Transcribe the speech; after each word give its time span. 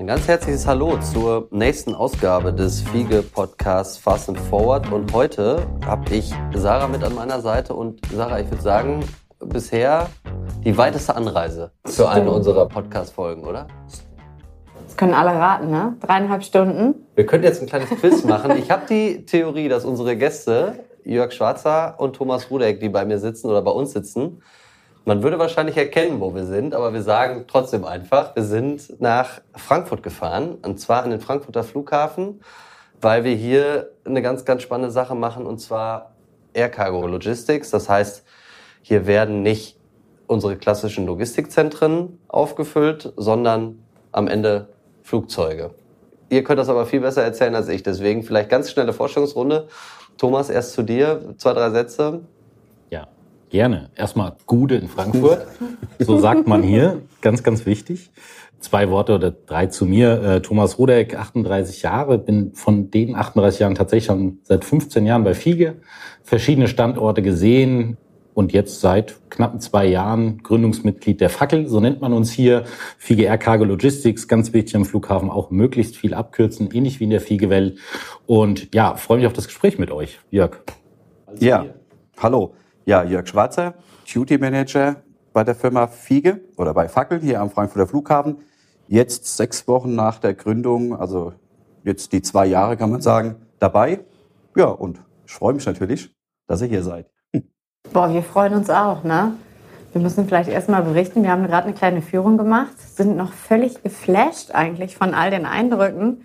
Ein 0.00 0.06
ganz 0.06 0.26
herzliches 0.26 0.66
Hallo 0.66 0.96
zur 0.96 1.48
nächsten 1.50 1.94
Ausgabe 1.94 2.54
des 2.54 2.80
Fiege-Podcasts 2.80 3.98
Fast 3.98 4.30
and 4.30 4.40
Forward. 4.40 4.90
Und 4.90 5.12
heute 5.12 5.66
habe 5.84 6.14
ich 6.14 6.32
Sarah 6.54 6.88
mit 6.88 7.04
an 7.04 7.14
meiner 7.14 7.42
Seite. 7.42 7.74
Und 7.74 8.00
Sarah, 8.10 8.40
ich 8.40 8.50
würde 8.50 8.62
sagen, 8.62 9.04
bisher 9.40 10.08
die 10.64 10.74
weiteste 10.78 11.14
Anreise 11.14 11.72
zu 11.84 12.06
einer 12.06 12.32
unserer 12.32 12.66
Podcast-Folgen, 12.66 13.44
oder? 13.44 13.66
Das 14.86 14.96
können 14.96 15.12
alle 15.12 15.38
raten, 15.38 15.70
ne? 15.70 15.98
Dreieinhalb 16.00 16.44
Stunden. 16.44 16.94
Wir 17.14 17.26
könnten 17.26 17.44
jetzt 17.44 17.60
ein 17.60 17.68
kleines 17.68 17.90
Quiz 17.90 18.24
machen. 18.24 18.52
Ich 18.56 18.70
habe 18.70 18.86
die 18.88 19.26
Theorie, 19.26 19.68
dass 19.68 19.84
unsere 19.84 20.16
Gäste, 20.16 20.82
Jörg 21.04 21.30
Schwarzer 21.32 21.96
und 21.98 22.16
Thomas 22.16 22.50
Rudeck, 22.50 22.80
die 22.80 22.88
bei 22.88 23.04
mir 23.04 23.18
sitzen 23.18 23.50
oder 23.50 23.60
bei 23.60 23.70
uns 23.70 23.92
sitzen, 23.92 24.40
man 25.04 25.22
würde 25.22 25.38
wahrscheinlich 25.38 25.76
erkennen, 25.76 26.20
wo 26.20 26.34
wir 26.34 26.44
sind, 26.44 26.74
aber 26.74 26.92
wir 26.92 27.02
sagen 27.02 27.44
trotzdem 27.48 27.84
einfach, 27.84 28.36
wir 28.36 28.44
sind 28.44 29.00
nach 29.00 29.40
Frankfurt 29.54 30.02
gefahren, 30.02 30.58
und 30.62 30.78
zwar 30.78 31.02
an 31.02 31.10
den 31.10 31.20
Frankfurter 31.20 31.64
Flughafen, 31.64 32.40
weil 33.00 33.24
wir 33.24 33.34
hier 33.34 33.90
eine 34.04 34.22
ganz, 34.22 34.44
ganz 34.44 34.62
spannende 34.62 34.90
Sache 34.90 35.14
machen, 35.14 35.46
und 35.46 35.58
zwar 35.58 36.14
Air 36.52 36.68
Cargo 36.68 37.06
Logistics. 37.06 37.70
Das 37.70 37.88
heißt, 37.88 38.24
hier 38.82 39.06
werden 39.06 39.42
nicht 39.42 39.78
unsere 40.26 40.56
klassischen 40.56 41.06
Logistikzentren 41.06 42.18
aufgefüllt, 42.28 43.12
sondern 43.16 43.82
am 44.12 44.28
Ende 44.28 44.68
Flugzeuge. 45.02 45.70
Ihr 46.28 46.44
könnt 46.44 46.60
das 46.60 46.68
aber 46.68 46.86
viel 46.86 47.00
besser 47.00 47.24
erzählen 47.24 47.54
als 47.54 47.68
ich, 47.68 47.82
deswegen 47.82 48.22
vielleicht 48.22 48.50
ganz 48.50 48.70
schnelle 48.70 48.92
Forschungsrunde. 48.92 49.66
Thomas, 50.18 50.50
erst 50.50 50.74
zu 50.74 50.82
dir, 50.82 51.34
zwei, 51.38 51.54
drei 51.54 51.70
Sätze. 51.70 52.20
Gerne. 53.50 53.90
Erstmal 53.96 54.36
Gude 54.46 54.76
in 54.76 54.88
Frankfurt. 54.88 55.46
So 55.98 56.18
sagt 56.18 56.46
man 56.46 56.62
hier. 56.62 57.02
Ganz, 57.20 57.42
ganz 57.42 57.66
wichtig. 57.66 58.10
Zwei 58.60 58.90
Worte 58.90 59.14
oder 59.14 59.32
drei 59.32 59.66
zu 59.66 59.86
mir. 59.86 60.22
Äh, 60.22 60.40
Thomas 60.40 60.78
Rudeck, 60.78 61.16
38 61.16 61.82
Jahre. 61.82 62.18
Bin 62.18 62.54
von 62.54 62.90
den 62.92 63.16
38 63.16 63.60
Jahren 63.60 63.74
tatsächlich 63.74 64.06
schon 64.06 64.38
seit 64.44 64.64
15 64.64 65.04
Jahren 65.04 65.24
bei 65.24 65.34
Fiege. 65.34 65.80
Verschiedene 66.22 66.68
Standorte 66.68 67.22
gesehen. 67.22 67.96
Und 68.34 68.52
jetzt 68.52 68.80
seit 68.80 69.16
knappen 69.28 69.58
zwei 69.58 69.86
Jahren 69.86 70.38
Gründungsmitglied 70.44 71.20
der 71.20 71.30
Fackel, 71.30 71.66
so 71.66 71.80
nennt 71.80 72.00
man 72.00 72.12
uns 72.12 72.30
hier. 72.30 72.62
Fiege 72.96 73.24
Air 73.24 73.38
Cargo 73.38 73.64
Logistics, 73.64 74.28
ganz 74.28 74.52
wichtig 74.52 74.76
am 74.76 74.84
Flughafen, 74.84 75.28
auch 75.28 75.50
möglichst 75.50 75.96
viel 75.96 76.14
abkürzen, 76.14 76.70
ähnlich 76.72 77.00
wie 77.00 77.04
in 77.04 77.10
der 77.10 77.20
Fiege-Welt. 77.20 77.78
Und 78.26 78.72
ja, 78.72 78.94
freue 78.94 79.18
mich 79.18 79.26
auf 79.26 79.32
das 79.32 79.48
Gespräch 79.48 79.78
mit 79.80 79.90
euch, 79.90 80.20
Jörg. 80.30 80.58
Also 81.26 81.44
ja, 81.44 81.62
hier. 81.62 81.74
hallo. 82.18 82.54
Ja, 82.90 83.04
Jörg 83.04 83.28
Schwarzer, 83.28 83.74
Duty 84.12 84.36
Manager 84.38 84.96
bei 85.32 85.44
der 85.44 85.54
Firma 85.54 85.86
Fiege 85.86 86.40
oder 86.56 86.74
bei 86.74 86.88
Fackel 86.88 87.20
hier 87.20 87.40
am 87.40 87.48
Frankfurter 87.48 87.86
Flughafen. 87.86 88.38
Jetzt 88.88 89.36
sechs 89.36 89.68
Wochen 89.68 89.94
nach 89.94 90.18
der 90.18 90.34
Gründung, 90.34 90.98
also 90.98 91.32
jetzt 91.84 92.12
die 92.12 92.20
zwei 92.20 92.46
Jahre 92.46 92.76
kann 92.76 92.90
man 92.90 93.00
sagen, 93.00 93.36
dabei. 93.60 94.00
Ja, 94.56 94.64
und 94.64 95.00
ich 95.24 95.32
freue 95.32 95.54
mich 95.54 95.64
natürlich, 95.66 96.12
dass 96.48 96.62
ihr 96.62 96.66
hier 96.66 96.82
seid. 96.82 97.08
Boah, 97.92 98.12
wir 98.12 98.24
freuen 98.24 98.54
uns 98.54 98.68
auch, 98.68 99.04
ne? 99.04 99.34
Wir 99.92 100.02
müssen 100.02 100.26
vielleicht 100.26 100.50
erstmal 100.50 100.82
berichten. 100.82 101.22
Wir 101.22 101.30
haben 101.30 101.46
gerade 101.46 101.68
eine 101.68 101.74
kleine 101.74 102.02
Führung 102.02 102.38
gemacht, 102.38 102.76
sind 102.76 103.16
noch 103.16 103.32
völlig 103.32 103.84
geflasht 103.84 104.50
eigentlich 104.52 104.96
von 104.96 105.14
all 105.14 105.30
den 105.30 105.46
Eindrücken 105.46 106.22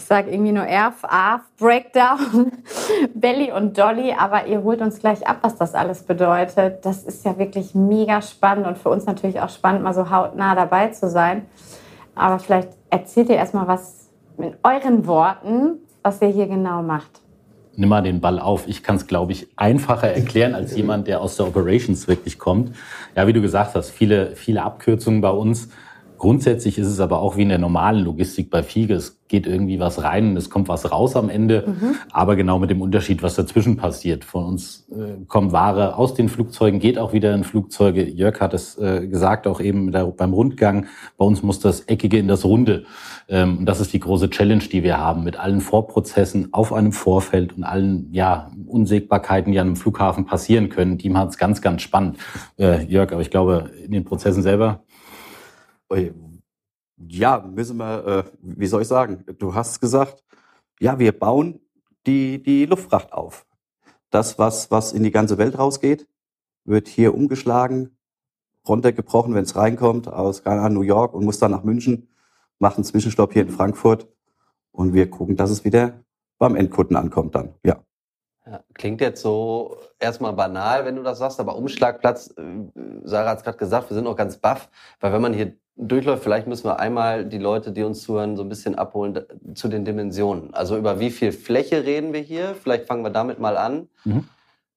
ich 0.00 0.06
sage 0.06 0.30
irgendwie 0.30 0.52
nur 0.52 0.64
Erf, 0.64 1.04
Arf, 1.04 1.42
Breakdown, 1.58 2.52
Belly 3.14 3.52
und 3.52 3.76
Dolly, 3.76 4.14
aber 4.18 4.46
ihr 4.46 4.62
holt 4.62 4.80
uns 4.80 4.98
gleich 4.98 5.26
ab, 5.28 5.40
was 5.42 5.56
das 5.56 5.74
alles 5.74 6.04
bedeutet. 6.04 6.86
Das 6.86 7.02
ist 7.02 7.22
ja 7.26 7.36
wirklich 7.38 7.74
mega 7.74 8.22
spannend 8.22 8.66
und 8.66 8.78
für 8.78 8.88
uns 8.88 9.04
natürlich 9.04 9.40
auch 9.40 9.50
spannend, 9.50 9.82
mal 9.82 9.92
so 9.92 10.10
hautnah 10.10 10.54
dabei 10.54 10.88
zu 10.88 11.10
sein. 11.10 11.44
Aber 12.14 12.38
vielleicht 12.38 12.70
erzählt 12.88 13.28
ihr 13.28 13.36
erstmal 13.36 13.68
was 13.68 14.08
in 14.38 14.54
euren 14.62 15.06
Worten, 15.06 15.80
was 16.02 16.22
ihr 16.22 16.28
hier 16.28 16.46
genau 16.46 16.82
macht. 16.82 17.20
Nimm 17.76 17.90
mal 17.90 18.02
den 18.02 18.22
Ball 18.22 18.38
auf. 18.38 18.66
Ich 18.68 18.82
kann 18.82 18.96
es, 18.96 19.06
glaube 19.06 19.32
ich, 19.32 19.48
einfacher 19.56 20.08
erklären 20.08 20.54
als 20.54 20.74
jemand, 20.74 21.08
der 21.08 21.20
aus 21.20 21.36
der 21.36 21.46
Operations 21.46 22.08
wirklich 22.08 22.38
kommt. 22.38 22.74
Ja, 23.14 23.26
wie 23.26 23.34
du 23.34 23.42
gesagt 23.42 23.74
hast, 23.74 23.90
viele, 23.90 24.34
viele 24.34 24.62
Abkürzungen 24.62 25.20
bei 25.20 25.30
uns. 25.30 25.68
Grundsätzlich 26.20 26.76
ist 26.76 26.86
es 26.86 27.00
aber 27.00 27.20
auch 27.20 27.38
wie 27.38 27.42
in 27.42 27.48
der 27.48 27.56
normalen 27.56 28.04
Logistik 28.04 28.50
bei 28.50 28.62
Fiege. 28.62 28.92
Es 28.92 29.24
geht 29.28 29.46
irgendwie 29.46 29.80
was 29.80 30.02
rein 30.02 30.30
und 30.30 30.36
es 30.36 30.50
kommt 30.50 30.68
was 30.68 30.92
raus 30.92 31.16
am 31.16 31.30
Ende. 31.30 31.64
Mhm. 31.66 31.94
Aber 32.12 32.36
genau 32.36 32.58
mit 32.58 32.68
dem 32.68 32.82
Unterschied, 32.82 33.22
was 33.22 33.36
dazwischen 33.36 33.78
passiert. 33.78 34.22
Von 34.22 34.44
uns 34.44 34.86
äh, 34.90 35.24
kommt 35.28 35.52
Ware 35.52 35.96
aus 35.96 36.12
den 36.12 36.28
Flugzeugen, 36.28 36.78
geht 36.78 36.98
auch 36.98 37.14
wieder 37.14 37.34
in 37.34 37.42
Flugzeuge. 37.42 38.06
Jörg 38.06 38.38
hat 38.38 38.52
es 38.52 38.76
äh, 38.76 39.06
gesagt, 39.06 39.46
auch 39.46 39.62
eben 39.62 39.92
der, 39.92 40.04
beim 40.08 40.34
Rundgang. 40.34 40.88
Bei 41.16 41.24
uns 41.24 41.42
muss 41.42 41.58
das 41.58 41.80
Eckige 41.82 42.18
in 42.18 42.28
das 42.28 42.44
Runde. 42.44 42.84
Ähm, 43.26 43.60
und 43.60 43.64
das 43.64 43.80
ist 43.80 43.94
die 43.94 44.00
große 44.00 44.28
Challenge, 44.28 44.64
die 44.64 44.82
wir 44.82 44.98
haben 44.98 45.24
mit 45.24 45.40
allen 45.40 45.62
Vorprozessen 45.62 46.52
auf 46.52 46.74
einem 46.74 46.92
Vorfeld 46.92 47.56
und 47.56 47.64
allen 47.64 48.12
ja, 48.12 48.50
Unsägbarkeiten, 48.66 49.52
die 49.52 49.58
an 49.58 49.68
einem 49.68 49.76
Flughafen 49.76 50.26
passieren 50.26 50.68
können. 50.68 50.98
Die 50.98 51.08
machen 51.08 51.30
es 51.30 51.38
ganz, 51.38 51.62
ganz 51.62 51.80
spannend. 51.80 52.18
Äh, 52.58 52.84
Jörg, 52.84 53.10
aber 53.10 53.22
ich 53.22 53.30
glaube, 53.30 53.70
in 53.82 53.92
den 53.92 54.04
Prozessen 54.04 54.42
selber 54.42 54.82
ja, 57.08 57.38
müssen 57.40 57.78
wir, 57.78 58.06
äh, 58.06 58.24
wie 58.40 58.66
soll 58.66 58.82
ich 58.82 58.88
sagen, 58.88 59.24
du 59.38 59.54
hast 59.54 59.80
gesagt, 59.80 60.22
ja, 60.78 60.98
wir 60.98 61.18
bauen 61.18 61.60
die, 62.06 62.42
die 62.42 62.66
Luftfracht 62.66 63.12
auf. 63.12 63.46
Das, 64.10 64.38
was, 64.38 64.70
was 64.70 64.92
in 64.92 65.02
die 65.02 65.10
ganze 65.10 65.38
Welt 65.38 65.58
rausgeht, 65.58 66.08
wird 66.64 66.88
hier 66.88 67.14
umgeschlagen, 67.14 67.96
runtergebrochen, 68.66 69.34
wenn 69.34 69.44
es 69.44 69.56
reinkommt, 69.56 70.08
aus 70.08 70.44
New 70.44 70.82
York 70.82 71.14
und 71.14 71.24
muss 71.24 71.38
dann 71.38 71.50
nach 71.50 71.64
München, 71.64 72.08
macht 72.58 72.76
einen 72.76 72.84
Zwischenstopp 72.84 73.32
hier 73.32 73.42
in 73.42 73.50
Frankfurt 73.50 74.08
und 74.72 74.92
wir 74.94 75.08
gucken, 75.10 75.36
dass 75.36 75.50
es 75.50 75.64
wieder 75.64 76.04
beim 76.38 76.56
Endkunden 76.56 76.96
ankommt 76.96 77.34
dann, 77.34 77.54
ja. 77.64 77.82
Ja, 78.46 78.64
klingt 78.74 79.00
jetzt 79.00 79.20
so 79.20 79.76
erstmal 79.98 80.32
banal, 80.32 80.84
wenn 80.84 80.96
du 80.96 81.02
das 81.02 81.18
sagst, 81.18 81.38
aber 81.38 81.56
Umschlagplatz, 81.56 82.34
äh, 82.36 82.42
Sarah 83.04 83.30
hat 83.30 83.38
es 83.38 83.44
gerade 83.44 83.58
gesagt, 83.58 83.90
wir 83.90 83.94
sind 83.94 84.06
auch 84.06 84.16
ganz 84.16 84.38
baff, 84.38 84.70
weil 84.98 85.12
wenn 85.12 85.22
man 85.22 85.34
hier 85.34 85.56
durchläuft, 85.80 86.22
vielleicht 86.22 86.46
müssen 86.46 86.64
wir 86.64 86.78
einmal 86.78 87.24
die 87.24 87.38
Leute, 87.38 87.72
die 87.72 87.82
uns 87.82 88.02
zuhören, 88.02 88.36
so 88.36 88.42
ein 88.42 88.48
bisschen 88.48 88.74
abholen 88.74 89.18
zu 89.54 89.68
den 89.68 89.84
Dimensionen. 89.84 90.52
Also 90.54 90.76
über 90.76 91.00
wie 91.00 91.10
viel 91.10 91.32
Fläche 91.32 91.84
reden 91.84 92.12
wir 92.12 92.20
hier? 92.20 92.54
Vielleicht 92.54 92.86
fangen 92.86 93.02
wir 93.02 93.10
damit 93.10 93.38
mal 93.38 93.56
an. 93.56 93.88
Mhm. 94.04 94.28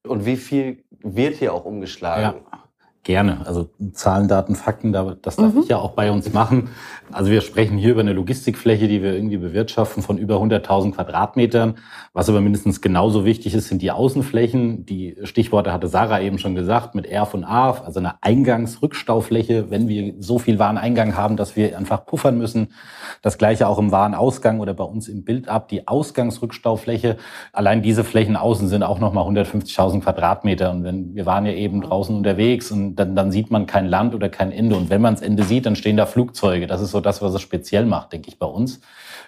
Und 0.07 0.25
wie 0.25 0.37
viel 0.37 0.83
wird 0.99 1.35
hier 1.35 1.53
auch 1.53 1.65
umgeschlagen? 1.65 2.41
Ja. 2.51 2.62
Gerne. 3.03 3.45
Also 3.45 3.69
Zahlen, 3.91 4.29
Daten, 4.29 4.55
Fakten, 4.55 4.93
das 4.93 5.35
darf 5.35 5.53
mhm. 5.53 5.59
ich 5.59 5.67
ja 5.67 5.77
auch 5.77 5.91
bei 5.91 6.09
uns 6.09 6.31
machen. 6.31 6.69
Also 7.11 7.31
wir 7.31 7.41
sprechen 7.41 7.77
hier 7.77 7.91
über 7.91 7.99
eine 7.99 8.13
Logistikfläche, 8.13 8.87
die 8.87 9.03
wir 9.03 9.13
irgendwie 9.13 9.35
bewirtschaften 9.35 10.01
von 10.01 10.17
über 10.17 10.37
100.000 10.37 10.93
Quadratmetern. 10.93 11.75
Was 12.13 12.29
aber 12.29 12.39
mindestens 12.39 12.79
genauso 12.79 13.25
wichtig 13.25 13.55
ist, 13.55 13.67
sind 13.67 13.81
die 13.81 13.91
Außenflächen. 13.91 14.85
Die 14.85 15.17
Stichworte 15.23 15.73
hatte 15.73 15.89
Sarah 15.89 16.21
eben 16.21 16.37
schon 16.37 16.55
gesagt 16.55 16.95
mit 16.95 17.05
R 17.05 17.25
von 17.25 17.43
A, 17.43 17.71
also 17.71 17.99
eine 17.99 18.23
Eingangsrückstaufläche, 18.23 19.69
wenn 19.69 19.89
wir 19.89 20.13
so 20.19 20.39
viel 20.39 20.57
Wareneingang 20.57 21.17
haben, 21.17 21.35
dass 21.35 21.57
wir 21.57 21.77
einfach 21.77 22.05
puffern 22.05 22.37
müssen. 22.37 22.69
Das 23.21 23.37
gleiche 23.37 23.67
auch 23.67 23.79
im 23.79 23.91
Warenausgang 23.91 24.61
oder 24.61 24.73
bei 24.73 24.85
uns 24.85 25.09
im 25.09 25.25
Bild 25.25 25.49
ab, 25.49 25.67
die 25.67 25.89
Ausgangsrückstaufläche. 25.89 27.17
Allein 27.51 27.81
diese 27.81 28.05
Flächen 28.05 28.37
außen 28.37 28.69
sind 28.69 28.81
auch 28.81 28.99
nochmal 28.99 29.25
150.000 29.25 30.01
Quadratmeter. 30.01 30.71
Und 30.71 30.85
wenn 30.85 31.15
wir 31.15 31.25
waren 31.25 31.45
ja 31.45 31.51
eben 31.51 31.81
draußen 31.81 32.15
unterwegs 32.15 32.71
und 32.71 32.92
dann, 32.95 33.15
dann 33.15 33.31
sieht 33.31 33.51
man 33.51 33.65
kein 33.65 33.87
Land 33.87 34.15
oder 34.15 34.29
kein 34.29 34.51
Ende. 34.51 34.75
Und 34.75 34.89
wenn 34.89 35.01
man 35.01 35.13
das 35.13 35.23
Ende 35.23 35.43
sieht, 35.43 35.65
dann 35.65 35.75
stehen 35.75 35.97
da 35.97 36.05
Flugzeuge. 36.05 36.67
Das 36.67 36.81
ist 36.81 36.91
so 36.91 37.01
das, 37.01 37.21
was 37.21 37.33
es 37.33 37.41
speziell 37.41 37.85
macht, 37.85 38.13
denke 38.13 38.29
ich, 38.29 38.39
bei 38.39 38.45
uns. 38.45 38.81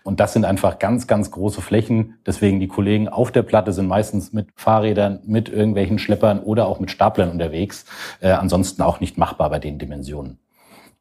Und 0.03 0.19
das 0.19 0.33
sind 0.33 0.45
einfach 0.45 0.77
ganz, 0.77 1.07
ganz 1.07 1.31
große 1.31 1.61
Flächen. 1.61 2.19
Deswegen 2.25 2.59
die 2.59 2.67
Kollegen 2.67 3.09
auf 3.09 3.31
der 3.31 3.41
Platte 3.41 3.73
sind 3.73 3.87
meistens 3.87 4.33
mit 4.33 4.49
Fahrrädern, 4.55 5.19
mit 5.25 5.49
irgendwelchen 5.49 5.97
Schleppern 5.97 6.39
oder 6.39 6.67
auch 6.67 6.79
mit 6.79 6.91
Staplern 6.91 7.31
unterwegs. 7.31 7.85
Äh, 8.19 8.31
ansonsten 8.31 8.81
auch 8.83 8.99
nicht 8.99 9.17
machbar 9.17 9.49
bei 9.49 9.59
den 9.59 9.79
Dimensionen. 9.79 10.37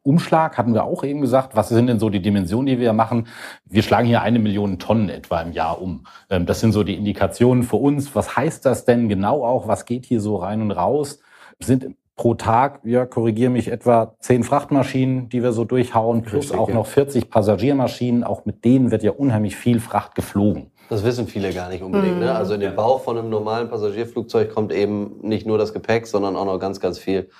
Umschlag 0.04 0.58
hatten 0.58 0.74
wir 0.74 0.84
auch 0.84 1.02
eben 1.02 1.22
gesagt. 1.22 1.56
Was 1.56 1.70
sind 1.70 1.86
denn 1.86 1.98
so 1.98 2.10
die 2.10 2.20
Dimensionen, 2.20 2.66
die 2.66 2.78
wir 2.78 2.92
machen? 2.92 3.26
Wir 3.64 3.82
schlagen 3.82 4.06
hier 4.06 4.20
eine 4.20 4.38
Million 4.38 4.78
Tonnen 4.78 5.08
etwa 5.08 5.40
im 5.40 5.52
Jahr 5.52 5.80
um. 5.80 6.06
Ähm, 6.28 6.44
das 6.44 6.60
sind 6.60 6.72
so 6.72 6.84
die 6.84 6.94
Indikationen 6.94 7.62
für 7.62 7.76
uns. 7.76 8.14
Was 8.14 8.36
heißt 8.36 8.66
das 8.66 8.84
denn 8.84 9.08
genau 9.08 9.44
auch? 9.44 9.66
Was 9.66 9.86
geht 9.86 10.04
hier 10.04 10.20
so 10.20 10.36
rein 10.36 10.60
und 10.60 10.70
raus? 10.70 11.20
Sind 11.58 11.96
pro 12.16 12.34
Tag, 12.34 12.80
ja, 12.84 13.06
korrigiere 13.06 13.50
mich, 13.50 13.68
etwa 13.68 14.14
zehn 14.20 14.44
Frachtmaschinen, 14.44 15.28
die 15.28 15.42
wir 15.42 15.52
so 15.52 15.64
durchhauen, 15.64 16.22
plus 16.22 16.44
Richtig, 16.44 16.58
auch 16.58 16.68
ja. 16.68 16.74
noch 16.74 16.86
40 16.86 17.28
Passagiermaschinen. 17.28 18.24
Auch 18.24 18.44
mit 18.44 18.64
denen 18.64 18.90
wird 18.90 19.02
ja 19.02 19.10
unheimlich 19.10 19.56
viel 19.56 19.80
Fracht 19.80 20.14
geflogen. 20.14 20.70
Das 20.88 21.02
wissen 21.02 21.26
viele 21.26 21.52
gar 21.52 21.68
nicht 21.70 21.82
unbedingt. 21.82 22.20
Ne? 22.20 22.26
Mhm. 22.26 22.36
Also 22.36 22.54
in 22.54 22.60
den 22.60 22.76
Bauch 22.76 23.00
von 23.00 23.18
einem 23.18 23.30
normalen 23.30 23.68
Passagierflugzeug 23.68 24.54
kommt 24.54 24.72
eben 24.72 25.20
nicht 25.22 25.46
nur 25.46 25.58
das 25.58 25.72
Gepäck, 25.72 26.06
sondern 26.06 26.36
auch 26.36 26.44
noch 26.44 26.58
ganz, 26.58 26.78
ganz 26.78 26.98
viel 26.98 27.30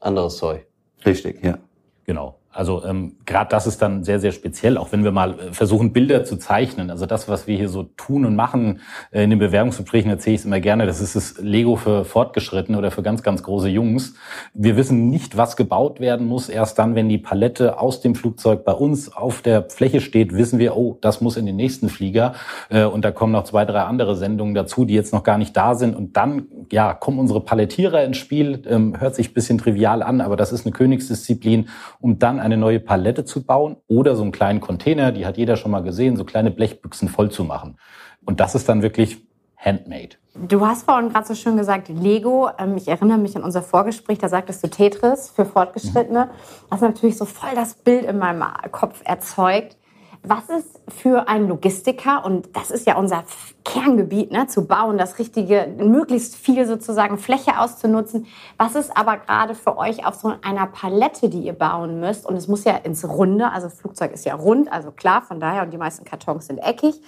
anderes 0.00 0.36
Zeug. 0.36 0.66
Richtig, 1.04 1.42
ja. 1.44 1.58
Genau. 2.04 2.39
Also 2.52 2.84
ähm, 2.84 3.14
gerade 3.26 3.48
das 3.48 3.68
ist 3.68 3.80
dann 3.80 4.02
sehr, 4.02 4.18
sehr 4.18 4.32
speziell, 4.32 4.76
auch 4.76 4.90
wenn 4.90 5.04
wir 5.04 5.12
mal 5.12 5.38
äh, 5.38 5.52
versuchen, 5.52 5.92
Bilder 5.92 6.24
zu 6.24 6.36
zeichnen. 6.36 6.90
Also 6.90 7.06
das, 7.06 7.28
was 7.28 7.46
wir 7.46 7.56
hier 7.56 7.68
so 7.68 7.84
tun 7.96 8.24
und 8.24 8.34
machen 8.34 8.80
äh, 9.12 9.22
in 9.22 9.30
den 9.30 9.38
Bewerbungsgesprächen, 9.38 10.10
erzähle 10.10 10.34
ich 10.34 10.40
es 10.40 10.46
immer 10.46 10.58
gerne, 10.58 10.86
das 10.86 11.00
ist 11.00 11.14
das 11.14 11.38
Lego 11.38 11.76
für 11.76 12.04
Fortgeschrittene 12.04 12.76
oder 12.76 12.90
für 12.90 13.04
ganz, 13.04 13.22
ganz 13.22 13.44
große 13.44 13.68
Jungs. 13.68 14.14
Wir 14.52 14.76
wissen 14.76 15.08
nicht, 15.10 15.36
was 15.36 15.56
gebaut 15.56 16.00
werden 16.00 16.26
muss. 16.26 16.48
Erst 16.48 16.80
dann, 16.80 16.96
wenn 16.96 17.08
die 17.08 17.18
Palette 17.18 17.78
aus 17.78 18.00
dem 18.00 18.16
Flugzeug 18.16 18.64
bei 18.64 18.72
uns 18.72 19.14
auf 19.14 19.42
der 19.42 19.70
Fläche 19.70 20.00
steht, 20.00 20.34
wissen 20.34 20.58
wir, 20.58 20.76
oh, 20.76 20.98
das 21.00 21.20
muss 21.20 21.36
in 21.36 21.46
den 21.46 21.56
nächsten 21.56 21.88
Flieger. 21.88 22.34
Äh, 22.68 22.82
und 22.82 23.04
da 23.04 23.12
kommen 23.12 23.32
noch 23.32 23.44
zwei, 23.44 23.64
drei 23.64 23.82
andere 23.82 24.16
Sendungen 24.16 24.54
dazu, 24.54 24.84
die 24.84 24.94
jetzt 24.94 25.12
noch 25.12 25.22
gar 25.22 25.38
nicht 25.38 25.56
da 25.56 25.76
sind. 25.76 25.94
Und 25.94 26.16
dann, 26.16 26.48
ja, 26.70 26.94
kommen 26.94 27.18
unsere 27.18 27.40
Palettierer 27.40 28.04
ins 28.04 28.16
Spiel. 28.16 28.62
Ähm, 28.66 29.00
hört 29.00 29.14
sich 29.14 29.34
bisschen 29.34 29.58
trivial 29.58 30.02
an, 30.02 30.20
aber 30.20 30.36
das 30.36 30.52
ist 30.52 30.66
eine 30.66 30.72
Königsdisziplin, 30.72 31.68
um 32.00 32.18
dann 32.18 32.40
eine 32.40 32.56
neue 32.56 32.80
Palette 32.80 33.24
zu 33.24 33.44
bauen 33.44 33.76
oder 33.88 34.16
so 34.16 34.22
einen 34.22 34.32
kleinen 34.32 34.60
Container, 34.60 35.12
die 35.12 35.26
hat 35.26 35.36
jeder 35.36 35.56
schon 35.56 35.70
mal 35.70 35.82
gesehen, 35.82 36.16
so 36.16 36.24
kleine 36.24 36.50
Blechbüchsen 36.50 37.08
voll 37.08 37.30
zu 37.30 37.44
machen. 37.44 37.78
Und 38.24 38.40
das 38.40 38.54
ist 38.54 38.68
dann 38.68 38.82
wirklich 38.82 39.26
handmade. 39.56 40.16
Du 40.34 40.64
hast 40.64 40.84
vorhin 40.84 41.10
gerade 41.10 41.26
so 41.26 41.34
schön 41.34 41.56
gesagt, 41.56 41.88
Lego. 41.88 42.48
Ähm, 42.58 42.76
ich 42.76 42.88
erinnere 42.88 43.18
mich 43.18 43.36
an 43.36 43.42
unser 43.42 43.62
Vorgespräch, 43.62 44.18
da 44.18 44.28
sagtest 44.28 44.62
du 44.62 44.68
Tetris 44.68 45.30
für 45.30 45.44
Fortgeschrittene. 45.44 46.30
Das 46.70 46.80
natürlich 46.80 47.16
so 47.16 47.24
voll 47.24 47.50
das 47.54 47.74
Bild 47.74 48.04
in 48.04 48.18
meinem 48.18 48.44
Kopf 48.70 49.02
erzeugt. 49.04 49.76
Was 50.22 50.50
ist 50.50 50.80
für 50.88 51.28
einen 51.28 51.48
Logistiker, 51.48 52.26
und 52.26 52.54
das 52.54 52.70
ist 52.70 52.86
ja 52.86 52.98
unser 52.98 53.24
Kerngebiet, 53.64 54.30
ne, 54.32 54.46
zu 54.48 54.66
bauen, 54.66 54.98
das 54.98 55.18
richtige, 55.18 55.66
möglichst 55.78 56.36
viel 56.36 56.66
sozusagen 56.66 57.16
Fläche 57.16 57.58
auszunutzen. 57.58 58.26
Was 58.58 58.74
ist 58.74 58.94
aber 58.94 59.16
gerade 59.16 59.54
für 59.54 59.78
euch 59.78 60.06
auf 60.06 60.16
so 60.16 60.34
einer 60.42 60.66
Palette, 60.66 61.30
die 61.30 61.40
ihr 61.40 61.54
bauen 61.54 62.00
müsst? 62.00 62.26
Und 62.26 62.36
es 62.36 62.48
muss 62.48 62.64
ja 62.64 62.76
ins 62.76 63.08
Runde, 63.08 63.50
also 63.50 63.70
Flugzeug 63.70 64.12
ist 64.12 64.26
ja 64.26 64.34
rund, 64.34 64.70
also 64.70 64.90
klar, 64.90 65.22
von 65.22 65.40
daher, 65.40 65.62
und 65.62 65.72
die 65.72 65.78
meisten 65.78 66.04
Kartons 66.04 66.48
sind 66.48 66.58
eckig. 66.58 67.00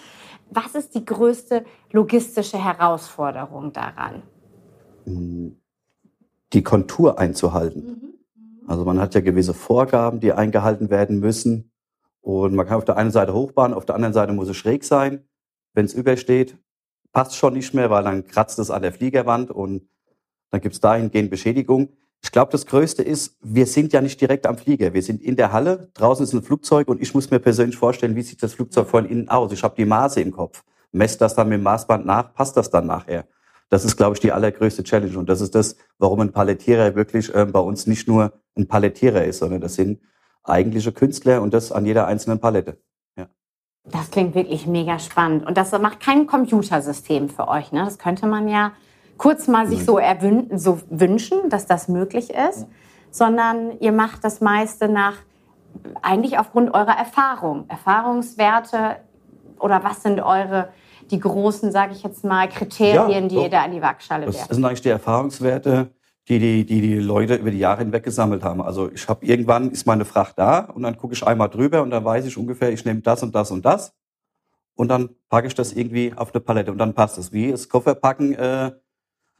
Was 0.50 0.74
ist 0.74 0.94
die 0.94 1.04
größte 1.04 1.64
logistische 1.92 2.62
Herausforderung 2.62 3.72
daran? 3.72 4.22
Die 6.52 6.62
Kontur 6.62 7.18
einzuhalten. 7.18 7.80
Mhm. 7.80 8.68
Also 8.68 8.84
man 8.84 9.00
hat 9.00 9.14
ja 9.14 9.20
gewisse 9.20 9.54
Vorgaben, 9.54 10.20
die 10.20 10.32
eingehalten 10.32 10.88
werden 10.88 11.20
müssen. 11.20 11.71
Und 12.22 12.54
man 12.54 12.66
kann 12.66 12.78
auf 12.78 12.84
der 12.84 12.96
einen 12.96 13.10
Seite 13.10 13.34
hochbauen, 13.34 13.74
auf 13.74 13.84
der 13.84 13.96
anderen 13.96 14.14
Seite 14.14 14.32
muss 14.32 14.48
es 14.48 14.56
schräg 14.56 14.84
sein. 14.84 15.28
Wenn 15.74 15.84
es 15.84 15.92
übersteht, 15.92 16.56
passt 17.12 17.36
schon 17.36 17.52
nicht 17.52 17.74
mehr, 17.74 17.90
weil 17.90 18.04
dann 18.04 18.26
kratzt 18.26 18.58
es 18.58 18.70
an 18.70 18.82
der 18.82 18.92
Fliegerwand 18.92 19.50
und 19.50 19.88
dann 20.50 20.60
gibt 20.60 20.74
es 20.74 20.80
dahingehend 20.80 21.30
Beschädigung. 21.30 21.90
Ich 22.22 22.30
glaube, 22.30 22.52
das 22.52 22.66
Größte 22.66 23.02
ist, 23.02 23.36
wir 23.42 23.66
sind 23.66 23.92
ja 23.92 24.00
nicht 24.00 24.20
direkt 24.20 24.46
am 24.46 24.56
Flieger. 24.56 24.94
Wir 24.94 25.02
sind 25.02 25.20
in 25.20 25.34
der 25.34 25.52
Halle, 25.52 25.90
draußen 25.94 26.22
ist 26.22 26.32
ein 26.32 26.42
Flugzeug 26.42 26.88
und 26.88 27.02
ich 27.02 27.12
muss 27.14 27.30
mir 27.30 27.40
persönlich 27.40 27.76
vorstellen, 27.76 28.14
wie 28.14 28.22
sieht 28.22 28.42
das 28.42 28.54
Flugzeug 28.54 28.88
von 28.88 29.06
innen 29.06 29.28
aus. 29.28 29.50
Ich 29.52 29.64
habe 29.64 29.74
die 29.76 29.84
Maße 29.84 30.20
im 30.20 30.30
Kopf, 30.30 30.62
messe 30.92 31.18
das 31.18 31.34
dann 31.34 31.48
mit 31.48 31.58
dem 31.58 31.64
Maßband 31.64 32.06
nach, 32.06 32.32
passt 32.32 32.56
das 32.56 32.70
dann 32.70 32.86
nachher. 32.86 33.26
Das 33.68 33.84
ist, 33.84 33.96
glaube 33.96 34.14
ich, 34.14 34.20
die 34.20 34.30
allergrößte 34.30 34.84
Challenge 34.84 35.18
und 35.18 35.28
das 35.28 35.40
ist 35.40 35.54
das, 35.54 35.76
warum 35.98 36.20
ein 36.20 36.30
Palettierer 36.30 36.94
wirklich 36.94 37.34
äh, 37.34 37.46
bei 37.46 37.58
uns 37.58 37.86
nicht 37.86 38.06
nur 38.06 38.32
ein 38.54 38.68
Palettierer 38.68 39.24
ist, 39.24 39.38
sondern 39.38 39.60
das 39.60 39.74
sind 39.74 39.98
eigentliche 40.44 40.92
Künstler 40.92 41.42
und 41.42 41.54
das 41.54 41.72
an 41.72 41.86
jeder 41.86 42.06
einzelnen 42.06 42.40
Palette. 42.40 42.78
Ja. 43.16 43.26
Das 43.84 44.10
klingt 44.10 44.34
wirklich 44.34 44.66
mega 44.66 44.98
spannend. 44.98 45.46
Und 45.46 45.56
das 45.56 45.72
macht 45.72 46.00
kein 46.00 46.26
Computersystem 46.26 47.28
für 47.28 47.48
euch. 47.48 47.72
Ne? 47.72 47.84
Das 47.84 47.98
könnte 47.98 48.26
man 48.26 48.48
ja 48.48 48.72
kurz 49.18 49.46
mal 49.46 49.68
sich 49.68 49.84
so, 49.84 50.00
so 50.54 50.80
wünschen, 50.90 51.48
dass 51.48 51.66
das 51.66 51.88
möglich 51.88 52.30
ist, 52.30 52.66
sondern 53.10 53.78
ihr 53.78 53.92
macht 53.92 54.24
das 54.24 54.40
meiste 54.40 54.88
nach, 54.88 55.16
eigentlich 56.02 56.38
aufgrund 56.38 56.74
eurer 56.74 56.96
Erfahrung, 56.98 57.66
Erfahrungswerte 57.68 58.96
oder 59.60 59.84
was 59.84 60.02
sind 60.02 60.20
eure, 60.20 60.70
die 61.10 61.20
großen, 61.20 61.70
sage 61.72 61.92
ich 61.92 62.02
jetzt 62.02 62.24
mal, 62.24 62.48
Kriterien, 62.48 63.24
ja, 63.24 63.28
die 63.28 63.36
ihr 63.36 63.48
da 63.48 63.62
an 63.62 63.72
die 63.72 63.82
Waagschale 63.82 64.26
werft? 64.26 64.50
Das 64.50 64.56
sind 64.56 64.64
eigentlich 64.64 64.82
die 64.82 64.88
Erfahrungswerte, 64.88 65.90
die 66.28 66.38
die, 66.38 66.64
die 66.64 66.80
die 66.80 66.98
Leute 66.98 67.34
über 67.34 67.50
die 67.50 67.58
Jahre 67.58 67.80
hinweg 67.80 68.04
gesammelt 68.04 68.44
haben. 68.44 68.62
Also 68.62 68.90
ich 68.92 69.08
habe 69.08 69.24
irgendwann 69.26 69.70
ist 69.70 69.86
meine 69.86 70.04
Fracht 70.04 70.38
da 70.38 70.60
und 70.60 70.82
dann 70.82 70.96
gucke 70.96 71.14
ich 71.14 71.26
einmal 71.26 71.48
drüber 71.48 71.82
und 71.82 71.90
dann 71.90 72.04
weiß 72.04 72.26
ich 72.26 72.36
ungefähr, 72.36 72.72
ich 72.72 72.84
nehme 72.84 73.00
das 73.00 73.22
und 73.22 73.34
das 73.34 73.50
und 73.50 73.64
das 73.64 73.94
und 74.74 74.88
dann 74.88 75.10
packe 75.28 75.46
ich 75.46 75.54
das 75.54 75.72
irgendwie 75.72 76.12
auf 76.14 76.32
eine 76.32 76.40
Palette 76.40 76.70
und 76.70 76.78
dann 76.78 76.94
passt 76.94 77.18
es. 77.18 77.32
Wie 77.32 77.50
das 77.50 77.68
Kofferpacken, 77.68 78.34
äh, 78.34 78.72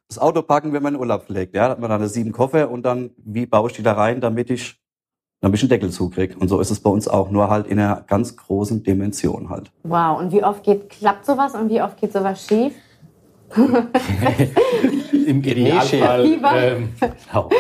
das 0.09 0.19
Auto 0.19 0.43
packen, 0.43 0.73
wenn 0.73 0.83
man 0.83 0.95
in 0.95 1.01
Urlaub 1.01 1.25
pflegt. 1.25 1.55
Ja, 1.55 1.67
da 1.67 1.71
hat 1.71 1.81
man 1.81 1.89
dann 1.89 2.07
sieben 2.09 2.33
Koffer 2.33 2.71
und 2.71 2.83
dann 2.83 3.11
wie 3.17 3.47
baue 3.47 3.71
ich 3.71 3.77
die 3.77 3.83
da 3.83 3.93
rein, 3.93 4.21
damit 4.21 4.51
ich 4.51 4.83
damit 5.41 5.57
ich 5.57 5.63
einen 5.65 5.71
Deckel 5.71 5.91
zukriege. 5.91 6.39
Und 6.39 6.49
so 6.49 6.61
ist 6.61 6.71
es 6.71 6.81
bei 6.81 6.89
uns 6.89 7.09
auch, 7.09 7.31
nur 7.31 7.51
halt 7.51 7.67
in 7.67 7.79
einer 7.79 8.05
ganz 8.07 8.37
großen 8.37 8.85
Dimension 8.85 9.51
halt. 9.51 9.73
Wow, 9.83 10.21
und 10.21 10.33
wie 10.33 10.45
oft 10.45 10.63
geht, 10.63 10.89
klappt 10.89 11.27
sowas 11.27 11.55
und 11.55 11.69
wie 11.69 11.83
oft 11.83 11.97
geht 12.01 12.13
sowas 12.13 12.47
schief? 12.47 12.73
Im 15.27 15.43
Idealfall. 15.43 16.25
Ähm, 16.27 16.89
genau. 17.01 17.51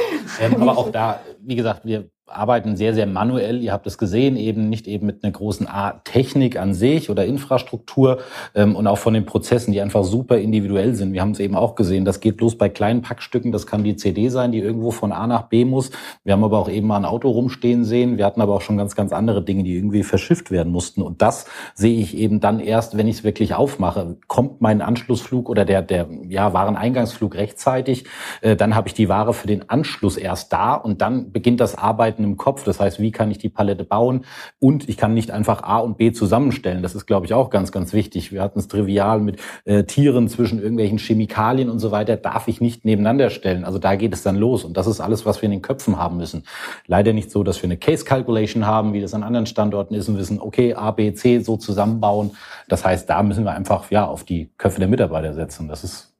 ähm, 0.40 0.62
aber 0.62 0.78
auch 0.78 0.90
da, 0.90 1.20
wie 1.40 1.56
gesagt, 1.56 1.84
wir 1.84 2.08
arbeiten 2.34 2.76
sehr, 2.76 2.94
sehr 2.94 3.06
manuell. 3.06 3.62
Ihr 3.62 3.72
habt 3.72 3.86
es 3.86 3.98
gesehen, 3.98 4.36
eben 4.36 4.68
nicht 4.68 4.86
eben 4.88 5.06
mit 5.06 5.22
einer 5.22 5.32
großen 5.32 5.68
A 5.68 6.00
Technik 6.04 6.58
an 6.58 6.74
sich 6.74 7.10
oder 7.10 7.24
Infrastruktur 7.24 8.18
ähm, 8.54 8.76
und 8.76 8.86
auch 8.86 8.98
von 8.98 9.14
den 9.14 9.26
Prozessen, 9.26 9.72
die 9.72 9.80
einfach 9.80 10.04
super 10.04 10.38
individuell 10.38 10.94
sind. 10.94 11.12
Wir 11.12 11.20
haben 11.20 11.32
es 11.32 11.40
eben 11.40 11.56
auch 11.56 11.74
gesehen, 11.74 12.04
das 12.04 12.20
geht 12.20 12.36
bloß 12.36 12.58
bei 12.58 12.68
kleinen 12.68 13.02
Packstücken. 13.02 13.52
Das 13.52 13.66
kann 13.66 13.84
die 13.84 13.96
CD 13.96 14.28
sein, 14.28 14.52
die 14.52 14.58
irgendwo 14.58 14.90
von 14.90 15.12
A 15.12 15.26
nach 15.26 15.48
B 15.48 15.64
muss. 15.64 15.90
Wir 16.24 16.32
haben 16.32 16.44
aber 16.44 16.58
auch 16.58 16.68
eben 16.68 16.86
mal 16.86 16.96
ein 16.96 17.04
Auto 17.04 17.30
rumstehen 17.30 17.84
sehen. 17.84 18.18
Wir 18.18 18.26
hatten 18.26 18.40
aber 18.40 18.54
auch 18.54 18.60
schon 18.60 18.76
ganz, 18.76 18.94
ganz 18.94 19.12
andere 19.12 19.42
Dinge, 19.42 19.62
die 19.62 19.76
irgendwie 19.76 20.02
verschifft 20.02 20.50
werden 20.50 20.72
mussten. 20.72 21.02
Und 21.02 21.22
das 21.22 21.46
sehe 21.74 21.98
ich 22.00 22.16
eben 22.16 22.40
dann 22.40 22.60
erst, 22.60 22.96
wenn 22.96 23.08
ich 23.08 23.18
es 23.18 23.24
wirklich 23.24 23.54
aufmache. 23.54 24.16
Kommt 24.26 24.60
mein 24.60 24.82
Anschlussflug 24.82 25.48
oder 25.48 25.64
der, 25.64 25.82
der 25.82 26.08
ja, 26.28 26.52
Wareneingangsflug 26.52 27.34
rechtzeitig, 27.34 28.04
äh, 28.40 28.56
dann 28.56 28.74
habe 28.74 28.88
ich 28.88 28.94
die 28.94 29.08
Ware 29.08 29.34
für 29.34 29.46
den 29.46 29.68
Anschluss 29.68 30.16
erst 30.16 30.52
da 30.52 30.74
und 30.74 31.00
dann 31.00 31.32
beginnt 31.32 31.60
das 31.60 31.76
Arbeiten 31.76 32.21
Arbeiten 32.22 32.24
im 32.24 32.36
Kopf. 32.36 32.64
Das 32.64 32.80
heißt, 32.80 33.00
wie 33.00 33.10
kann 33.10 33.30
ich 33.30 33.38
die 33.38 33.48
Palette 33.48 33.84
bauen? 33.84 34.24
Und 34.58 34.88
ich 34.88 34.96
kann 34.96 35.14
nicht 35.14 35.30
einfach 35.30 35.62
A 35.62 35.78
und 35.78 35.96
B 35.96 36.12
zusammenstellen. 36.12 36.82
Das 36.82 36.94
ist, 36.94 37.06
glaube 37.06 37.26
ich, 37.26 37.34
auch 37.34 37.50
ganz, 37.50 37.72
ganz 37.72 37.92
wichtig. 37.92 38.32
Wir 38.32 38.42
hatten 38.42 38.58
es 38.58 38.68
trivial 38.68 39.20
mit 39.20 39.40
äh, 39.64 39.84
Tieren 39.84 40.28
zwischen 40.28 40.60
irgendwelchen 40.60 40.98
Chemikalien 40.98 41.68
und 41.68 41.78
so 41.78 41.90
weiter. 41.90 42.16
Darf 42.16 42.48
ich 42.48 42.60
nicht 42.60 42.84
nebeneinander 42.84 43.30
stellen. 43.30 43.64
Also 43.64 43.78
da 43.78 43.96
geht 43.96 44.12
es 44.12 44.22
dann 44.22 44.36
los. 44.36 44.64
Und 44.64 44.76
das 44.76 44.86
ist 44.86 45.00
alles, 45.00 45.26
was 45.26 45.42
wir 45.42 45.46
in 45.46 45.52
den 45.52 45.62
Köpfen 45.62 45.98
haben 45.98 46.16
müssen. 46.16 46.44
Leider 46.86 47.12
nicht 47.12 47.30
so, 47.30 47.42
dass 47.42 47.62
wir 47.62 47.68
eine 47.68 47.76
Case 47.76 48.04
Calculation 48.04 48.66
haben, 48.66 48.92
wie 48.92 49.00
das 49.00 49.14
an 49.14 49.22
anderen 49.22 49.46
Standorten 49.46 49.94
ist 49.94 50.08
und 50.08 50.18
wissen, 50.18 50.40
okay, 50.40 50.74
A, 50.74 50.90
B, 50.90 51.12
C 51.14 51.40
so 51.40 51.56
zusammenbauen. 51.56 52.32
Das 52.68 52.84
heißt, 52.84 53.08
da 53.08 53.22
müssen 53.22 53.44
wir 53.44 53.52
einfach 53.52 53.90
ja 53.90 54.06
auf 54.06 54.24
die 54.24 54.50
Köpfe 54.58 54.78
der 54.78 54.88
Mitarbeiter 54.88 55.34
setzen. 55.34 55.68
Das 55.68 55.84
ist 55.84 56.12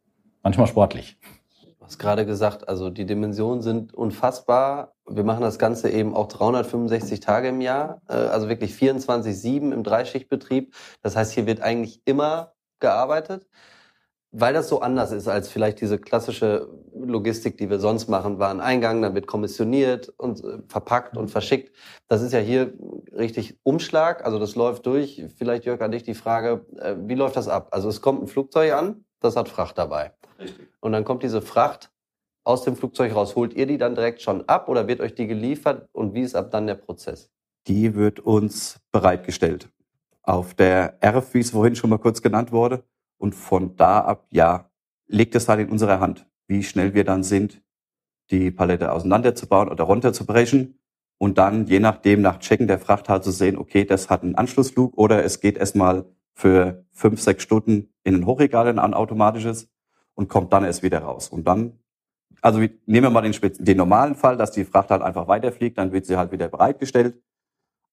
manchmal 0.43 0.67
sportlich 0.67 1.17
hast 1.93 1.99
gerade 1.99 2.25
gesagt, 2.25 2.69
also 2.71 2.89
die 2.89 3.05
Dimensionen 3.05 3.61
sind 3.61 3.93
unfassbar. 3.93 4.95
Wir 5.07 5.25
machen 5.25 5.43
das 5.43 5.59
Ganze 5.59 5.91
eben 5.91 6.15
auch 6.15 6.27
365 6.29 7.21
Tage 7.21 7.49
im 7.49 7.61
Jahr, 7.61 8.01
äh, 8.09 8.15
also 8.15 8.49
wirklich 8.49 8.73
24-7 8.73 9.73
im 9.73 9.83
Dreischichtbetrieb. 9.83 10.75
Das 11.03 11.17
heißt, 11.17 11.33
hier 11.33 11.47
wird 11.47 11.61
eigentlich 11.61 12.01
immer 12.07 12.55
gearbeitet. 12.81 13.47
Weil 14.35 14.55
das 14.55 14.71
so 14.71 14.81
anders 14.81 15.13
ist 15.13 15.29
als 15.29 15.51
vielleicht 15.51 15.83
diese 15.83 15.99
klassische 15.99 16.67
Logistik, 16.95 17.59
die 17.59 17.69
wir 17.69 17.79
sonst 17.79 18.09
machen, 18.09 18.39
war 18.39 18.49
ein 18.49 18.63
Eingang, 18.63 19.03
dann 19.03 19.15
wird 19.15 19.27
kommissioniert 19.27 20.09
und 20.17 20.43
äh, 20.43 20.61
verpackt 20.69 21.19
und 21.19 21.31
verschickt. 21.31 21.77
Das 22.09 22.23
ist 22.23 22.33
ja 22.33 22.39
hier 22.39 22.73
richtig 23.15 23.59
Umschlag, 23.65 24.25
also 24.25 24.39
das 24.39 24.55
läuft 24.55 24.87
durch. 24.87 25.23
Vielleicht, 25.37 25.67
Jörg, 25.67 25.83
an 25.83 25.91
dich 25.91 26.05
die 26.05 26.15
Frage, 26.15 26.65
äh, 26.79 26.95
wie 27.01 27.15
läuft 27.15 27.37
das 27.37 27.49
ab? 27.49 27.69
Also 27.73 27.91
es 27.91 28.01
kommt 28.01 28.23
ein 28.23 28.29
Flugzeug 28.29 28.73
an, 28.73 29.05
das 29.21 29.37
hat 29.37 29.51
Fracht 29.51 29.77
dabei. 29.77 30.13
Richtig. 30.39 30.69
Und 30.81 30.93
dann 30.93 31.05
kommt 31.05 31.23
diese 31.23 31.43
Fracht 31.43 31.92
aus 32.45 32.65
dem 32.65 32.77
Flugzeug 32.77 33.15
raus. 33.15 33.37
Holt 33.37 33.55
ihr 33.55 33.67
die 33.67 33.79
dann 33.79 33.95
direkt 33.95 34.23
schon 34.23 34.49
ab 34.49 34.69
oder 34.69 34.89
wird 34.89 35.01
euch 35.01 35.15
die 35.15 35.27
geliefert? 35.27 35.89
Und 35.93 36.15
wie 36.15 36.23
ist 36.23 36.35
ab 36.35 36.51
dann 36.51 36.67
der 36.67 36.75
Prozess? 36.75 37.31
Die 37.67 37.95
wird 37.95 38.21
uns 38.21 38.81
bereitgestellt. 38.91 39.71
Auf 40.23 40.55
der 40.55 40.99
RF, 41.05 41.35
wie 41.35 41.41
es 41.41 41.51
vorhin 41.51 41.77
schon 41.77 41.91
mal 41.91 41.99
kurz 41.99 42.23
genannt 42.23 42.53
wurde. 42.53 42.85
Und 43.19 43.35
von 43.35 43.77
da 43.77 44.01
ab, 44.01 44.27
ja, 44.31 44.71
liegt 45.07 45.35
es 45.35 45.49
halt 45.49 45.61
in 45.61 45.71
unserer 45.71 46.01
Hand, 46.01 46.27
wie 46.49 46.63
schnell 46.63 46.95
wir 46.95 47.05
dann 47.05 47.23
sind, 47.23 47.63
die 48.31 48.51
Palette 48.51 48.93
auseinanderzubauen 48.93 49.69
oder 49.69 49.85
runterzubrechen. 49.85 50.79
Und 51.19 51.39
dann, 51.39 51.67
je 51.67 51.79
nachdem, 51.79 52.21
nach 52.21 52.41
Checken 52.41 52.67
der 52.67 52.81
Fracht 52.81 53.09
halt 53.09 53.23
zu 53.23 53.31
sehen, 53.31 53.57
okay, 53.57 53.85
das 53.85 54.11
hat 54.11 54.23
einen 54.23 54.35
Anschlussflug 54.35 54.99
oder 54.99 55.23
es 55.23 55.41
geht 55.41 55.57
erstmal 55.57 56.05
für 56.35 56.85
fünf, 56.91 57.21
sechs 57.21 57.45
Stunden 57.45 57.93
in 58.03 58.17
ein 58.17 58.27
Hochregal, 58.27 58.67
in 58.67 58.79
ein 58.79 58.95
automatisches 58.95 59.71
und 60.15 60.29
kommt 60.29 60.53
dann 60.53 60.65
erst 60.65 60.83
wieder 60.83 61.01
raus. 61.01 61.29
Und 61.29 61.47
dann, 61.47 61.79
also 62.43 62.59
nehmen 62.59 62.77
wir 62.87 63.11
mal 63.11 63.23
den, 63.23 63.35
den 63.59 63.77
normalen 63.77 64.15
Fall, 64.15 64.37
dass 64.37 64.51
die 64.51 64.65
Fracht 64.65 64.91
halt 64.91 65.01
einfach 65.01 65.29
weiterfliegt, 65.29 65.79
dann 65.79 65.93
wird 65.93 66.05
sie 66.05 66.17
halt 66.17 66.33
wieder 66.33 66.49
bereitgestellt 66.49 67.17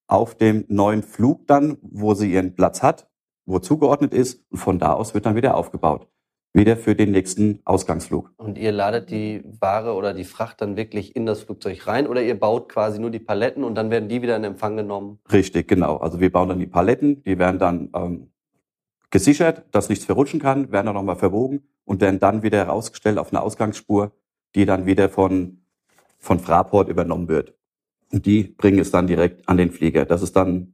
auf 0.09 0.35
dem 0.35 0.65
neuen 0.67 1.03
Flug 1.03 1.45
dann, 1.47 1.77
wo 1.81 2.15
sie 2.15 2.33
ihren 2.33 2.55
Platz 2.55 2.81
hat, 2.81 3.07
wo 3.45 3.59
zugeordnet 3.59 4.11
ist 4.13 4.43
und 4.49 4.57
von 4.57 4.79
da 4.79 4.93
aus 4.93 5.13
wird 5.13 5.25
dann 5.25 5.35
wieder 5.35 5.55
aufgebaut. 5.55 6.07
wieder 6.51 6.77
für 6.77 6.95
den 6.95 7.11
nächsten 7.11 7.59
Ausgangsflug. 7.63 8.31
Und 8.37 8.57
ihr 8.57 8.71
ladet 8.71 9.11
die 9.11 9.43
Ware 9.59 9.93
oder 9.93 10.15
die 10.15 10.23
Fracht 10.23 10.61
dann 10.61 10.77
wirklich 10.77 11.15
in 11.15 11.27
das 11.27 11.43
Flugzeug 11.43 11.85
rein 11.85 12.07
oder 12.07 12.23
ihr 12.23 12.39
baut 12.39 12.69
quasi 12.69 12.99
nur 12.99 13.11
die 13.11 13.19
Paletten 13.19 13.63
und 13.63 13.75
dann 13.75 13.91
werden 13.91 14.09
die 14.09 14.23
wieder 14.23 14.35
in 14.35 14.43
Empfang 14.43 14.75
genommen? 14.75 15.19
Richtig, 15.31 15.67
genau. 15.67 15.97
Also 15.97 16.19
wir 16.19 16.31
bauen 16.31 16.49
dann 16.49 16.57
die 16.57 16.65
Paletten, 16.65 17.21
die 17.21 17.37
werden 17.37 17.59
dann 17.59 17.89
ähm, 17.93 18.31
gesichert, 19.11 19.63
dass 19.71 19.89
nichts 19.89 20.05
verrutschen 20.05 20.39
kann, 20.39 20.71
werden 20.71 20.87
dann 20.87 20.95
nochmal 20.95 21.17
verwogen 21.17 21.61
und 21.85 22.01
werden 22.01 22.19
dann 22.19 22.41
wieder 22.41 22.57
herausgestellt 22.57 23.19
auf 23.19 23.31
eine 23.31 23.43
Ausgangsspur, 23.43 24.11
die 24.55 24.65
dann 24.65 24.85
wieder 24.85 25.09
von, 25.09 25.61
von 26.17 26.39
Fraport 26.39 26.89
übernommen 26.89 27.27
wird. 27.27 27.53
Und 28.11 28.25
die 28.25 28.43
bringen 28.43 28.79
es 28.79 28.91
dann 28.91 29.07
direkt 29.07 29.47
an 29.47 29.57
den 29.57 29.71
Flieger. 29.71 30.05
Das 30.05 30.21
ist 30.21 30.35
dann 30.35 30.73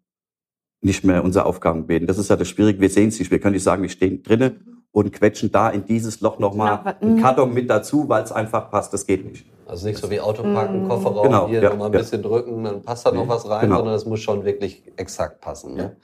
nicht 0.82 1.03
mehr 1.03 1.24
unser 1.24 1.46
Aufgabengebiet. 1.46 2.08
Das 2.10 2.17
ist 2.17 2.29
ja 2.29 2.36
das 2.36 2.48
Schwierige. 2.48 2.79
Wir 2.79 2.89
sehen 2.89 3.10
es 3.10 3.20
nicht. 3.20 3.32
Wir 3.32 3.39
können 3.39 3.53
nicht 3.53 3.63
sagen, 3.63 3.82
wir 3.82 3.89
stehen 3.89 4.24
drinnen 4.24 4.84
und 4.91 5.12
quetschen 5.12 5.51
da 5.51 5.70
in 5.70 5.84
dieses 5.86 6.22
Loch 6.22 6.39
nochmal 6.39 6.77
Genau, 6.77 6.96
einen 7.01 7.15
mhm. 7.15 7.22
Karton 7.22 7.53
mit 7.53 7.70
dazu, 7.70 8.08
weil 8.08 8.24
es 8.24 8.32
einfach 8.32 8.72
passt. 8.72 8.94
Das 8.94 9.05
geht 9.05 9.25
nicht. 9.25 9.46
Also 9.65 9.88
nicht 9.88 9.98
so 10.00 10.10
wie 10.10 10.20
Autoparken, 10.22 10.86
Mm. 10.86 10.88
Kofferraum, 10.88 11.24
Genau, 11.24 11.48
hier 11.48 11.62
ja, 11.62 11.70
nochmal 11.72 11.88
ein 11.89 11.94
ja. 11.94 12.00
bisschen 12.00 12.22
drücken, 12.22 12.63
dann 12.63 12.82
passt 12.84 13.05
da 13.05 13.12
noch 13.12 13.24
Nee, 13.24 13.29
was 13.29 13.50
rein, 13.50 13.62
genau. 13.62 13.77
sondern 13.77 13.96
es 13.96 14.05
muss 14.05 14.22
schon 14.22 14.46
wirklich 14.46 14.84
exakt 14.96 15.41
passen. 15.41 15.74
Ne? 15.74 15.98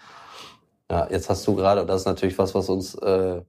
Ja, 0.89 1.07
jetzt 1.11 1.29
hast 1.29 1.45
du 1.47 1.55
gerade, 1.55 1.81
und 1.81 1.87
das 1.87 2.01
ist 2.01 2.07
natürlich 2.07 2.37
was, 2.39 2.55
was 2.55 2.69
uns 2.69 2.95
äh, 2.95 3.41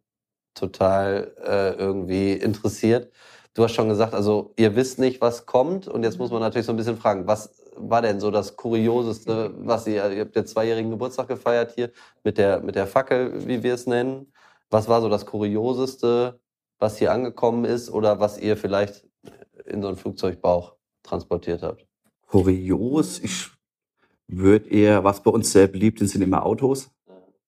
total 0.54 1.32
äh, 1.44 1.72
irgendwie 1.76 2.32
interessiert. 2.34 3.10
Du 3.54 3.62
hast 3.62 3.74
schon 3.74 3.88
gesagt, 3.88 4.14
also 4.14 4.54
ihr 4.56 4.74
wisst 4.76 4.98
nicht, 4.98 5.20
was 5.20 5.44
kommt 5.44 5.86
und 5.86 6.04
jetzt 6.04 6.18
muss 6.18 6.30
man 6.30 6.40
natürlich 6.40 6.64
so 6.66 6.72
ein 6.72 6.76
bisschen 6.76 6.96
fragen, 6.96 7.26
was 7.26 7.62
war 7.76 8.00
denn 8.00 8.18
so 8.18 8.30
das 8.30 8.56
Kurioseste, 8.56 9.52
was 9.58 9.86
ihr, 9.86 10.10
ihr 10.10 10.20
habt 10.22 10.36
ja 10.36 10.44
zweijährigen 10.44 10.90
Geburtstag 10.90 11.28
gefeiert 11.28 11.72
hier 11.74 11.90
mit 12.24 12.38
der, 12.38 12.60
mit 12.60 12.76
der 12.76 12.86
Fackel, 12.86 13.46
wie 13.46 13.62
wir 13.62 13.74
es 13.74 13.86
nennen. 13.86 14.32
Was 14.70 14.88
war 14.88 15.02
so 15.02 15.10
das 15.10 15.26
Kurioseste, 15.26 16.40
was 16.78 16.96
hier 16.96 17.12
angekommen 17.12 17.66
ist 17.66 17.90
oder 17.90 18.20
was 18.20 18.38
ihr 18.38 18.56
vielleicht 18.56 19.06
in 19.66 19.82
so 19.82 19.88
einen 19.88 19.96
Flugzeugbauch 19.98 20.76
transportiert 21.02 21.62
habt? 21.62 21.86
Kurios, 22.26 23.18
ich 23.18 23.50
würde 24.28 24.70
eher, 24.70 25.04
was 25.04 25.22
bei 25.22 25.30
uns 25.30 25.52
sehr 25.52 25.66
beliebt 25.66 25.98
sind, 25.98 26.08
sind 26.08 26.22
immer 26.22 26.46
Autos. 26.46 26.90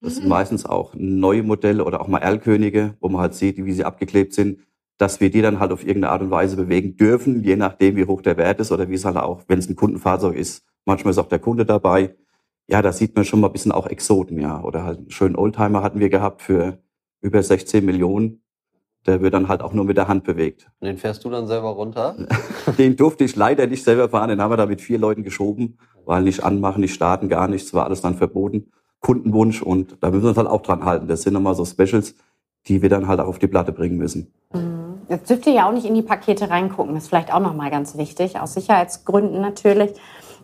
Das 0.03 0.17
sind 0.17 0.29
meistens 0.29 0.67
auch 0.67 0.93
neue 0.95 1.43
Modelle 1.43 1.83
oder 1.83 2.03
auch 2.03 2.09
mal 2.09 2.19
Erlkönige, 2.19 2.95
wo 3.01 3.09
man 3.09 3.23
halt 3.23 3.35
sieht, 3.35 3.57
wie 3.57 3.73
sie 3.73 3.85
abgeklebt 3.85 4.35
sind, 4.35 4.61
dass 4.99 5.21
wir 5.21 5.31
die 5.31 5.43
dann 5.43 5.59
halt 5.59 5.73
auf 5.73 5.83
irgendeine 5.83 6.13
Art 6.13 6.23
und 6.23 6.31
Weise 6.31 6.57
bewegen 6.57 6.97
dürfen, 6.97 7.43
je 7.43 7.57
nachdem, 7.57 7.97
wie 7.97 8.07
hoch 8.07 8.23
der 8.23 8.37
Wert 8.37 8.61
ist 8.61 8.71
oder 8.73 8.89
wie 8.89 8.95
es 8.95 9.05
halt 9.05 9.17
auch, 9.17 9.43
wenn 9.49 9.59
es 9.59 9.69
ein 9.69 9.77
Kundenfahrzeug 9.77 10.37
ist. 10.37 10.65
Manchmal 10.85 11.11
ist 11.11 11.19
auch 11.19 11.29
der 11.29 11.39
Kunde 11.39 11.65
dabei. 11.65 12.15
Ja, 12.69 12.81
da 12.81 12.93
sieht 12.93 13.15
man 13.15 13.25
schon 13.25 13.41
mal 13.41 13.49
ein 13.49 13.53
bisschen 13.53 13.73
auch 13.73 13.87
Exoten, 13.87 14.39
ja. 14.39 14.63
Oder 14.63 14.85
halt 14.85 14.99
einen 14.99 15.11
schönen 15.11 15.37
Oldtimer 15.37 15.83
hatten 15.83 16.01
wir 16.01 16.09
gehabt 16.09 16.43
für 16.43 16.79
über 17.21 17.43
16 17.43 17.85
Millionen. 17.85 18.43
Der 19.07 19.21
wird 19.21 19.35
dann 19.35 19.49
halt 19.49 19.61
auch 19.61 19.75
nur 19.75 19.85
mit 19.85 19.99
der 19.99 20.09
Hand 20.09 20.25
bewegt. 20.25 20.71
Und 20.81 20.87
den 20.87 20.97
fährst 20.97 21.25
du 21.25 21.31
dann 21.31 21.47
selber 21.47 21.71
runter? 21.71 22.17
Den 22.79 22.97
durfte 22.97 23.25
ich 23.25 23.37
leider 23.37 23.67
nicht 23.67 23.85
selber 23.85 24.09
fahren, 24.09 24.31
den 24.31 24.41
haben 24.41 24.51
wir 24.51 24.57
da 24.57 24.65
mit 24.65 24.81
vier 24.81 24.99
Leuten 24.99 25.23
geschoben, 25.23 25.77
weil 26.07 26.23
nicht 26.23 26.43
anmachen, 26.43 26.81
nicht 26.81 26.95
starten, 26.95 27.29
gar 27.29 27.47
nichts, 27.47 27.75
war 27.75 27.85
alles 27.85 28.01
dann 28.01 28.15
verboten. 28.15 28.73
Kundenwunsch 29.01 29.61
und 29.61 29.99
da 30.01 30.11
müssen 30.11 30.23
wir 30.23 30.29
uns 30.31 30.39
halt 30.39 30.49
auch 30.49 30.63
dran 30.63 30.87
halten. 30.87 31.07
Das 31.07 31.21
sind 31.21 31.35
nochmal 31.35 31.55
so 31.55 31.67
Specials, 31.67 32.15
die 32.67 32.81
wir 32.81 32.89
dann 32.89 33.07
halt 33.07 33.21
auch 33.21 33.27
auf 33.27 33.39
die 33.39 33.47
Platte 33.47 33.73
bringen 33.73 33.99
müssen. 33.99 34.33
Jetzt 35.09 35.29
dürft 35.31 35.47
ihr 35.47 35.53
ja 35.53 35.69
auch 35.69 35.73
nicht 35.73 35.87
in 35.87 35.95
die 35.95 36.03
Pakete 36.03 36.51
reingucken. 36.51 36.95
Das 36.95 37.05
ist 37.05 37.09
vielleicht 37.09 37.33
auch 37.33 37.41
nochmal 37.41 37.71
ganz 37.71 37.97
wichtig, 37.97 38.39
aus 38.39 38.55
Sicherheitsgründen 38.55 39.41
natürlich. 39.41 39.93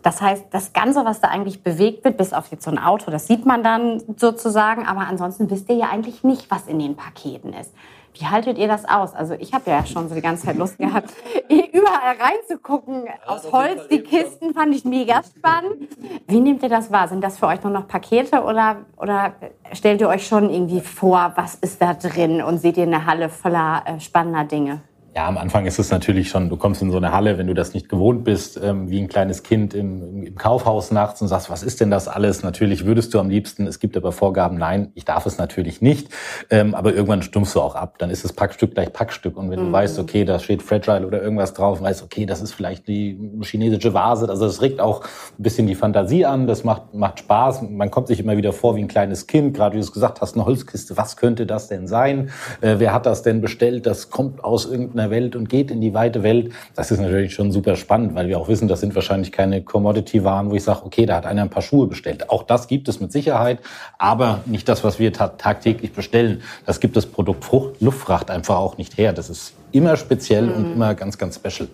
Das 0.02 0.22
heißt, 0.22 0.46
das 0.50 0.72
Ganze, 0.72 1.04
was 1.04 1.20
da 1.20 1.28
eigentlich 1.28 1.62
bewegt 1.62 2.04
wird, 2.04 2.16
bis 2.16 2.32
auf 2.32 2.50
jetzt 2.50 2.64
so 2.64 2.70
ein 2.70 2.78
Auto, 2.78 3.10
das 3.10 3.26
sieht 3.26 3.44
man 3.44 3.62
dann 3.62 4.02
sozusagen. 4.16 4.86
Aber 4.86 5.00
ansonsten 5.00 5.50
wisst 5.50 5.68
ihr 5.68 5.76
ja 5.76 5.88
eigentlich 5.90 6.24
nicht, 6.24 6.50
was 6.50 6.66
in 6.66 6.78
den 6.78 6.96
Paketen 6.96 7.52
ist. 7.52 7.72
Wie 8.14 8.26
haltet 8.26 8.58
ihr 8.58 8.68
das 8.68 8.84
aus? 8.84 9.14
Also 9.14 9.34
ich 9.34 9.52
habe 9.52 9.70
ja 9.70 9.84
schon 9.86 10.08
so 10.08 10.14
die 10.14 10.20
ganze 10.20 10.46
Zeit 10.46 10.56
Lust 10.56 10.78
gehabt, 10.78 11.10
überall 11.48 12.16
reinzugucken. 12.18 13.04
Aus 13.26 13.46
auf 13.46 13.52
Holz, 13.52 13.88
die 13.88 13.96
eben 13.96 14.08
schon. 14.08 14.18
Kisten 14.18 14.54
fand 14.54 14.74
ich 14.74 14.84
mega 14.84 15.22
spannend. 15.22 15.88
Wie 16.26 16.40
nehmt 16.40 16.62
ihr 16.62 16.68
das 16.68 16.90
wahr? 16.90 17.08
Sind 17.08 17.22
das 17.22 17.38
für 17.38 17.46
euch 17.46 17.62
nur 17.62 17.72
noch 17.72 17.86
Pakete 17.88 18.42
oder, 18.42 18.78
oder 18.96 19.34
stellt 19.72 20.00
ihr 20.00 20.08
euch 20.08 20.26
schon 20.26 20.50
irgendwie 20.50 20.80
vor, 20.80 21.32
was 21.36 21.54
ist 21.54 21.80
da 21.80 21.94
drin 21.94 22.42
und 22.42 22.58
seht 22.58 22.76
ihr 22.76 22.84
eine 22.84 23.06
Halle 23.06 23.28
voller 23.28 23.82
äh, 23.86 24.00
spannender 24.00 24.44
Dinge? 24.44 24.82
Ja, 25.12 25.26
am 25.26 25.38
Anfang 25.38 25.66
ist 25.66 25.80
es 25.80 25.90
natürlich 25.90 26.30
schon, 26.30 26.48
du 26.48 26.56
kommst 26.56 26.82
in 26.82 26.92
so 26.92 26.96
eine 26.96 27.10
Halle, 27.10 27.36
wenn 27.36 27.48
du 27.48 27.54
das 27.54 27.74
nicht 27.74 27.88
gewohnt 27.88 28.22
bist, 28.22 28.60
ähm, 28.62 28.90
wie 28.90 29.00
ein 29.00 29.08
kleines 29.08 29.42
Kind 29.42 29.74
im, 29.74 30.22
im 30.22 30.36
Kaufhaus 30.36 30.92
nachts 30.92 31.20
und 31.20 31.26
sagst, 31.26 31.50
was 31.50 31.64
ist 31.64 31.80
denn 31.80 31.90
das 31.90 32.06
alles? 32.06 32.44
Natürlich 32.44 32.86
würdest 32.86 33.12
du 33.12 33.18
am 33.18 33.28
liebsten, 33.28 33.66
es 33.66 33.80
gibt 33.80 33.96
aber 33.96 34.12
Vorgaben, 34.12 34.56
nein, 34.56 34.92
ich 34.94 35.04
darf 35.04 35.26
es 35.26 35.36
natürlich 35.36 35.82
nicht, 35.82 36.10
ähm, 36.48 36.76
aber 36.76 36.94
irgendwann 36.94 37.22
stumpfst 37.22 37.56
du 37.56 37.60
auch 37.60 37.74
ab. 37.74 37.98
Dann 37.98 38.08
ist 38.08 38.24
es 38.24 38.32
Packstück 38.32 38.74
gleich 38.74 38.92
Packstück 38.92 39.36
und 39.36 39.50
wenn 39.50 39.58
du 39.58 39.72
weißt, 39.72 39.98
okay, 39.98 40.24
da 40.24 40.38
steht 40.38 40.62
Fragile 40.62 41.04
oder 41.04 41.20
irgendwas 41.20 41.54
drauf, 41.54 41.82
weißt, 41.82 42.04
okay, 42.04 42.24
das 42.24 42.40
ist 42.40 42.54
vielleicht 42.54 42.86
die 42.86 43.18
chinesische 43.42 43.92
Vase, 43.92 44.28
also 44.28 44.46
das 44.46 44.62
regt 44.62 44.80
auch 44.80 45.02
ein 45.02 45.42
bisschen 45.42 45.66
die 45.66 45.74
Fantasie 45.74 46.24
an, 46.24 46.46
das 46.46 46.62
macht, 46.62 46.94
macht 46.94 47.18
Spaß, 47.18 47.62
man 47.62 47.90
kommt 47.90 48.06
sich 48.06 48.20
immer 48.20 48.36
wieder 48.36 48.52
vor 48.52 48.76
wie 48.76 48.80
ein 48.80 48.88
kleines 48.88 49.26
Kind, 49.26 49.56
gerade 49.56 49.74
wie 49.74 49.80
du 49.80 49.84
es 49.84 49.92
gesagt 49.92 50.20
hast, 50.20 50.36
eine 50.36 50.46
Holzkiste, 50.46 50.96
was 50.96 51.16
könnte 51.16 51.46
das 51.46 51.66
denn 51.66 51.88
sein? 51.88 52.30
Äh, 52.60 52.76
wer 52.78 52.94
hat 52.94 53.06
das 53.06 53.22
denn 53.22 53.40
bestellt? 53.40 53.86
Das 53.86 54.10
kommt 54.10 54.44
aus 54.44 54.66
irgendeiner 54.66 54.99
Welt 55.08 55.34
und 55.34 55.48
geht 55.48 55.70
in 55.70 55.80
die 55.80 55.94
weite 55.94 56.22
Welt. 56.22 56.52
Das 56.76 56.90
ist 56.90 57.00
natürlich 57.00 57.32
schon 57.32 57.52
super 57.52 57.76
spannend, 57.76 58.14
weil 58.14 58.28
wir 58.28 58.38
auch 58.38 58.48
wissen, 58.48 58.68
das 58.68 58.80
sind 58.80 58.94
wahrscheinlich 58.94 59.32
keine 59.32 59.62
Commodity-Waren, 59.62 60.50
wo 60.50 60.56
ich 60.56 60.62
sage, 60.62 60.84
okay, 60.84 61.06
da 61.06 61.16
hat 61.16 61.24
einer 61.24 61.40
ein 61.40 61.48
paar 61.48 61.62
Schuhe 61.62 61.86
bestellt. 61.86 62.28
Auch 62.28 62.42
das 62.42 62.68
gibt 62.68 62.88
es 62.88 63.00
mit 63.00 63.12
Sicherheit, 63.12 63.60
aber 63.98 64.40
nicht 64.44 64.68
das, 64.68 64.84
was 64.84 64.98
wir 64.98 65.12
ta 65.12 65.28
tagtäglich 65.28 65.92
bestellen. 65.92 66.42
Das 66.66 66.80
gibt 66.80 66.96
das 66.96 67.06
Produkt 67.06 67.44
Frucht, 67.44 67.80
Luftfracht 67.80 68.30
einfach 68.30 68.56
auch 68.56 68.76
nicht 68.76 68.98
her. 68.98 69.12
Das 69.14 69.30
ist 69.30 69.54
immer 69.72 69.96
speziell 69.96 70.50
und 70.50 70.72
immer 70.72 70.94
ganz, 70.94 71.16
ganz 71.16 71.36
special. 71.36 71.68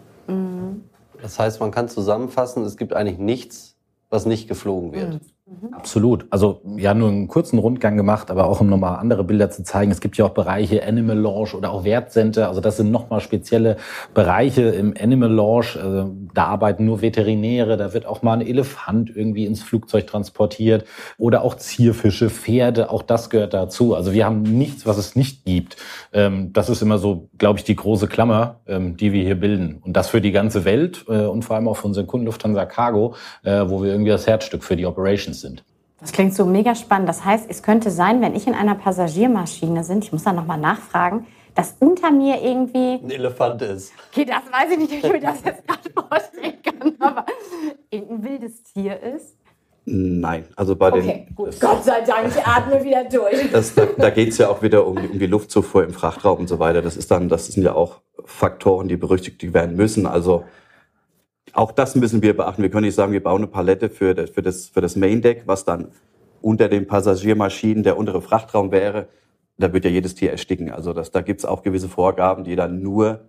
Das 1.23 1.39
heißt, 1.39 1.61
man 1.61 1.71
kann 1.71 1.89
zusammenfassen, 1.89 2.63
es 2.65 2.77
gibt 2.77 2.93
eigentlich 2.93 3.19
nichts, 3.19 3.77
was 4.11 4.27
nicht 4.27 4.49
geflogen 4.49 4.93
wird. 4.93 5.21
Absolut. 5.71 6.27
Also 6.31 6.61
ja, 6.77 6.93
nur 6.93 7.09
einen 7.09 7.29
kurzen 7.29 7.61
Rundgang 7.61 7.97
gemacht, 7.97 8.33
aber 8.33 8.49
auch 8.49 8.61
um 8.61 8.69
nochmal 8.69 8.99
andere 8.99 9.23
Bilder 9.23 9.49
zu 9.49 9.63
zeigen. 9.63 9.93
Es 9.93 10.01
gibt 10.01 10.17
ja 10.17 10.25
auch 10.25 10.31
Bereiche 10.31 10.85
Animal 10.85 11.17
Launch 11.17 11.55
oder 11.55 11.71
auch 11.71 11.85
Wertcenter. 11.85 12.49
Also 12.49 12.61
das 12.61 12.79
sind 12.79 12.91
nochmal 12.91 13.21
spezielle 13.21 13.77
Bereiche 14.13 14.63
im 14.63 14.93
Animal 15.01 15.31
Launch. 15.31 15.79
Also 15.81 16.11
da 16.35 16.47
arbeiten 16.47 16.85
nur 16.85 17.01
Veterinäre. 17.01 17.77
Da 17.77 17.95
wird 17.95 18.07
auch 18.07 18.23
mal 18.23 18.33
ein 18.33 18.45
Elefant 18.45 19.15
irgendwie 19.15 19.47
ins 19.47 19.63
Flugzeug 19.63 20.09
transportiert 20.09 20.85
oder 21.17 21.43
auch 21.43 21.55
Zierfische, 21.55 22.29
Pferde. 22.29 22.91
Auch 22.91 23.03
das 23.03 23.31
gehört 23.31 23.55
dazu. 23.55 23.95
Also 23.95 24.13
wir 24.13 24.27
haben 24.27 24.43
nichts, 24.43 24.85
was 24.85 24.99
es 24.99 25.15
nicht 25.15 25.45
gibt. 25.45 25.77
Ähm, 26.13 26.53
das 26.55 26.69
ist 26.69 26.83
immer 26.83 26.99
so, 26.99 27.29
glaube 27.39 27.61
ich, 27.61 27.65
die 27.65 27.77
große 27.77 28.09
Klammer, 28.09 28.63
ähm, 28.67 28.97
die 28.97 29.13
wir 29.13 29.23
hier 29.23 29.39
bilden. 29.39 29.81
Und 29.85 29.93
das 29.97 30.09
für 30.09 30.21
die 30.21 30.33
ganze 30.33 30.65
Welt 30.65 31.05
äh, 31.09 31.27
und 31.27 31.45
vor 31.45 31.55
allem 31.55 31.69
auch 31.69 31.77
für 31.77 31.87
unseren 31.87 32.09
Kunden 32.09 32.27
Lufthansa 32.27 32.67
Cargo, 32.67 33.15
äh, 33.45 33.63
wo 33.69 33.81
wir 33.81 33.93
irgendwie 33.93 34.11
das 34.11 34.27
Herzstück 34.27 34.65
für 34.65 34.75
die 34.75 34.87
Operations 34.87 35.36
sind. 35.41 35.65
Das 36.01 36.13
klingt 36.13 36.35
so 36.35 36.45
mega 36.45 36.75
spannend. 36.75 37.09
Das 37.09 37.25
heißt, 37.25 37.47
es 37.49 37.63
könnte 37.63 37.91
sein, 37.91 38.21
wenn 38.21 38.35
ich 38.35 38.47
in 38.47 38.55
einer 38.55 38.75
Passagiermaschine 38.75 39.83
bin, 39.85 39.99
ich 40.01 40.13
muss 40.13 40.25
da 40.25 40.33
nochmal 40.33 40.59
nachfragen, 40.59 41.27
dass 41.55 41.75
unter 41.81 42.11
mir 42.11 42.43
irgendwie, 42.43 43.01
Ein 43.03 43.11
Elefant 43.11 43.63
ist. 43.63 43.93
okay, 44.13 44.27
das 44.27 44.43
weiß 44.53 44.73
ich 44.73 44.79
nicht, 44.79 44.93
ob 44.93 45.05
ich 45.05 45.13
mir 45.13 45.21
das 45.21 45.43
jetzt 45.43 45.67
gerade 45.67 45.91
vorstellen 45.91 46.55
kann, 46.63 46.95
aber 47.01 47.25
irgendein 47.91 48.25
wildes 48.25 48.63
Tier 48.65 49.01
ist. 49.03 49.37
Nein, 49.89 50.45
also 50.57 50.75
bei 50.77 50.91
den, 50.91 51.03
Okay, 51.05 51.27
gut. 51.35 51.61
Gott 51.61 51.85
sei 51.85 52.01
Dank, 52.03 52.29
ich 52.29 52.45
atme 52.45 52.83
wieder 52.85 53.05
durch. 53.05 53.51
das, 53.53 53.73
da, 53.75 53.87
da 53.97 54.11
geht 54.11 54.31
es 54.31 54.39
ja 54.39 54.49
auch 54.49 54.61
wieder 54.61 54.85
um, 54.87 55.01
die- 55.01 55.09
um 55.09 55.19
die 55.19 55.27
Luftzufuhr 55.27 55.85
im 55.85 55.93
Frachtraum 55.95 56.41
und 56.41 56.49
so 56.49 56.59
weiter. 56.59 56.83
Das 56.83 56.97
ist 56.97 57.11
dann, 57.13 57.29
das 57.29 57.47
sind 57.47 57.63
ja 57.63 57.73
auch 57.75 58.01
Faktoren, 58.25 58.89
die 58.89 58.97
berücksichtigt 58.97 59.55
werden 59.55 59.77
müssen. 59.77 60.07
Also 60.07 60.45
auch 61.57 61.73
das 61.73 61.95
müssen 61.95 62.23
wir 62.23 62.37
beachten. 62.37 62.63
Wir 62.63 62.71
können 62.71 62.85
nicht 62.85 62.95
sagen, 62.95 63.13
wir 63.13 63.23
bauen 63.23 63.39
eine 63.39 63.47
Palette 63.47 63.89
für 63.89 64.15
das, 64.15 64.31
für 64.31 64.43
das, 64.43 64.69
für 64.69 64.81
das 64.81 64.95
Main 64.95 65.23
Deck, 65.23 65.45
was 65.47 65.65
dann 65.65 65.89
unter 66.43 66.69
den 66.69 66.87
Passagiermaschinen 66.87 67.83
der 67.83 67.97
untere 67.97 68.21
Frachtraum 68.21 68.71
wäre. 68.71 69.09
Da 69.59 69.73
wird 69.73 69.85
ja 69.87 69.91
jedes 69.91 70.15
Tier 70.15 70.31
ersticken. 70.31 70.71
Also 70.71 70.93
das, 70.93 71.11
da 71.11 71.23
gibt's 71.23 71.47
auch 71.47 71.63
gewisse 71.63 71.89
Vorgaben, 71.89 72.45
die 72.45 72.57
dann 72.57 72.83
nur 72.83 73.21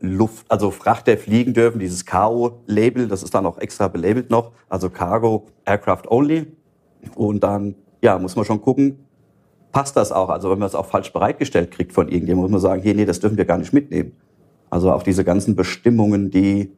Luft, 0.00 0.44
also 0.50 0.70
Frachter 0.70 1.16
fliegen 1.16 1.54
dürfen. 1.54 1.78
Dieses 1.78 2.04
KO-Label, 2.04 3.08
das 3.08 3.22
ist 3.22 3.34
dann 3.34 3.46
auch 3.46 3.58
extra 3.58 3.88
belabelt 3.88 4.30
noch. 4.30 4.52
Also 4.68 4.90
Cargo 4.90 5.46
Aircraft 5.64 6.02
Only. 6.08 6.46
Und 7.14 7.42
dann, 7.42 7.74
ja, 8.02 8.18
muss 8.18 8.36
man 8.36 8.44
schon 8.44 8.60
gucken, 8.60 9.06
passt 9.72 9.96
das 9.96 10.12
auch? 10.12 10.28
Also 10.28 10.50
wenn 10.50 10.58
man 10.58 10.68
es 10.68 10.74
auch 10.74 10.86
falsch 10.86 11.12
bereitgestellt 11.14 11.70
kriegt 11.70 11.94
von 11.94 12.08
irgendjemandem, 12.08 12.52
muss 12.52 12.62
man 12.62 12.70
sagen, 12.70 12.82
hier, 12.82 12.94
nee, 12.94 13.06
das 13.06 13.20
dürfen 13.20 13.38
wir 13.38 13.46
gar 13.46 13.56
nicht 13.56 13.72
mitnehmen. 13.72 14.12
Also 14.68 14.92
auch 14.92 15.02
diese 15.02 15.24
ganzen 15.24 15.56
Bestimmungen, 15.56 16.30
die, 16.30 16.72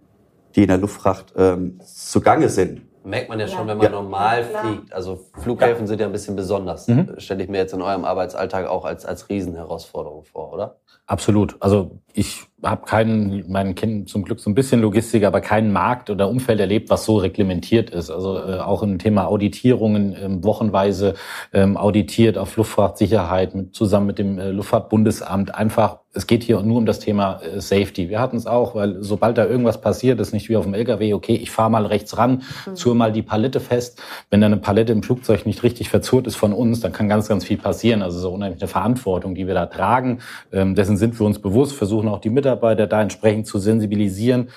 die 0.55 0.63
in 0.63 0.69
der 0.69 0.79
Luftfracht 0.79 1.33
ähm, 1.37 1.79
zugange 1.85 2.49
sind. 2.49 2.83
Merkt 3.05 3.29
man 3.29 3.41
ja 3.41 3.49
schon, 3.49 3.67
wenn 3.67 3.79
man 3.79 3.87
Ja. 3.87 3.91
normal 3.93 4.45
fliegt. 4.45 4.93
Also 4.93 5.19
Flughäfen 5.43 5.89
sind 5.89 6.01
ja 6.01 6.07
ein 6.07 6.13
bisschen 6.13 6.37
besonders. 6.37 6.87
Stelle 7.19 7.43
ich 7.43 7.49
mir 7.49 7.59
jetzt 7.59 7.75
in 7.75 7.83
eurem 7.83 8.05
Arbeitsalltag 8.05 8.67
auch 8.69 8.85
als, 8.85 9.05
als 9.05 9.29
Riesenherausforderung 9.29 10.23
vor, 10.23 10.53
oder? 10.53 10.77
Absolut. 11.07 11.57
Also 11.61 11.99
ich 12.13 12.47
habe 12.63 12.87
keinen, 12.87 13.51
meinen 13.51 13.75
Kindern 13.75 14.07
zum 14.07 14.25
Glück 14.25 14.41
so 14.41 14.51
ein 14.51 14.55
bisschen 14.55 14.81
Logistik, 14.81 15.25
aber 15.25 15.41
keinen 15.41 15.73
Markt 15.73 16.11
oder 16.11 16.29
Umfeld 16.29 16.61
erlebt, 16.61 16.91
was 16.91 17.05
so 17.05 17.17
reglementiert 17.17 17.91
ist. 17.91 18.11
Also 18.11 18.39
äh, 18.39 18.59
auch 18.59 18.83
im 18.83 18.99
Thema 18.99 19.27
Auditierungen 19.27 20.17
ähm, 20.21 20.45
wochenweise 20.45 21.15
ähm, 21.53 21.77
auditiert 21.77 22.39
auf 22.39 22.57
Luftfahrtsicherheit 22.57 23.55
mit, 23.55 23.75
zusammen 23.75 24.07
mit 24.07 24.19
dem 24.19 24.39
äh, 24.39 24.51
Luftfahrtbundesamt 24.51 25.55
einfach 25.55 25.99
es 26.15 26.27
geht 26.27 26.43
hier 26.43 26.61
nur 26.61 26.77
um 26.77 26.85
das 26.85 27.01
Thema 27.01 27.41
äh, 27.41 27.61
Safety. 27.61 28.11
Wir 28.11 28.21
hatten 28.21 28.37
es 28.37 28.47
auch, 28.47 28.75
weil 28.75 29.03
sobald 29.03 29.39
da 29.39 29.47
irgendwas 29.47 29.81
passiert, 29.81 30.21
ist 30.21 30.35
nicht 30.35 30.49
wie 30.51 30.57
auf 30.57 30.65
dem 30.65 30.75
LKW, 30.75 31.15
okay, 31.15 31.35
ich 31.37 31.51
fahre 31.51 31.71
mal 31.71 31.87
rechts 31.87 32.19
ran, 32.19 32.43
mhm. 32.67 32.77
zure 32.77 32.95
mal 32.95 33.13
die 33.13 33.23
Palette 33.23 33.61
fest. 33.61 34.03
Wenn 34.29 34.43
da 34.43 34.47
eine 34.47 34.59
Palette 34.59 34.93
im 34.93 35.03
Flugzeug 35.03 35.47
nicht 35.47 35.63
richtig 35.63 35.89
verzurrt 35.89 36.27
ist 36.27 36.37
von 36.37 36.53
uns, 36.53 36.81
dann 36.81 36.93
kann 36.93 37.09
ganz, 37.09 37.29
ganz 37.29 37.45
viel 37.45 37.57
passieren. 37.57 38.03
Also 38.03 38.19
so 38.19 38.31
unheimlich 38.31 38.61
eine 38.61 38.69
Verantwortung, 38.69 39.35
die 39.35 39.47
wir 39.47 39.55
da 39.55 39.67
tragen. 39.67 40.19
Ähm, 40.53 40.75
dessen 40.75 40.99
sind 40.99 41.19
wir 41.19 41.27
uns 41.27 41.39
bewusst, 41.39 41.73
versuchen 41.73 42.09
auch 42.09 42.21
die 42.21 42.31
Mitarbeiter 42.31 42.52
da 42.87 43.03
entsprechend 43.03 43.47
zu 43.47 43.59
sensibilisieren. 43.59 44.51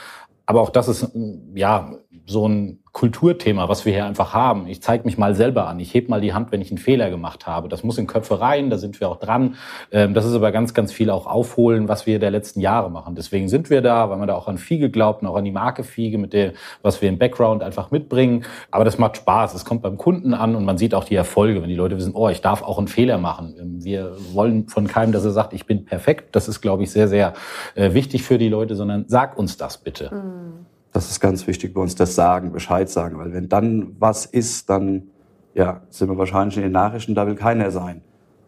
Aber 0.46 0.62
auch 0.62 0.70
das 0.70 0.88
ist 0.88 1.12
ja 1.56 1.92
so 2.26 2.48
ein 2.48 2.80
Kulturthema, 2.92 3.68
was 3.68 3.86
wir 3.86 3.92
hier 3.92 4.06
einfach 4.06 4.34
haben. 4.34 4.68
Ich 4.68 4.82
zeige 4.82 5.04
mich 5.04 5.18
mal 5.18 5.36
selber 5.36 5.68
an. 5.68 5.82
Ich 5.82 5.94
heb 5.94 6.08
mal 6.08 6.22
die 6.22 6.34
Hand, 6.34 6.54
wenn 6.54 6.62
ich 6.62 6.72
einen 6.72 6.78
Fehler 6.78 7.10
gemacht 7.10 7.46
habe. 7.46 7.68
Das 7.68 7.84
muss 7.84 7.98
in 7.98 8.08
Köpfe 8.08 8.40
rein, 8.40 8.70
da 8.70 8.78
sind 8.78 9.02
wir 9.02 9.10
auch 9.10 9.20
dran. 9.20 9.56
Ähm, 9.92 10.14
das 10.14 10.26
ist 10.26 10.34
aber 10.34 10.54
ganz, 10.54 10.74
ganz 10.74 10.94
viel 10.94 11.10
auch 11.10 11.28
aufholen, 11.28 11.90
was 11.90 12.06
wir 12.06 12.20
der 12.20 12.32
letzten 12.32 12.62
Jahre 12.62 12.90
machen. 12.90 13.14
Deswegen 13.16 13.50
sind 13.50 13.70
wir 13.70 13.82
da, 13.82 14.10
weil 14.10 14.18
man 14.18 14.30
da 14.30 14.36
auch 14.36 14.48
an 14.48 14.58
Fiege 14.58 14.90
glaubt 14.90 15.22
und 15.22 15.28
auch 15.28 15.36
an 15.36 15.44
die 15.44 15.52
Marke 15.52 15.84
Fiege, 15.84 16.18
mit 16.18 16.32
der, 16.32 16.54
was 16.84 17.02
wir 17.02 17.10
im 17.10 17.18
Background 17.18 17.64
einfach 17.64 17.92
mitbringen. 17.92 18.46
Aber 18.72 18.86
das 18.86 18.98
macht 18.98 19.18
Spaß. 19.18 19.54
Es 19.56 19.66
kommt 19.66 19.82
beim 19.82 19.98
Kunden 19.98 20.34
an 20.34 20.56
und 20.56 20.64
man 20.64 20.78
sieht 20.78 20.96
auch 20.96 21.04
die 21.04 21.16
Erfolge, 21.16 21.62
wenn 21.62 21.70
die 21.70 21.76
Leute 21.76 21.98
wissen, 21.98 22.16
oh, 22.16 22.30
ich 22.30 22.40
darf 22.40 22.64
auch 22.64 22.78
einen 22.78 22.88
Fehler 22.88 23.18
machen. 23.18 23.56
Ähm, 23.60 23.84
wir 23.84 24.16
wollen 24.32 24.70
von 24.70 24.88
keinem, 24.88 25.12
dass 25.12 25.26
er 25.26 25.32
sagt, 25.32 25.52
ich 25.52 25.66
bin 25.66 25.84
perfekt. 25.84 26.34
Das 26.34 26.48
ist, 26.48 26.62
glaube 26.62 26.84
ich, 26.84 26.92
sehr, 26.92 27.10
sehr 27.10 27.34
äh, 27.76 27.94
wichtig 27.94 28.24
für 28.24 28.38
die 28.38 28.48
Leute, 28.50 28.76
sondern 28.76 29.04
sag 29.10 29.38
uns 29.38 29.58
das 29.58 29.80
bitte. 29.80 30.16
Mhm. 30.16 30.75
Das 30.96 31.12
ist 31.12 31.20
ganz 31.20 31.46
wichtig 31.46 31.74
bei 31.74 31.82
uns, 31.82 31.96
das 31.96 32.16
Sagen, 32.16 32.54
Bescheid 32.54 32.90
sagen. 32.90 33.20
Weil 33.20 33.34
wenn 33.34 33.50
dann 33.50 33.98
was 34.00 34.26
ist, 34.26 34.70
dann 34.70 35.10
ja, 35.54 35.82
sind 35.90 36.08
wir 36.08 36.18
wahrscheinlich 36.18 36.56
in 36.56 36.64
den 36.64 36.72
Nachrichten, 36.72 37.16
da 37.16 37.28
will 37.28 37.36
keiner 37.36 37.70
sein. 37.70 38.02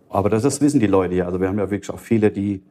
Aber 0.07 0.29
das, 0.29 0.43
das 0.43 0.61
wissen 0.61 0.79
die 0.79 0.87
Leute 0.87 1.13
ja. 1.13 1.25
Also 1.25 1.41
wir 1.41 1.49
haben 1.49 1.59
ja 1.59 1.69
wirklich 1.69 1.91
auch 1.91 1.99
viele, 1.99 2.31
die, 2.31 2.63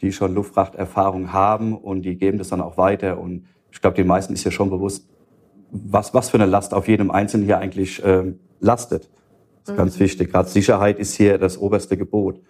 die 0.00 0.10
schon 0.12 0.32
Luftfrachterfahrung 0.32 1.34
haben 1.34 1.76
und 1.76 2.00
die 2.00 2.16
geben 2.16 2.38
das 2.38 2.48
dann 2.48 2.62
auch 2.62 2.78
weiter. 2.78 3.18
Und 3.18 3.44
ich 3.70 3.82
glaube, 3.82 3.94
den 3.94 4.06
meisten 4.06 4.32
ist 4.32 4.44
ja 4.44 4.50
schon 4.50 4.70
bewusst, 4.70 5.06
was, 5.70 6.14
was 6.14 6.30
für 6.30 6.38
eine 6.38 6.46
Last 6.46 6.72
auf 6.72 6.88
jedem 6.88 7.10
Einzelnen 7.10 7.44
hier 7.44 7.58
eigentlich 7.58 8.00
ähm, 8.02 8.38
lastet. 8.58 9.10
Das 9.64 9.68
ist 9.68 9.72
mhm. 9.74 9.76
ganz 9.76 10.00
wichtig. 10.00 10.32
Gerade 10.32 10.48
Sicherheit 10.48 10.98
ist 10.98 11.14
hier 11.14 11.36
das 11.36 11.58
oberste 11.58 11.98
Gebot. 11.98 12.40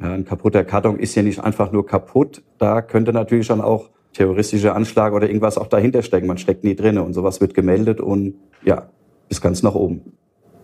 Ja, 0.00 0.12
ein 0.12 0.24
kaputter 0.24 0.64
Karton 0.64 0.98
ist 0.98 1.14
ja 1.14 1.22
nicht 1.22 1.38
einfach 1.38 1.70
nur 1.70 1.86
kaputt. 1.86 2.42
Da 2.58 2.82
könnte 2.82 3.12
natürlich 3.12 3.46
dann 3.46 3.60
auch 3.60 3.90
terroristischer 4.14 4.74
Anschlag 4.74 5.12
oder 5.12 5.26
irgendwas 5.26 5.58
auch 5.58 5.66
dahinter 5.66 6.02
stecken. 6.02 6.26
Man 6.26 6.38
steckt 6.38 6.64
nie 6.64 6.74
drin 6.74 6.98
und 6.98 7.12
sowas 7.12 7.40
wird 7.40 7.52
gemeldet 7.54 8.00
und 8.00 8.34
ja, 8.64 8.86
bis 9.28 9.40
ganz 9.40 9.62
nach 9.62 9.74
oben. 9.74 10.00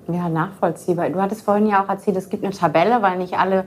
Ja, 0.08 0.28
nachvollziehbar. 0.28 1.10
Du 1.10 1.20
hattest 1.20 1.42
vorhin 1.42 1.66
ja 1.66 1.84
auch 1.84 1.88
erzählt, 1.88 2.16
es 2.16 2.30
gibt 2.30 2.44
eine 2.44 2.54
Tabelle, 2.54 3.02
weil 3.02 3.18
nicht 3.18 3.34
alle 3.34 3.66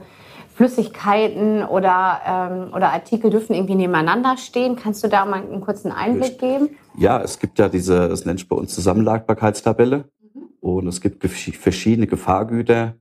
Flüssigkeiten 0.54 1.64
oder, 1.64 2.20
ähm, 2.26 2.74
oder 2.74 2.92
Artikel 2.92 3.30
dürfen 3.30 3.54
irgendwie 3.54 3.74
nebeneinander 3.74 4.36
stehen. 4.36 4.76
Kannst 4.76 5.02
du 5.02 5.08
da 5.08 5.24
mal 5.24 5.42
einen 5.42 5.60
kurzen 5.60 5.90
Einblick 5.90 6.38
geben? 6.38 6.70
Ja, 6.96 7.20
es 7.20 7.38
gibt 7.38 7.58
ja 7.58 7.68
diese, 7.68 8.08
das 8.08 8.24
nennt 8.24 8.40
sich 8.40 8.48
bei 8.48 8.56
uns 8.56 8.74
Zusammenlagbarkeitstabelle. 8.74 10.04
Mhm. 10.34 10.42
Und 10.60 10.86
es 10.86 11.00
gibt 11.00 11.24
verschiedene 11.26 12.06
Gefahrgüter, 12.06 12.94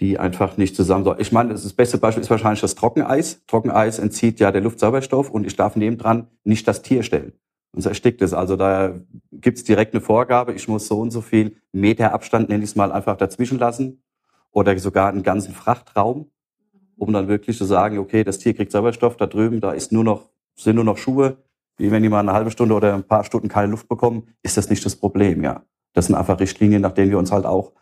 die 0.00 0.18
einfach 0.18 0.56
nicht 0.56 0.74
zusammen. 0.74 1.14
Ich 1.18 1.32
meine, 1.32 1.50
das 1.50 1.72
beste 1.72 1.98
Beispiel 1.98 2.22
ist 2.22 2.30
wahrscheinlich 2.30 2.60
das 2.60 2.74
Trockeneis. 2.74 3.42
Trockeneis 3.46 3.98
entzieht 3.98 4.40
ja 4.40 4.50
der 4.50 4.62
Luftsauerstoff 4.62 5.30
und 5.30 5.46
ich 5.46 5.56
darf 5.56 5.76
nebendran 5.76 6.28
nicht 6.44 6.66
das 6.66 6.82
Tier 6.82 7.02
stellen. 7.02 7.32
Und 7.72 7.82
so 7.82 7.88
erstickt 7.88 8.22
es. 8.22 8.34
Also 8.34 8.56
da 8.56 9.00
gibt's 9.30 9.64
direkt 9.64 9.94
eine 9.94 10.00
Vorgabe, 10.00 10.52
ich 10.52 10.68
muss 10.68 10.86
so 10.86 11.00
und 11.00 11.10
so 11.10 11.20
viel 11.20 11.56
Meter 11.72 12.12
Abstand, 12.12 12.48
nenne 12.48 12.64
ich 12.64 12.70
es 12.70 12.76
mal, 12.76 12.92
einfach 12.92 13.16
dazwischen 13.16 13.58
lassen. 13.58 14.02
Oder 14.50 14.78
sogar 14.78 15.08
einen 15.08 15.22
ganzen 15.22 15.54
Frachtraum, 15.54 16.30
um 16.96 17.12
dann 17.12 17.28
wirklich 17.28 17.56
zu 17.56 17.64
sagen, 17.64 17.98
okay, 17.98 18.24
das 18.24 18.38
Tier 18.38 18.54
kriegt 18.54 18.72
Sauerstoff, 18.72 19.16
da 19.16 19.26
drüben, 19.26 19.60
da 19.60 19.72
ist 19.72 19.92
nur 19.92 20.04
noch, 20.04 20.28
sind 20.54 20.76
nur 20.76 20.84
noch 20.84 20.98
Schuhe. 20.98 21.38
Wie 21.78 21.90
wenn 21.90 22.02
die 22.02 22.10
mal 22.10 22.20
eine 22.20 22.32
halbe 22.32 22.50
Stunde 22.50 22.74
oder 22.74 22.92
ein 22.94 23.04
paar 23.04 23.24
Stunden 23.24 23.48
keine 23.48 23.70
Luft 23.70 23.88
bekommen, 23.88 24.28
ist 24.42 24.58
das 24.58 24.68
nicht 24.68 24.84
das 24.84 24.96
Problem, 24.96 25.42
ja. 25.42 25.64
Das 25.94 26.06
sind 26.06 26.16
einfach 26.16 26.40
Richtlinien, 26.40 26.82
nach 26.82 26.92
denen 26.92 27.10
wir 27.10 27.18
uns 27.18 27.32
halt 27.32 27.46
auch 27.46 27.72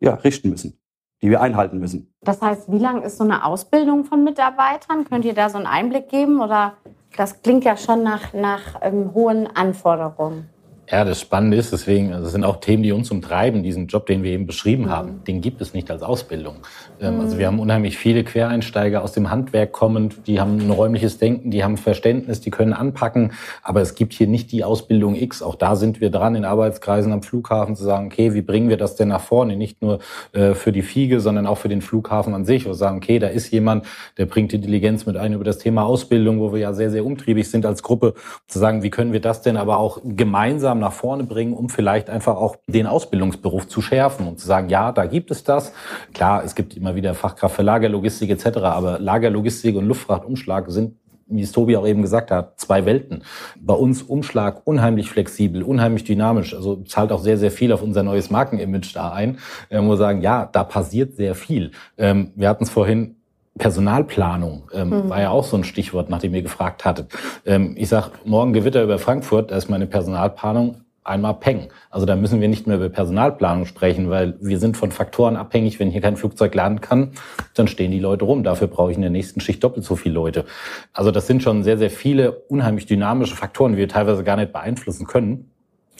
ja, 0.00 0.14
richten 0.14 0.50
müssen 0.50 0.78
die 1.22 1.30
wir 1.30 1.40
einhalten 1.40 1.78
müssen. 1.78 2.12
Das 2.22 2.40
heißt, 2.40 2.70
wie 2.70 2.78
lang 2.78 3.02
ist 3.02 3.18
so 3.18 3.24
eine 3.24 3.44
Ausbildung 3.44 4.04
von 4.04 4.24
Mitarbeitern? 4.24 5.04
Könnt 5.04 5.24
ihr 5.24 5.34
da 5.34 5.48
so 5.48 5.58
einen 5.58 5.66
Einblick 5.66 6.08
geben? 6.08 6.40
Oder 6.40 6.74
das 7.16 7.42
klingt 7.42 7.64
ja 7.64 7.76
schon 7.76 8.02
nach, 8.02 8.32
nach 8.32 8.80
ähm, 8.82 9.12
hohen 9.14 9.46
Anforderungen. 9.46 10.48
Ja, 10.90 11.04
das 11.04 11.20
Spannende 11.20 11.58
ist, 11.58 11.70
deswegen, 11.70 12.12
also 12.12 12.24
das 12.24 12.32
sind 12.32 12.44
auch 12.44 12.60
Themen, 12.60 12.82
die 12.82 12.92
uns 12.92 13.10
umtreiben, 13.10 13.62
diesen 13.62 13.88
Job, 13.88 14.06
den 14.06 14.22
wir 14.22 14.30
eben 14.32 14.46
beschrieben 14.46 14.84
mhm. 14.84 14.90
haben, 14.90 15.24
den 15.26 15.42
gibt 15.42 15.60
es 15.60 15.74
nicht 15.74 15.90
als 15.90 16.02
Ausbildung. 16.02 16.56
Ähm, 16.98 17.16
mhm. 17.16 17.20
Also 17.20 17.38
wir 17.38 17.46
haben 17.46 17.60
unheimlich 17.60 17.98
viele 17.98 18.24
Quereinsteiger 18.24 19.02
aus 19.02 19.12
dem 19.12 19.30
Handwerk 19.30 19.72
kommend, 19.72 20.26
die 20.26 20.40
haben 20.40 20.58
ein 20.58 20.70
räumliches 20.70 21.18
Denken, 21.18 21.50
die 21.50 21.62
haben 21.62 21.76
Verständnis, 21.76 22.40
die 22.40 22.50
können 22.50 22.72
anpacken, 22.72 23.32
aber 23.62 23.82
es 23.82 23.96
gibt 23.96 24.14
hier 24.14 24.26
nicht 24.26 24.50
die 24.50 24.64
Ausbildung 24.64 25.14
X. 25.14 25.42
Auch 25.42 25.56
da 25.56 25.76
sind 25.76 26.00
wir 26.00 26.10
dran, 26.10 26.34
in 26.34 26.46
Arbeitskreisen 26.46 27.12
am 27.12 27.22
Flughafen 27.22 27.76
zu 27.76 27.84
sagen, 27.84 28.06
okay, 28.06 28.32
wie 28.32 28.42
bringen 28.42 28.70
wir 28.70 28.78
das 28.78 28.96
denn 28.96 29.08
nach 29.08 29.20
vorne? 29.20 29.56
Nicht 29.56 29.82
nur 29.82 29.98
äh, 30.32 30.54
für 30.54 30.72
die 30.72 30.82
Fiege, 30.82 31.20
sondern 31.20 31.46
auch 31.46 31.58
für 31.58 31.68
den 31.68 31.82
Flughafen 31.82 32.32
an 32.32 32.46
sich. 32.46 32.64
Wo 32.64 32.70
wir 32.70 32.74
sagen, 32.74 32.96
okay, 32.96 33.18
da 33.18 33.26
ist 33.26 33.50
jemand, 33.50 33.84
der 34.16 34.24
bringt 34.24 34.52
die 34.52 34.56
Intelligenz 34.56 35.04
mit 35.04 35.18
ein 35.18 35.34
über 35.34 35.44
das 35.44 35.58
Thema 35.58 35.84
Ausbildung, 35.84 36.40
wo 36.40 36.52
wir 36.52 36.60
ja 36.60 36.72
sehr, 36.72 36.90
sehr 36.90 37.04
umtriebig 37.04 37.50
sind 37.50 37.66
als 37.66 37.82
Gruppe, 37.82 38.14
zu 38.46 38.58
sagen, 38.58 38.82
wie 38.82 38.90
können 38.90 39.12
wir 39.12 39.20
das 39.20 39.42
denn 39.42 39.58
aber 39.58 39.78
auch 39.78 40.00
gemeinsam 40.02 40.77
gemeinsam 40.78 40.80
nach 40.80 40.92
vorne 40.92 41.24
bringen, 41.24 41.52
um 41.52 41.68
vielleicht 41.68 42.08
einfach 42.10 42.36
auch 42.36 42.56
den 42.66 42.86
Ausbildungsberuf 42.86 43.68
zu 43.68 43.82
schärfen 43.82 44.26
und 44.26 44.38
zu 44.38 44.46
sagen, 44.46 44.68
ja, 44.68 44.92
da 44.92 45.06
gibt 45.06 45.30
es 45.30 45.44
das. 45.44 45.72
Klar, 46.14 46.44
es 46.44 46.54
gibt 46.54 46.76
immer 46.76 46.94
wieder 46.94 47.14
Fachkraft 47.14 47.56
für 47.56 47.62
Lagerlogistik 47.62 48.30
etc., 48.30 48.58
aber 48.58 48.98
Lagerlogistik 48.98 49.76
und 49.76 49.86
Luftfrachtumschlag 49.86 50.70
sind 50.70 50.94
wie 51.30 51.42
es 51.42 51.52
Tobi 51.52 51.76
auch 51.76 51.86
eben 51.86 52.00
gesagt 52.00 52.30
hat, 52.30 52.58
zwei 52.58 52.86
Welten. 52.86 53.22
Bei 53.60 53.74
uns 53.74 54.00
Umschlag 54.00 54.62
unheimlich 54.66 55.10
flexibel, 55.10 55.62
unheimlich 55.62 56.04
dynamisch, 56.04 56.54
also 56.54 56.76
zahlt 56.84 57.12
auch 57.12 57.20
sehr, 57.20 57.36
sehr 57.36 57.50
viel 57.50 57.70
auf 57.70 57.82
unser 57.82 58.02
neues 58.02 58.30
Markenimage 58.30 58.94
da 58.94 59.12
ein, 59.12 59.36
äh, 59.68 59.78
wir 59.78 59.96
sagen, 59.98 60.22
ja, 60.22 60.48
da 60.50 60.64
passiert 60.64 61.16
sehr 61.16 61.34
viel. 61.34 61.72
Ähm, 61.98 62.32
wir 62.34 62.48
hatten 62.48 62.64
es 62.64 62.70
vorhin, 62.70 63.17
Personalplanung 63.58 64.70
ähm, 64.72 64.90
mhm. 64.90 65.08
war 65.10 65.20
ja 65.20 65.30
auch 65.30 65.44
so 65.44 65.56
ein 65.56 65.64
Stichwort, 65.64 66.08
nachdem 66.08 66.34
ihr 66.34 66.42
gefragt 66.42 66.84
hattet. 66.84 67.12
Ähm, 67.44 67.74
ich 67.76 67.88
sag 67.88 68.24
morgen 68.24 68.52
Gewitter 68.52 68.82
über 68.82 68.98
Frankfurt, 68.98 69.50
da 69.50 69.56
ist 69.56 69.68
meine 69.68 69.86
Personalplanung 69.86 70.82
einmal 71.08 71.34
Peng. 71.34 71.68
Also 71.90 72.06
da 72.06 72.14
müssen 72.16 72.40
wir 72.40 72.48
nicht 72.48 72.66
mehr 72.66 72.76
über 72.76 72.88
Personalplanung 72.88 73.64
sprechen, 73.64 74.10
weil 74.10 74.36
wir 74.40 74.58
sind 74.58 74.76
von 74.76 74.92
Faktoren 74.92 75.36
abhängig. 75.36 75.80
Wenn 75.80 75.90
hier 75.90 76.00
kein 76.00 76.16
Flugzeug 76.16 76.54
landen 76.54 76.80
kann, 76.80 77.12
dann 77.54 77.66
stehen 77.66 77.90
die 77.90 77.98
Leute 77.98 78.24
rum. 78.24 78.44
Dafür 78.44 78.68
brauche 78.68 78.90
ich 78.90 78.96
in 78.96 79.02
der 79.02 79.10
nächsten 79.10 79.40
Schicht 79.40 79.64
doppelt 79.64 79.84
so 79.84 79.96
viele 79.96 80.14
Leute. 80.14 80.44
Also 80.92 81.10
das 81.10 81.26
sind 81.26 81.42
schon 81.42 81.62
sehr, 81.62 81.78
sehr 81.78 81.90
viele 81.90 82.32
unheimlich 82.32 82.86
dynamische 82.86 83.34
Faktoren, 83.34 83.72
die 83.72 83.78
wir 83.78 83.88
teilweise 83.88 84.22
gar 84.22 84.36
nicht 84.36 84.52
beeinflussen 84.52 85.06
können, 85.06 85.50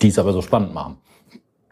die 0.02 0.08
es 0.08 0.18
aber 0.18 0.32
so 0.32 0.42
spannend 0.42 0.74
machen. 0.74 0.98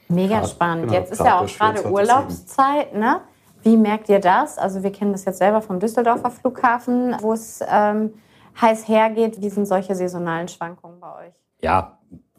Mega 0.08 0.46
spannend. 0.46 0.86
Genau, 0.86 0.98
Jetzt 0.98 1.12
ist 1.12 1.24
ja 1.24 1.40
auch 1.40 1.46
gerade 1.46 1.90
Urlaubszeit, 1.90 2.94
ne? 2.94 3.20
Wie 3.66 3.76
merkt 3.76 4.08
ihr 4.08 4.20
das? 4.20 4.58
Also 4.58 4.84
wir 4.84 4.92
kennen 4.92 5.10
das 5.10 5.24
jetzt 5.24 5.38
selber 5.38 5.60
vom 5.60 5.80
Düsseldorfer 5.80 6.30
Flughafen, 6.30 7.16
wo 7.20 7.32
es 7.32 7.64
ähm, 7.68 8.14
heiß 8.60 8.86
hergeht. 8.86 9.40
Wie 9.40 9.50
sind 9.50 9.66
solche 9.66 9.96
saisonalen 9.96 10.46
Schwankungen 10.46 11.00
bei 11.00 11.26
euch? 11.26 11.34
Ja, 11.62 11.95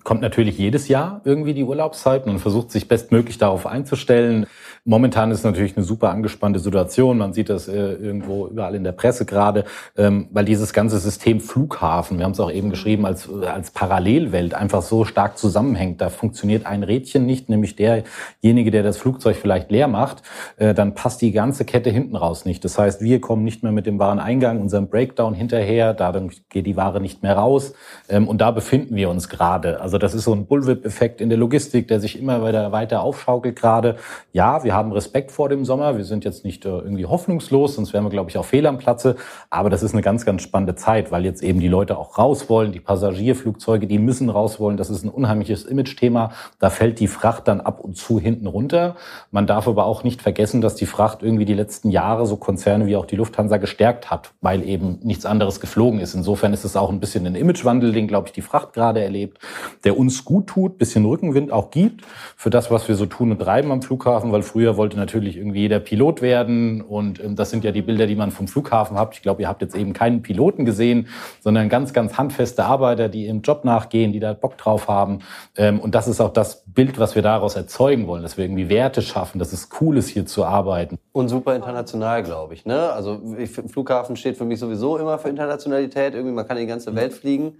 kommt 0.08 0.22
natürlich 0.22 0.58
jedes 0.58 0.88
Jahr 0.88 1.20
irgendwie 1.26 1.54
die 1.54 1.66
Urlaubszeit 1.66 2.28
und 2.28 2.40
versucht 2.40 2.72
sich 2.72 2.88
bestmöglich 2.88 3.40
darauf 3.40 3.68
einzustellen. 3.68 4.46
Momentan 4.86 5.32
ist 5.32 5.44
natürlich 5.44 5.76
eine 5.76 5.86
super 5.86 6.12
angespannte 6.12 6.60
Situation. 6.60 7.18
Man 7.18 7.34
sieht 7.34 7.50
das 7.50 7.68
äh, 7.68 7.74
irgendwo 7.74 8.48
überall 8.48 8.74
in 8.74 8.86
der 8.86 8.94
Presse 8.94 9.26
gerade, 9.26 9.66
ähm, 9.98 10.30
weil 10.32 10.46
dieses 10.46 10.72
ganze 10.72 10.98
System 11.00 11.42
Flughafen, 11.42 12.20
wir 12.20 12.24
haben 12.24 12.32
es 12.32 12.40
auch 12.40 12.50
eben 12.50 12.70
geschrieben, 12.70 13.06
als, 13.06 13.30
als 13.30 13.72
Parallelwelt 13.72 14.54
einfach 14.54 14.82
so 14.82 15.04
stark 15.04 15.38
zusammenhängt. 15.38 16.00
Da 16.00 16.08
funktioniert 16.08 16.66
ein 16.66 16.84
Rädchen 16.84 17.26
nicht, 17.26 17.50
nämlich 17.50 17.76
derjenige, 17.76 18.72
der 18.72 18.84
das 18.84 18.96
Flugzeug 18.96 19.36
vielleicht 19.36 19.72
leer 19.72 19.90
macht, 19.90 20.24
äh, 20.56 20.74
dann 20.74 20.94
passt 20.94 21.22
die 21.22 21.34
ganze 21.34 21.66
Kette 21.66 21.90
hinten 21.90 22.16
raus 22.16 22.46
nicht. 22.46 22.64
Das 22.64 22.80
heißt, 22.80 23.02
wir 23.02 23.20
kommen 23.20 23.44
nicht 23.44 23.62
mehr 23.62 23.74
mit 23.74 23.86
dem 23.86 24.00
Wareneingang, 24.00 24.62
unserem 24.62 24.88
Breakdown 24.88 25.34
hinterher, 25.34 25.94
dadurch 25.94 26.48
geht 26.48 26.66
die 26.66 26.78
Ware 26.78 27.02
nicht 27.02 27.24
mehr 27.24 27.36
raus. 27.36 27.74
Ähm, 28.08 28.26
und 28.30 28.40
da 28.40 28.52
befinden 28.52 28.96
wir 28.96 29.10
uns 29.10 29.28
gerade. 29.28 29.82
Also 29.82 29.97
Also 29.98 30.06
das 30.06 30.14
ist 30.14 30.26
so 30.26 30.34
ein 30.34 30.46
Bullwhip-Effekt 30.46 31.22
in 31.22 31.30
der 31.30 31.40
Logistik, 31.40 31.88
der 31.88 32.00
sich 32.00 32.20
immer 32.20 32.44
weiter, 32.44 32.72
weiter 32.72 33.02
aufschaukelt 33.02 33.56
gerade. 33.56 33.96
Ja, 34.32 34.64
wir 34.64 34.76
haben 34.76 34.92
Respekt 34.92 35.32
vor 35.32 35.50
dem 35.50 35.66
Sommer. 35.66 35.98
Wir 35.98 36.06
sind 36.06 36.24
jetzt 36.24 36.46
nicht 36.46 36.66
äh, 36.66 36.70
irgendwie 36.70 37.08
hoffnungslos, 37.08 37.74
sonst 37.74 37.94
wären 37.94 38.04
wir, 38.04 38.12
glaube 38.12 38.30
ich, 38.30 38.38
auch 38.38 38.46
fehl 38.46 38.68
am 38.68 38.78
Platze. 38.78 39.16
Aber 39.50 39.72
das 39.72 39.82
ist 39.82 39.94
eine 39.94 40.04
ganz, 40.04 40.24
ganz 40.24 40.44
spannende 40.44 40.76
Zeit, 40.76 41.12
weil 41.12 41.26
jetzt 41.26 41.42
eben 41.42 41.60
die 41.60 41.68
Leute 41.68 41.98
auch 41.98 42.20
raus 42.20 42.48
wollen. 42.48 42.74
Die 42.74 42.80
Passagierflugzeuge, 42.80 43.88
die 43.88 43.98
müssen 43.98 44.30
raus 44.30 44.60
wollen. 44.60 44.78
Das 44.78 44.92
ist 44.92 45.04
ein 45.04 45.10
unheimliches 45.10 45.64
Image-Thema. 45.66 46.30
Da 46.60 46.70
fällt 46.70 47.00
die 47.00 47.08
Fracht 47.08 47.48
dann 47.48 47.60
ab 47.60 47.80
und 47.80 47.98
zu 47.98 48.20
hinten 48.20 48.46
runter. 48.46 48.98
Man 49.32 49.48
darf 49.48 49.68
aber 49.68 49.88
auch 49.88 50.04
nicht 50.04 50.22
vergessen, 50.22 50.62
dass 50.62 50.76
die 50.76 50.86
Fracht 50.86 51.24
irgendwie 51.24 51.46
die 51.46 51.56
letzten 51.56 51.90
Jahre 51.90 52.28
so 52.28 52.36
Konzerne 52.36 52.86
wie 52.86 52.98
auch 52.98 53.08
die 53.08 53.16
Lufthansa 53.16 53.58
gestärkt 53.58 54.12
hat, 54.12 54.30
weil 54.42 54.62
eben 54.64 55.00
nichts 55.02 55.26
anderes 55.26 55.60
geflogen 55.60 56.00
ist. 56.00 56.14
Insofern 56.14 56.54
ist 56.54 56.66
es 56.66 56.76
auch 56.76 56.92
ein 56.92 57.00
bisschen 57.00 57.26
ein 57.26 57.34
Imagewandel, 57.34 57.94
den, 57.94 58.08
glaube 58.08 58.28
ich, 58.28 58.34
die 58.34 58.44
Fracht 58.44 58.74
gerade 58.74 59.02
erlebt, 59.02 59.40
der 59.88 59.98
uns 59.98 60.26
gut 60.26 60.48
tut, 60.48 60.78
bisschen 60.78 61.06
Rückenwind 61.06 61.50
auch 61.50 61.72
gibt 61.72 62.04
für 62.36 62.50
das, 62.50 62.70
was 62.70 62.90
wir 62.90 62.96
so 62.96 63.06
tun 63.06 63.32
und 63.32 63.40
treiben 63.40 63.72
am 63.72 63.82
Flughafen, 63.82 64.34
weil 64.34 64.42
früher 64.42 64.76
wollte 64.76 64.98
natürlich 64.98 65.38
irgendwie 65.38 65.62
jeder 65.62 65.80
Pilot 65.80 66.22
werden 66.22 66.82
und 66.82 67.24
ähm, 67.24 67.38
das 67.38 67.52
sind 67.52 67.64
ja 67.64 67.72
die 67.72 67.82
Bilder, 67.82 68.06
die 68.06 68.18
man 68.18 68.32
vom 68.32 68.50
Flughafen 68.50 69.00
hat. 69.00 69.14
Ich 69.14 69.22
glaube, 69.22 69.44
ihr 69.44 69.48
habt 69.48 69.62
jetzt 69.62 69.78
eben 69.78 69.94
keinen 69.94 70.24
Piloten 70.24 70.66
gesehen, 70.66 71.08
sondern 71.40 71.70
ganz, 71.70 71.94
ganz 71.94 72.18
handfeste 72.18 72.66
Arbeiter, 72.66 73.08
die 73.08 73.28
im 73.28 73.44
Job 73.44 73.64
nachgehen, 73.64 74.12
die 74.12 74.20
da 74.20 74.34
Bock 74.34 74.58
drauf 74.58 74.90
haben. 74.90 75.20
Ähm, 75.56 75.80
und 75.80 75.96
das 75.96 76.10
ist 76.10 76.20
auch 76.20 76.34
das 76.34 76.66
Bild, 76.66 77.00
was 77.00 77.16
wir 77.16 77.22
daraus 77.22 77.56
erzeugen 77.56 78.08
wollen, 78.08 78.24
dass 78.24 78.36
wir 78.36 78.44
irgendwie 78.44 78.68
Werte 78.68 79.02
schaffen, 79.02 79.40
dass 79.40 79.54
es 79.54 79.70
cool 79.80 79.96
ist, 79.96 80.10
hier 80.10 80.26
zu 80.26 80.44
arbeiten. 80.44 80.98
Und 81.14 81.30
super 81.30 81.56
international, 81.56 82.24
glaube 82.24 82.56
ich. 82.56 82.66
Ne? 82.66 82.92
Also 82.92 83.22
ich, 83.38 83.52
Flughafen 83.52 84.18
steht 84.18 84.36
für 84.36 84.44
mich 84.44 84.60
sowieso 84.60 84.98
immer 84.98 85.18
für 85.18 85.30
Internationalität. 85.30 86.14
Irgendwie, 86.14 86.36
man 86.36 86.46
kann 86.46 86.58
in 86.58 86.64
die 86.64 86.70
ganze 86.70 86.94
Welt 86.94 87.14
fliegen. 87.14 87.54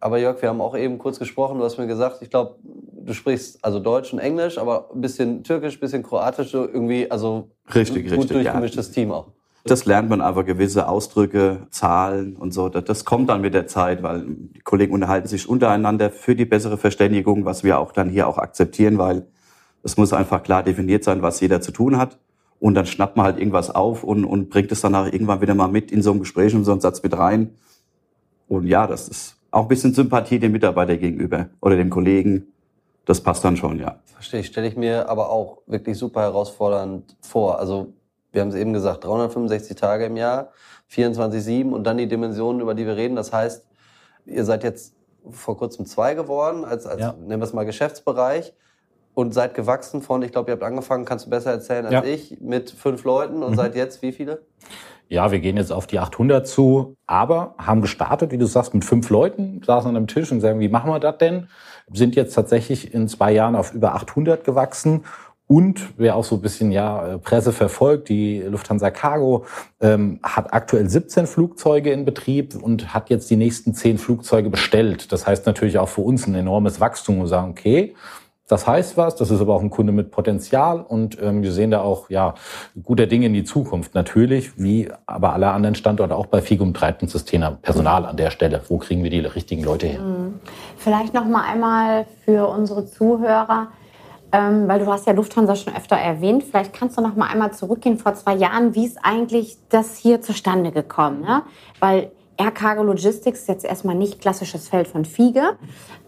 Aber 0.00 0.18
Jörg, 0.18 0.40
wir 0.40 0.48
haben 0.48 0.60
auch 0.60 0.76
eben 0.76 0.98
kurz 0.98 1.18
gesprochen, 1.18 1.58
du 1.58 1.64
hast 1.64 1.78
mir 1.78 1.86
gesagt, 1.86 2.22
ich 2.22 2.30
glaube, 2.30 2.56
du 2.62 3.12
sprichst 3.12 3.64
also 3.64 3.80
Deutsch 3.80 4.12
und 4.12 4.18
Englisch, 4.18 4.56
aber 4.58 4.90
ein 4.94 5.00
bisschen 5.00 5.44
Türkisch, 5.44 5.76
ein 5.76 5.80
bisschen 5.80 6.02
Kroatisch, 6.02 6.54
irgendwie, 6.54 7.10
also 7.10 7.50
richtig, 7.74 8.04
gut 8.04 8.12
richtig, 8.12 8.30
durchgemischtes 8.30 8.88
ja. 8.88 8.94
Team 8.94 9.12
auch. 9.12 9.26
Das 9.64 9.84
lernt 9.84 10.08
man 10.08 10.22
einfach 10.22 10.46
gewisse 10.46 10.88
Ausdrücke, 10.88 11.66
Zahlen 11.70 12.36
und 12.36 12.54
so. 12.54 12.70
Das 12.70 13.04
kommt 13.04 13.28
dann 13.28 13.42
mit 13.42 13.52
der 13.52 13.66
Zeit, 13.66 14.02
weil 14.02 14.24
die 14.26 14.60
Kollegen 14.60 14.94
unterhalten 14.94 15.28
sich 15.28 15.46
untereinander 15.46 16.10
für 16.10 16.34
die 16.34 16.46
bessere 16.46 16.78
Verständigung, 16.78 17.44
was 17.44 17.62
wir 17.62 17.78
auch 17.78 17.92
dann 17.92 18.08
hier 18.08 18.26
auch 18.26 18.38
akzeptieren, 18.38 18.96
weil 18.96 19.26
es 19.82 19.98
muss 19.98 20.14
einfach 20.14 20.42
klar 20.42 20.62
definiert 20.62 21.04
sein, 21.04 21.20
was 21.20 21.40
jeder 21.40 21.60
zu 21.60 21.72
tun 21.72 21.98
hat. 21.98 22.18
Und 22.58 22.74
dann 22.74 22.86
schnappt 22.86 23.16
man 23.16 23.26
halt 23.26 23.38
irgendwas 23.38 23.74
auf 23.74 24.02
und, 24.02 24.24
und 24.24 24.48
bringt 24.48 24.72
es 24.72 24.80
dann 24.80 24.94
auch 24.94 25.06
irgendwann 25.06 25.42
wieder 25.42 25.54
mal 25.54 25.68
mit 25.68 25.90
in 25.90 26.02
so 26.02 26.10
einem 26.10 26.20
Gespräch 26.20 26.54
und 26.54 26.64
so 26.64 26.72
einen 26.72 26.80
Satz 26.80 27.02
mit 27.02 27.16
rein. 27.16 27.54
Und 28.48 28.66
ja, 28.66 28.86
das 28.86 29.08
ist 29.08 29.39
auch 29.50 29.62
ein 29.62 29.68
bisschen 29.68 29.94
Sympathie 29.94 30.38
dem 30.38 30.52
Mitarbeiter 30.52 30.96
gegenüber 30.96 31.48
oder 31.60 31.76
dem 31.76 31.90
Kollegen. 31.90 32.52
Das 33.04 33.20
passt 33.20 33.44
dann 33.44 33.56
schon, 33.56 33.78
ja. 33.78 34.00
Verstehe 34.04 34.40
ich. 34.40 34.46
Stelle 34.46 34.68
ich 34.68 34.76
mir 34.76 35.08
aber 35.08 35.30
auch 35.30 35.58
wirklich 35.66 35.98
super 35.98 36.20
herausfordernd 36.20 37.16
vor. 37.20 37.58
Also 37.58 37.92
wir 38.32 38.42
haben 38.42 38.48
es 38.48 38.54
eben 38.54 38.72
gesagt, 38.72 39.04
365 39.04 39.76
Tage 39.76 40.04
im 40.04 40.16
Jahr, 40.16 40.50
24-7 40.92 41.70
und 41.70 41.84
dann 41.84 41.98
die 41.98 42.06
Dimensionen, 42.06 42.60
über 42.60 42.74
die 42.74 42.86
wir 42.86 42.96
reden. 42.96 43.16
Das 43.16 43.32
heißt, 43.32 43.66
ihr 44.26 44.44
seid 44.44 44.62
jetzt 44.62 44.94
vor 45.30 45.56
kurzem 45.56 45.86
zwei 45.86 46.14
geworden, 46.14 46.64
als, 46.64 46.86
als 46.86 47.00
ja. 47.00 47.12
nennen 47.12 47.40
wir 47.40 47.46
es 47.46 47.52
mal 47.52 47.64
Geschäftsbereich 47.64 48.52
und 49.14 49.34
seid 49.34 49.54
gewachsen 49.54 50.02
von, 50.02 50.22
ich 50.22 50.32
glaube, 50.32 50.50
ihr 50.50 50.52
habt 50.52 50.62
angefangen, 50.62 51.04
kannst 51.04 51.26
du 51.26 51.30
besser 51.30 51.50
erzählen 51.50 51.86
als 51.86 51.94
ja. 51.94 52.04
ich, 52.04 52.40
mit 52.40 52.70
fünf 52.70 53.04
Leuten 53.04 53.42
und 53.42 53.52
mhm. 53.52 53.56
seid 53.56 53.74
jetzt 53.74 54.02
wie 54.02 54.12
viele? 54.12 54.42
Ja, 55.10 55.32
wir 55.32 55.40
gehen 55.40 55.56
jetzt 55.56 55.72
auf 55.72 55.88
die 55.88 55.98
800 55.98 56.46
zu, 56.46 56.96
aber 57.08 57.56
haben 57.58 57.80
gestartet, 57.82 58.30
wie 58.30 58.38
du 58.38 58.46
sagst, 58.46 58.74
mit 58.74 58.84
fünf 58.84 59.10
Leuten, 59.10 59.60
saßen 59.66 59.90
an 59.90 59.96
einem 59.96 60.06
Tisch 60.06 60.30
und 60.30 60.40
sagen, 60.40 60.60
wie 60.60 60.68
machen 60.68 60.88
wir 60.88 61.00
das 61.00 61.18
denn? 61.18 61.48
Sind 61.92 62.14
jetzt 62.14 62.32
tatsächlich 62.32 62.94
in 62.94 63.08
zwei 63.08 63.32
Jahren 63.32 63.56
auf 63.56 63.74
über 63.74 63.96
800 63.96 64.44
gewachsen 64.44 65.02
und 65.48 65.94
wer 65.96 66.14
auch 66.14 66.22
so 66.22 66.36
ein 66.36 66.42
bisschen 66.42 66.70
ja 66.70 67.18
Presse 67.18 67.52
verfolgt, 67.52 68.08
die 68.08 68.38
Lufthansa 68.40 68.92
Cargo 68.92 69.46
ähm, 69.80 70.20
hat 70.22 70.54
aktuell 70.54 70.88
17 70.88 71.26
Flugzeuge 71.26 71.90
in 71.90 72.04
Betrieb 72.04 72.54
und 72.54 72.94
hat 72.94 73.10
jetzt 73.10 73.28
die 73.30 73.36
nächsten 73.36 73.74
10 73.74 73.98
Flugzeuge 73.98 74.48
bestellt. 74.48 75.10
Das 75.10 75.26
heißt 75.26 75.44
natürlich 75.46 75.78
auch 75.78 75.88
für 75.88 76.02
uns 76.02 76.28
ein 76.28 76.36
enormes 76.36 76.78
Wachstum 76.78 77.18
und 77.18 77.26
sagen, 77.26 77.50
okay, 77.50 77.96
das 78.50 78.66
heißt 78.66 78.96
was, 78.96 79.14
das 79.14 79.30
ist 79.30 79.40
aber 79.40 79.54
auch 79.54 79.62
ein 79.62 79.70
Kunde 79.70 79.92
mit 79.92 80.10
Potenzial 80.10 80.80
und 80.80 81.20
ähm, 81.22 81.42
wir 81.42 81.52
sehen 81.52 81.70
da 81.70 81.82
auch 81.82 82.10
ja 82.10 82.34
guter 82.82 83.06
Dinge 83.06 83.26
in 83.26 83.32
die 83.32 83.44
Zukunft. 83.44 83.94
Natürlich, 83.94 84.58
wie 84.58 84.90
aber 85.06 85.32
alle 85.34 85.50
anderen 85.50 85.76
Standorte 85.76 86.16
auch 86.16 86.26
bei 86.26 86.42
Figum 86.42 86.74
treibt 86.74 87.02
uns 87.02 87.12
das 87.12 87.24
Thema 87.24 87.52
Personal 87.62 88.04
an 88.04 88.16
der 88.16 88.30
Stelle. 88.30 88.62
Wo 88.68 88.78
kriegen 88.78 89.04
wir 89.04 89.10
die 89.10 89.20
richtigen 89.20 89.62
Leute 89.62 89.86
her? 89.86 90.00
Mhm. 90.00 90.40
Vielleicht 90.76 91.14
noch 91.14 91.26
mal 91.26 91.44
einmal 91.44 92.06
für 92.24 92.48
unsere 92.48 92.86
Zuhörer, 92.86 93.68
ähm, 94.32 94.66
weil 94.66 94.80
du 94.80 94.86
hast 94.86 95.06
ja 95.06 95.12
Lufthansa 95.12 95.54
schon 95.54 95.76
öfter 95.76 95.96
erwähnt. 95.96 96.42
Vielleicht 96.42 96.72
kannst 96.72 96.98
du 96.98 97.02
noch 97.02 97.14
mal 97.14 97.28
einmal 97.28 97.52
zurückgehen 97.52 97.98
vor 97.98 98.14
zwei 98.14 98.34
Jahren. 98.34 98.74
Wie 98.74 98.86
ist 98.86 98.98
eigentlich 99.02 99.58
das 99.68 99.96
hier 99.96 100.22
zustande 100.22 100.72
gekommen? 100.72 101.20
Ne? 101.20 101.42
Weil 101.78 102.10
Air 102.40 102.52
Cargo 102.52 102.82
Logistics 102.82 103.40
ist 103.40 103.48
jetzt 103.48 103.64
erstmal 103.66 103.94
nicht 103.94 104.18
klassisches 104.18 104.66
Feld 104.66 104.88
von 104.88 105.04
Fiege. 105.04 105.58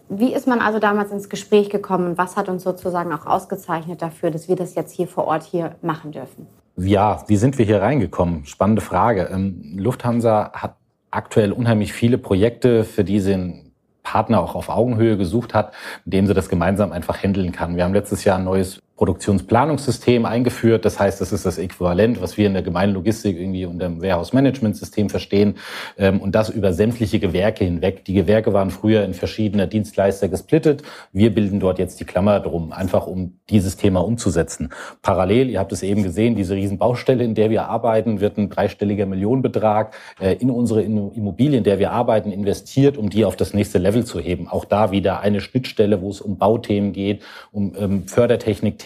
Wie 0.09 0.33
ist 0.33 0.47
man 0.47 0.61
also 0.61 0.79
damals 0.79 1.11
ins 1.11 1.29
Gespräch 1.29 1.69
gekommen 1.69 2.07
und 2.07 2.17
was 2.17 2.35
hat 2.35 2.49
uns 2.49 2.63
sozusagen 2.63 3.13
auch 3.13 3.27
ausgezeichnet 3.27 4.01
dafür, 4.01 4.31
dass 4.31 4.47
wir 4.47 4.55
das 4.55 4.73
jetzt 4.73 4.91
hier 4.91 5.07
vor 5.07 5.25
Ort 5.25 5.43
hier 5.43 5.75
machen 5.83 6.11
dürfen? 6.11 6.47
Ja, 6.75 7.23
wie 7.27 7.35
sind 7.35 7.59
wir 7.59 7.65
hier 7.65 7.83
reingekommen? 7.83 8.47
Spannende 8.47 8.81
Frage. 8.81 9.29
Ähm, 9.31 9.75
Lufthansa 9.77 10.51
hat 10.53 10.75
aktuell 11.11 11.51
unheimlich 11.51 11.93
viele 11.93 12.17
Projekte, 12.17 12.83
für 12.83 13.03
die 13.03 13.19
sie 13.19 13.71
Partner 14.01 14.41
auch 14.41 14.55
auf 14.55 14.69
Augenhöhe 14.69 15.17
gesucht 15.17 15.53
hat, 15.53 15.73
mit 16.03 16.15
dem 16.15 16.25
sie 16.25 16.33
das 16.33 16.49
gemeinsam 16.49 16.91
einfach 16.91 17.21
handeln 17.21 17.51
kann. 17.51 17.75
Wir 17.75 17.83
haben 17.83 17.93
letztes 17.93 18.23
Jahr 18.23 18.39
ein 18.39 18.43
neues 18.43 18.81
Produktionsplanungssystem 18.95 20.25
eingeführt. 20.25 20.85
Das 20.85 20.99
heißt, 20.99 21.19
das 21.19 21.33
ist 21.33 21.45
das 21.45 21.57
Äquivalent, 21.57 22.21
was 22.21 22.37
wir 22.37 22.45
in 22.45 22.53
der 22.53 22.61
gemeinen 22.61 22.93
Logistik 22.93 23.39
irgendwie 23.39 23.65
unter 23.65 23.87
dem 23.87 24.01
Warehouse-Management-System 24.01 25.09
verstehen. 25.09 25.55
Ähm, 25.97 26.21
und 26.21 26.35
das 26.35 26.49
über 26.49 26.73
sämtliche 26.73 27.19
Gewerke 27.19 27.63
hinweg. 27.65 28.05
Die 28.05 28.13
Gewerke 28.13 28.53
waren 28.53 28.69
früher 28.69 29.03
in 29.03 29.13
verschiedene 29.13 29.67
Dienstleister 29.67 30.27
gesplittet. 30.27 30.83
Wir 31.11 31.33
bilden 31.33 31.59
dort 31.59 31.79
jetzt 31.79 31.99
die 31.99 32.05
Klammer 32.05 32.39
drum, 32.39 32.71
einfach 32.71 33.07
um 33.07 33.39
dieses 33.49 33.77
Thema 33.77 34.01
umzusetzen. 34.01 34.69
Parallel, 35.01 35.49
ihr 35.49 35.59
habt 35.59 35.71
es 35.71 35.81
eben 35.81 36.03
gesehen, 36.03 36.35
diese 36.35 36.55
Riesenbaustelle, 36.55 37.23
in 37.23 37.33
der 37.33 37.49
wir 37.49 37.65
arbeiten, 37.69 38.19
wird 38.19 38.37
ein 38.37 38.49
dreistelliger 38.49 39.07
Millionenbetrag 39.07 39.95
äh, 40.19 40.35
in 40.35 40.51
unsere 40.51 40.83
Immobilien, 40.83 41.59
in 41.59 41.63
der 41.63 41.79
wir 41.79 41.91
arbeiten, 41.91 42.31
investiert, 42.31 42.97
um 42.97 43.09
die 43.09 43.25
auf 43.25 43.35
das 43.35 43.55
nächste 43.55 43.79
Level 43.79 44.05
zu 44.05 44.19
heben. 44.19 44.47
Auch 44.47 44.65
da 44.65 44.91
wieder 44.91 45.21
eine 45.21 45.41
Schnittstelle, 45.41 46.01
wo 46.01 46.09
es 46.09 46.21
um 46.21 46.37
Bauthemen 46.37 46.93
geht, 46.93 47.23
um 47.51 47.73
ähm, 47.77 48.07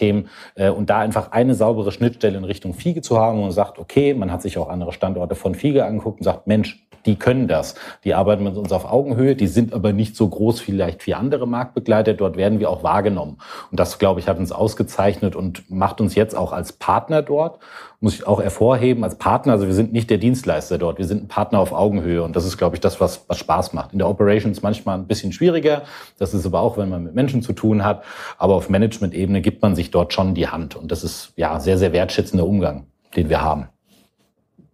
Themen 0.08 0.28
äh, 0.54 0.70
und 0.70 0.90
da 0.90 0.98
einfach 0.98 1.32
eine 1.32 1.54
saubere 1.54 1.92
Schnittstelle 1.92 2.38
in 2.38 2.44
Richtung 2.44 2.74
Fiege 2.74 3.02
zu 3.02 3.18
haben 3.18 3.42
und 3.42 3.52
sagt, 3.52 3.78
okay, 3.78 4.14
man 4.14 4.32
hat 4.32 4.42
sich 4.42 4.58
auch 4.58 4.68
andere 4.68 4.92
Standorte 4.92 5.34
von 5.34 5.54
Fiege 5.54 5.84
angeguckt 5.84 6.20
und 6.20 6.24
sagt, 6.24 6.46
Mensch, 6.46 6.84
die 7.06 7.16
können 7.16 7.48
das. 7.48 7.74
Die 8.04 8.14
arbeiten 8.14 8.44
mit 8.44 8.56
uns 8.56 8.72
auf 8.72 8.84
Augenhöhe, 8.84 9.36
die 9.36 9.46
sind 9.46 9.72
aber 9.72 9.92
nicht 9.92 10.16
so 10.16 10.28
groß 10.28 10.60
vielleicht 10.60 11.06
wie 11.06 11.14
andere 11.14 11.46
Marktbegleiter. 11.46 12.14
Dort 12.14 12.36
werden 12.36 12.58
wir 12.58 12.70
auch 12.70 12.82
wahrgenommen. 12.82 13.38
Und 13.70 13.78
das, 13.78 13.98
glaube 13.98 14.20
ich, 14.20 14.28
hat 14.28 14.38
uns 14.38 14.52
ausgezeichnet 14.52 15.36
und 15.36 15.70
macht 15.70 16.00
uns 16.00 16.14
jetzt 16.14 16.34
auch 16.36 16.52
als 16.52 16.72
Partner 16.72 17.22
dort 17.22 17.60
muss 18.00 18.14
ich 18.14 18.26
auch 18.26 18.40
hervorheben 18.40 19.02
als 19.02 19.16
Partner. 19.16 19.52
Also 19.52 19.66
wir 19.66 19.74
sind 19.74 19.92
nicht 19.92 20.08
der 20.08 20.18
Dienstleister 20.18 20.78
dort, 20.78 20.98
wir 20.98 21.06
sind 21.06 21.24
ein 21.24 21.28
Partner 21.28 21.58
auf 21.58 21.72
Augenhöhe 21.72 22.22
und 22.22 22.36
das 22.36 22.44
ist, 22.44 22.56
glaube 22.56 22.76
ich, 22.76 22.80
das, 22.80 23.00
was, 23.00 23.24
was 23.28 23.38
Spaß 23.38 23.72
macht. 23.72 23.92
In 23.92 23.98
der 23.98 24.08
Operations 24.08 24.62
manchmal 24.62 24.98
ein 24.98 25.06
bisschen 25.06 25.32
schwieriger. 25.32 25.82
Das 26.18 26.32
ist 26.32 26.46
aber 26.46 26.60
auch, 26.60 26.76
wenn 26.76 26.88
man 26.88 27.02
mit 27.04 27.14
Menschen 27.14 27.42
zu 27.42 27.52
tun 27.52 27.84
hat. 27.84 28.04
Aber 28.36 28.54
auf 28.54 28.68
Management-Ebene 28.68 29.40
gibt 29.40 29.62
man 29.62 29.74
sich 29.74 29.90
dort 29.90 30.12
schon 30.12 30.34
die 30.34 30.48
Hand 30.48 30.76
und 30.76 30.92
das 30.92 31.02
ist 31.02 31.32
ja 31.36 31.58
sehr, 31.58 31.78
sehr 31.78 31.92
wertschätzender 31.92 32.46
Umgang, 32.46 32.86
den 33.16 33.28
wir 33.28 33.42
haben. 33.42 33.68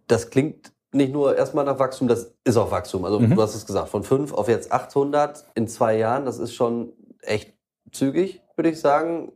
Das 0.07 0.29
klingt 0.29 0.71
nicht 0.91 1.11
nur 1.11 1.35
erstmal 1.35 1.65
nach 1.65 1.79
Wachstum, 1.79 2.07
das 2.07 2.33
ist 2.43 2.57
auch 2.57 2.71
Wachstum. 2.71 3.05
Also 3.05 3.19
mhm. 3.19 3.35
du 3.35 3.41
hast 3.41 3.55
es 3.55 3.65
gesagt, 3.65 3.89
von 3.89 4.03
fünf 4.03 4.33
auf 4.33 4.47
jetzt 4.47 4.71
800 4.71 5.45
in 5.55 5.67
zwei 5.67 5.97
Jahren, 5.97 6.25
das 6.25 6.37
ist 6.37 6.53
schon 6.53 6.93
echt 7.21 7.53
zügig, 7.91 8.41
würde 8.55 8.69
ich 8.69 8.79
sagen 8.79 9.31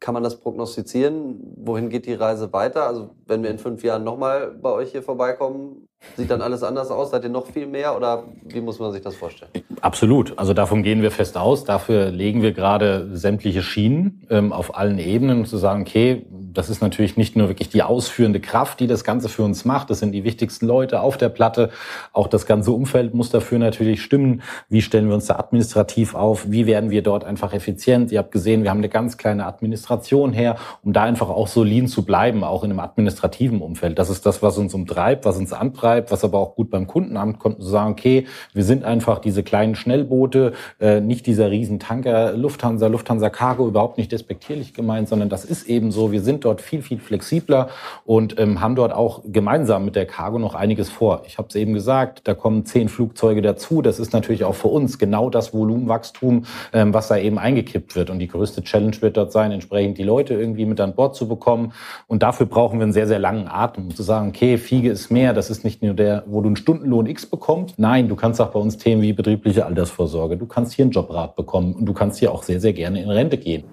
kann 0.00 0.14
man 0.14 0.22
das 0.22 0.40
prognostizieren? 0.40 1.54
Wohin 1.56 1.88
geht 1.88 2.06
die 2.06 2.14
Reise 2.14 2.52
weiter? 2.52 2.86
Also 2.86 3.10
wenn 3.26 3.42
wir 3.42 3.50
in 3.50 3.58
fünf 3.58 3.82
Jahren 3.82 4.04
nochmal 4.04 4.50
bei 4.50 4.70
euch 4.70 4.92
hier 4.92 5.02
vorbeikommen, 5.02 5.88
sieht 6.16 6.30
dann 6.30 6.42
alles 6.42 6.62
anders 6.62 6.90
aus? 6.90 7.10
Seid 7.10 7.24
ihr 7.24 7.30
noch 7.30 7.46
viel 7.46 7.66
mehr 7.66 7.96
oder 7.96 8.24
wie 8.44 8.60
muss 8.60 8.78
man 8.78 8.92
sich 8.92 9.02
das 9.02 9.14
vorstellen? 9.16 9.50
Absolut. 9.80 10.38
Also 10.38 10.54
davon 10.54 10.82
gehen 10.82 11.02
wir 11.02 11.10
fest 11.10 11.36
aus. 11.36 11.64
Dafür 11.64 12.10
legen 12.10 12.42
wir 12.42 12.52
gerade 12.52 13.16
sämtliche 13.16 13.62
Schienen 13.62 14.26
ähm, 14.30 14.52
auf 14.52 14.76
allen 14.76 14.98
Ebenen, 14.98 15.40
um 15.40 15.44
zu 15.44 15.56
sagen, 15.56 15.82
okay, 15.82 16.26
das 16.54 16.70
ist 16.70 16.80
natürlich 16.80 17.16
nicht 17.16 17.36
nur 17.36 17.48
wirklich 17.48 17.68
die 17.68 17.82
ausführende 17.82 18.40
Kraft, 18.40 18.80
die 18.80 18.86
das 18.86 19.04
Ganze 19.04 19.28
für 19.28 19.42
uns 19.42 19.64
macht. 19.64 19.90
Das 19.90 19.98
sind 19.98 20.12
die 20.12 20.24
wichtigsten 20.24 20.66
Leute 20.66 21.00
auf 21.00 21.16
der 21.16 21.28
Platte. 21.28 21.70
Auch 22.12 22.28
das 22.28 22.46
ganze 22.46 22.72
Umfeld 22.72 23.14
muss 23.14 23.30
dafür 23.30 23.58
natürlich 23.58 24.02
stimmen. 24.02 24.42
Wie 24.68 24.82
stellen 24.82 25.08
wir 25.08 25.14
uns 25.14 25.26
da 25.26 25.36
administrativ 25.36 26.14
auf? 26.14 26.50
Wie 26.50 26.66
werden 26.66 26.90
wir 26.90 27.02
dort 27.02 27.24
einfach 27.24 27.52
effizient? 27.52 28.12
Ihr 28.12 28.20
habt 28.20 28.30
gesehen, 28.30 28.62
wir 28.62 28.70
haben 28.70 28.78
eine 28.78 28.88
ganz 28.88 29.16
kleine 29.16 29.46
Administration 29.46 30.32
her, 30.32 30.56
um 30.82 30.92
da 30.92 31.02
einfach 31.02 31.28
auch 31.28 31.48
so 31.48 31.64
lean 31.64 31.88
zu 31.88 32.04
bleiben, 32.04 32.44
auch 32.44 32.62
in 32.62 32.70
einem 32.70 32.80
administrativen 32.80 33.60
Umfeld. 33.60 33.98
Das 33.98 34.08
ist 34.08 34.24
das, 34.24 34.42
was 34.42 34.56
uns 34.56 34.74
umtreibt, 34.74 35.24
was 35.24 35.36
uns 35.36 35.52
antreibt, 35.52 36.12
was 36.12 36.24
aber 36.24 36.38
auch 36.38 36.54
gut 36.54 36.70
beim 36.70 36.86
Kundenamt 36.86 37.38
kommt, 37.38 37.60
zu 37.60 37.68
sagen, 37.68 37.92
okay, 37.92 38.26
wir 38.52 38.64
sind 38.64 38.84
einfach 38.84 39.18
diese 39.18 39.42
kleinen 39.42 39.74
Schnellboote, 39.74 40.52
äh, 40.80 41.00
nicht 41.00 41.26
dieser 41.26 41.50
Riesentanker 41.50 42.32
Lufthansa, 42.32 42.86
Lufthansa 42.86 43.30
Cargo, 43.30 43.66
überhaupt 43.66 43.98
nicht 43.98 44.12
despektierlich 44.12 44.74
gemeint, 44.74 45.08
sondern 45.08 45.28
das 45.28 45.44
ist 45.44 45.68
eben 45.68 45.90
so, 45.90 46.12
wir 46.12 46.20
sind 46.20 46.43
dort 46.44 46.60
viel, 46.60 46.82
viel 46.82 46.98
flexibler 46.98 47.68
und 48.04 48.38
ähm, 48.38 48.60
haben 48.60 48.74
dort 48.74 48.92
auch 48.92 49.22
gemeinsam 49.26 49.84
mit 49.84 49.96
der 49.96 50.06
Cargo 50.06 50.38
noch 50.38 50.54
einiges 50.54 50.90
vor. 50.90 51.22
Ich 51.26 51.38
habe 51.38 51.48
es 51.48 51.54
eben 51.54 51.74
gesagt, 51.74 52.22
da 52.24 52.34
kommen 52.34 52.64
zehn 52.64 52.88
Flugzeuge 52.88 53.42
dazu. 53.42 53.82
Das 53.82 53.98
ist 53.98 54.12
natürlich 54.12 54.44
auch 54.44 54.54
für 54.54 54.68
uns 54.68 54.98
genau 54.98 55.30
das 55.30 55.54
Volumenwachstum, 55.54 56.44
ähm, 56.72 56.94
was 56.94 57.08
da 57.08 57.16
eben 57.16 57.38
eingekippt 57.38 57.96
wird. 57.96 58.10
Und 58.10 58.18
die 58.18 58.28
größte 58.28 58.62
Challenge 58.62 58.96
wird 59.00 59.16
dort 59.16 59.32
sein, 59.32 59.52
entsprechend 59.52 59.98
die 59.98 60.02
Leute 60.02 60.34
irgendwie 60.34 60.66
mit 60.66 60.80
an 60.80 60.94
Bord 60.94 61.16
zu 61.16 61.28
bekommen. 61.28 61.72
Und 62.06 62.22
dafür 62.22 62.46
brauchen 62.46 62.78
wir 62.78 62.84
einen 62.84 62.92
sehr, 62.92 63.06
sehr 63.06 63.18
langen 63.18 63.48
Atem, 63.48 63.84
um 63.84 63.94
zu 63.94 64.02
sagen, 64.02 64.28
okay, 64.28 64.58
Fiege 64.58 64.90
ist 64.90 65.10
mehr, 65.10 65.32
das 65.32 65.50
ist 65.50 65.64
nicht 65.64 65.82
nur 65.82 65.94
der, 65.94 66.24
wo 66.26 66.40
du 66.40 66.48
einen 66.48 66.56
Stundenlohn 66.56 67.06
X 67.06 67.26
bekommst. 67.26 67.78
Nein, 67.78 68.08
du 68.08 68.16
kannst 68.16 68.40
auch 68.40 68.50
bei 68.50 68.60
uns 68.60 68.78
Themen 68.78 69.02
wie 69.02 69.12
betriebliche 69.12 69.66
Altersvorsorge, 69.66 70.36
du 70.36 70.46
kannst 70.46 70.74
hier 70.74 70.84
einen 70.84 70.92
Jobrat 70.92 71.36
bekommen 71.36 71.74
und 71.74 71.86
du 71.86 71.92
kannst 71.92 72.18
hier 72.18 72.32
auch 72.32 72.42
sehr, 72.42 72.60
sehr 72.60 72.72
gerne 72.72 73.02
in 73.02 73.10
Rente 73.10 73.38
gehen. 73.38 73.64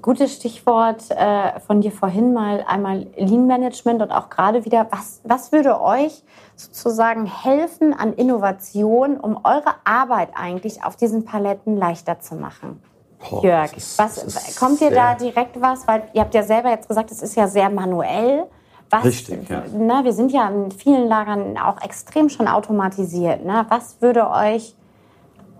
Gutes 0.00 0.34
Stichwort 0.34 1.10
äh, 1.10 1.60
von 1.60 1.80
dir 1.80 1.92
vorhin 1.92 2.32
mal 2.32 2.64
einmal 2.66 3.06
Lean 3.16 3.46
Management 3.46 4.02
und 4.02 4.10
auch 4.10 4.30
gerade 4.30 4.64
wieder, 4.64 4.86
was, 4.90 5.20
was 5.24 5.52
würde 5.52 5.80
euch 5.80 6.22
sozusagen 6.56 7.26
helfen 7.26 7.92
an 7.94 8.12
Innovation, 8.14 9.18
um 9.20 9.36
eure 9.44 9.74
Arbeit 9.84 10.30
eigentlich 10.34 10.82
auf 10.84 10.96
diesen 10.96 11.24
Paletten 11.24 11.76
leichter 11.76 12.18
zu 12.20 12.34
machen? 12.36 12.82
Boah, 13.30 13.44
Jörg, 13.44 13.76
ist- 13.76 13.98
was, 13.98 14.56
kommt 14.58 14.80
dir 14.80 14.90
da 14.90 15.14
direkt 15.14 15.60
was? 15.60 15.86
Weil 15.86 16.04
ihr 16.14 16.22
habt 16.22 16.34
ja 16.34 16.42
selber 16.42 16.70
jetzt 16.70 16.88
gesagt, 16.88 17.10
es 17.12 17.22
ist 17.22 17.36
ja 17.36 17.46
sehr 17.46 17.68
manuell. 17.70 18.46
Was, 18.90 19.04
Richtig, 19.04 19.48
ja. 19.48 19.62
ne, 19.72 20.00
wir 20.04 20.12
sind 20.12 20.32
ja 20.32 20.48
in 20.48 20.70
vielen 20.70 21.06
Lagern 21.08 21.56
auch 21.56 21.80
extrem 21.82 22.28
schon 22.28 22.46
automatisiert. 22.48 23.44
Ne? 23.44 23.64
Was 23.68 24.02
würde 24.02 24.28
euch, 24.28 24.74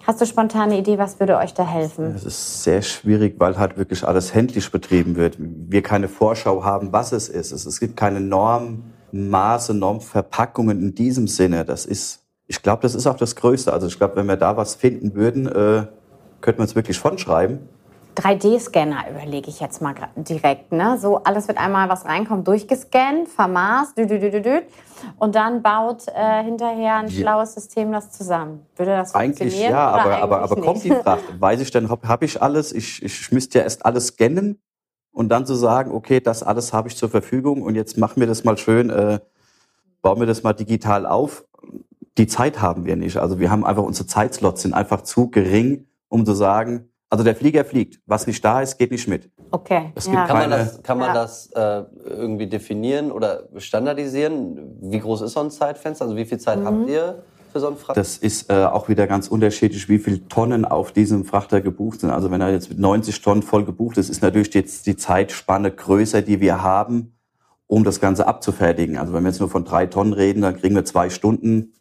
hast 0.06 0.20
du 0.20 0.26
spontane 0.26 0.78
Idee, 0.78 0.98
was 0.98 1.20
würde 1.20 1.36
euch 1.36 1.54
da 1.54 1.66
helfen? 1.66 2.14
Es 2.14 2.24
ist 2.24 2.62
sehr 2.62 2.82
schwierig, 2.82 3.36
weil 3.38 3.58
halt 3.58 3.76
wirklich 3.76 4.06
alles 4.06 4.34
händlich 4.34 4.70
betrieben 4.70 5.16
wird. 5.16 5.36
Wir 5.38 5.82
keine 5.82 6.08
Vorschau 6.08 6.64
haben, 6.64 6.92
was 6.92 7.12
es 7.12 7.28
ist. 7.28 7.52
Es, 7.52 7.66
es 7.66 7.80
gibt 7.80 7.96
keine 7.96 8.20
Normmaße, 8.20 9.74
Normverpackungen 9.74 10.80
in 10.80 10.94
diesem 10.94 11.28
Sinne. 11.28 11.64
Das 11.64 11.86
ist, 11.86 12.24
ich 12.46 12.62
glaube, 12.62 12.82
das 12.82 12.94
ist 12.94 13.06
auch 13.06 13.16
das 13.16 13.36
Größte. 13.36 13.72
Also 13.72 13.86
ich 13.86 13.96
glaube, 13.96 14.16
wenn 14.16 14.26
wir 14.26 14.36
da 14.36 14.56
was 14.56 14.74
finden 14.74 15.14
würden, 15.14 15.46
äh, 15.46 15.86
könnten 16.40 16.58
wir 16.58 16.62
uns 16.62 16.74
wirklich 16.74 16.98
von 16.98 17.18
schreiben. 17.18 17.68
3D-Scanner 18.16 19.10
überlege 19.10 19.48
ich 19.48 19.60
jetzt 19.60 19.80
mal 19.80 19.94
direkt. 20.16 20.72
Ne? 20.72 20.98
So 20.98 21.18
alles 21.24 21.48
wird 21.48 21.58
einmal, 21.58 21.88
was 21.88 22.04
reinkommt, 22.04 22.46
durchgescannt, 22.46 23.28
vermaßt, 23.28 23.96
dü, 23.96 24.06
dü, 24.06 24.18
dü, 24.20 24.30
dü, 24.30 24.42
dü, 24.42 24.60
und 25.18 25.34
dann 25.34 25.62
baut 25.62 26.06
äh, 26.08 26.42
hinterher 26.44 26.96
ein 26.96 27.08
Ja. 27.08 27.22
schlaues 27.22 27.54
System 27.54 27.90
das 27.92 28.10
zusammen. 28.12 28.66
Würde 28.76 28.92
das 28.96 29.14
Eigentlich 29.14 29.52
funktionieren? 29.52 29.72
ja, 29.72 29.88
aber, 29.88 30.16
aber, 30.22 30.36
eigentlich 30.42 30.52
aber 30.52 30.60
kommt 30.62 30.84
die? 30.84 30.90
Fracht? 30.90 31.24
Weiß 31.40 31.60
ich 31.60 31.70
denn, 31.70 31.88
habe 31.88 32.06
hab 32.06 32.22
ich 32.22 32.40
alles? 32.42 32.72
Ich, 32.72 33.02
ich 33.02 33.32
müsste 33.32 33.58
ja 33.58 33.64
erst 33.64 33.84
alles 33.86 34.08
scannen 34.08 34.60
und 35.12 35.28
dann 35.30 35.46
zu 35.46 35.54
sagen, 35.54 35.92
okay, 35.92 36.20
das 36.20 36.42
alles 36.42 36.72
habe 36.72 36.88
ich 36.88 36.96
zur 36.96 37.08
Verfügung 37.08 37.62
und 37.62 37.74
jetzt 37.74 37.98
machen 37.98 38.20
wir 38.20 38.26
das 38.26 38.44
mal 38.44 38.56
schön, 38.58 38.90
äh, 38.90 39.20
bauen 40.02 40.20
wir 40.20 40.26
das 40.26 40.42
mal 40.42 40.52
digital 40.52 41.06
auf. 41.06 41.44
Die 42.18 42.26
Zeit 42.26 42.60
haben 42.60 42.84
wir 42.84 42.96
nicht. 42.96 43.16
Also 43.16 43.38
wir 43.38 43.50
haben 43.50 43.64
einfach, 43.64 43.82
unsere 43.84 44.06
Zeitslots 44.06 44.62
sind 44.62 44.74
einfach 44.74 45.00
zu 45.02 45.30
gering, 45.30 45.86
um 46.08 46.26
zu 46.26 46.34
sagen, 46.34 46.91
also 47.12 47.24
der 47.24 47.36
Flieger 47.36 47.62
fliegt. 47.66 48.00
Was 48.06 48.26
nicht 48.26 48.42
da 48.42 48.62
ist, 48.62 48.78
geht 48.78 48.90
nicht 48.90 49.06
mit. 49.06 49.30
Okay. 49.50 49.92
Es 49.94 50.06
ja. 50.06 50.12
gibt 50.12 50.28
Kann 50.28 50.38
man 50.38 50.50
das, 50.50 50.82
kann 50.82 50.98
man 50.98 51.08
Ja. 51.08 51.14
das 51.14 51.50
äh, 51.54 51.82
irgendwie 52.08 52.46
definieren 52.46 53.12
oder 53.12 53.50
standardisieren? 53.58 54.78
Wie 54.80 54.98
groß 54.98 55.20
ist 55.20 55.32
so 55.32 55.40
ein 55.40 55.50
Zeitfenster? 55.50 56.06
Also 56.06 56.16
wie 56.16 56.24
viel 56.24 56.38
Zeit 56.38 56.60
habt 56.64 56.88
ihr 56.88 57.22
für 57.52 57.60
so 57.60 57.66
einen 57.66 57.76
Fracht? 57.76 57.98
Das 57.98 58.16
ist 58.16 58.48
äh, 58.50 58.64
auch 58.64 58.88
wieder 58.88 59.06
ganz 59.06 59.28
unterschiedlich, 59.28 59.90
wie 59.90 59.98
viel 59.98 60.20
Tonnen 60.20 60.64
auf 60.64 60.92
diesem 60.92 61.26
Frachter 61.26 61.60
gebucht 61.60 62.00
sind. 62.00 62.08
Also 62.08 62.30
wenn 62.30 62.40
er 62.40 62.50
jetzt 62.50 62.70
mit 62.70 62.78
90 62.78 63.20
Tonnen 63.20 63.42
voll 63.42 63.66
gebucht 63.66 63.98
ist, 63.98 64.08
ist 64.08 64.22
natürlich 64.22 64.54
jetzt 64.54 64.86
die 64.86 64.96
Zeitspanne 64.96 65.70
größer, 65.70 66.22
die 66.22 66.40
wir 66.40 66.62
haben, 66.62 67.18
um 67.66 67.84
das 67.84 68.00
Ganze 68.00 68.26
abzufertigen. 68.26 68.96
Also 68.96 69.12
wenn 69.12 69.22
wir 69.22 69.28
jetzt 69.28 69.40
nur 69.40 69.50
von 69.50 69.66
drei 69.66 69.84
Tonnen 69.84 70.14
reden, 70.14 70.40
dann 70.40 70.56
kriegen 70.56 70.74
wir 70.74 70.86
zwei 70.86 71.10
Stunden, 71.10 71.74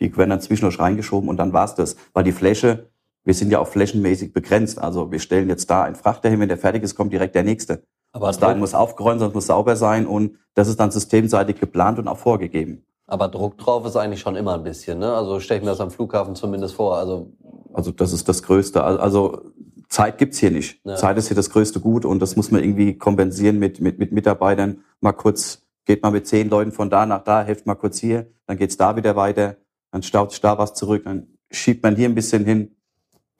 die 0.00 0.16
werden 0.16 0.30
dann 0.30 0.40
zwischendurch 0.40 0.80
reingeschoben 0.80 1.28
und 1.28 1.36
dann 1.36 1.52
war's 1.52 1.76
das. 1.76 1.94
Weil 2.14 2.24
die 2.24 2.32
Fläche, 2.32 2.90
wir 3.24 3.34
sind 3.34 3.50
ja 3.50 3.58
auch 3.60 3.68
flächenmäßig 3.68 4.32
begrenzt. 4.32 4.78
Also 4.78 5.10
wir 5.12 5.18
stellen 5.20 5.48
jetzt 5.48 5.70
da 5.70 5.82
einen 5.84 5.94
Frachter 5.96 6.28
hin, 6.28 6.40
wenn 6.40 6.48
der 6.48 6.58
fertig 6.58 6.82
ist, 6.82 6.94
kommt 6.96 7.12
direkt 7.12 7.34
der 7.34 7.44
nächste. 7.44 7.82
aber, 8.12 8.28
Bis 8.28 8.38
dahin 8.38 8.58
muss 8.58 8.74
aufgeräumt 8.74 9.20
sein, 9.20 9.28
es 9.28 9.34
muss 9.34 9.46
sauber 9.46 9.76
sein 9.76 10.06
und 10.06 10.36
das 10.54 10.68
ist 10.68 10.78
dann 10.80 10.90
systemseitig 10.90 11.58
geplant 11.60 11.98
und 11.98 12.08
auch 12.08 12.18
vorgegeben. 12.18 12.84
aber 13.06 13.28
Druck 13.28 13.58
drauf 13.58 13.86
ist 13.86 13.96
eigentlich 13.96 14.20
schon 14.20 14.36
immer 14.36 14.54
ein 14.54 14.62
bisschen. 14.64 14.98
Ne? 14.98 15.12
Also 15.14 15.40
stelle 15.40 15.58
ich 15.58 15.64
mir 15.64 15.70
das 15.70 15.80
am 15.80 15.90
Flughafen 15.90 16.34
zumindest 16.34 16.74
vor. 16.74 16.96
Also 16.96 17.32
Also 17.72 17.90
das 17.92 18.12
ist 18.12 18.28
das 18.28 18.42
Größte. 18.42 18.82
Al- 18.84 18.98
Also 18.98 19.40
Zeit 19.88 20.16
gibt's 20.18 20.38
hier 20.38 20.50
nicht. 20.50 20.80
Ja. 20.84 20.96
Zeit 20.96 21.16
ist 21.18 21.28
hier 21.28 21.34
das 21.36 21.50
größte 21.50 21.78
Gut 21.80 22.04
und 22.04 22.20
das 22.20 22.34
muss 22.36 22.50
man 22.50 22.62
irgendwie 22.62 22.96
kompensieren 22.98 23.58
mit, 23.58 23.80
mit, 23.80 23.98
mit 23.98 24.10
Mitarbeitern. 24.12 24.78
Mal 25.00 25.12
kurz, 25.12 25.62
geht 25.84 26.02
mal 26.02 26.10
mit 26.10 26.26
zehn 26.26 26.48
Leuten 26.48 26.72
von 26.72 26.88
da 26.90 27.04
nach 27.06 27.22
da, 27.24 27.42
helft 27.42 27.66
mal 27.66 27.74
kurz 27.74 27.98
hier, 27.98 28.26
dann 28.46 28.56
geht's 28.56 28.76
da 28.78 28.96
wieder 28.96 29.16
weiter, 29.16 29.56
dann 29.90 30.02
staut 30.02 30.30
sich 30.30 30.40
da 30.40 30.56
was 30.56 30.72
zurück, 30.74 31.02
dann 31.04 31.26
schiebt 31.50 31.82
man 31.82 31.94
hier 31.96 32.08
ein 32.08 32.14
bisschen 32.14 32.44
hin. 32.46 32.74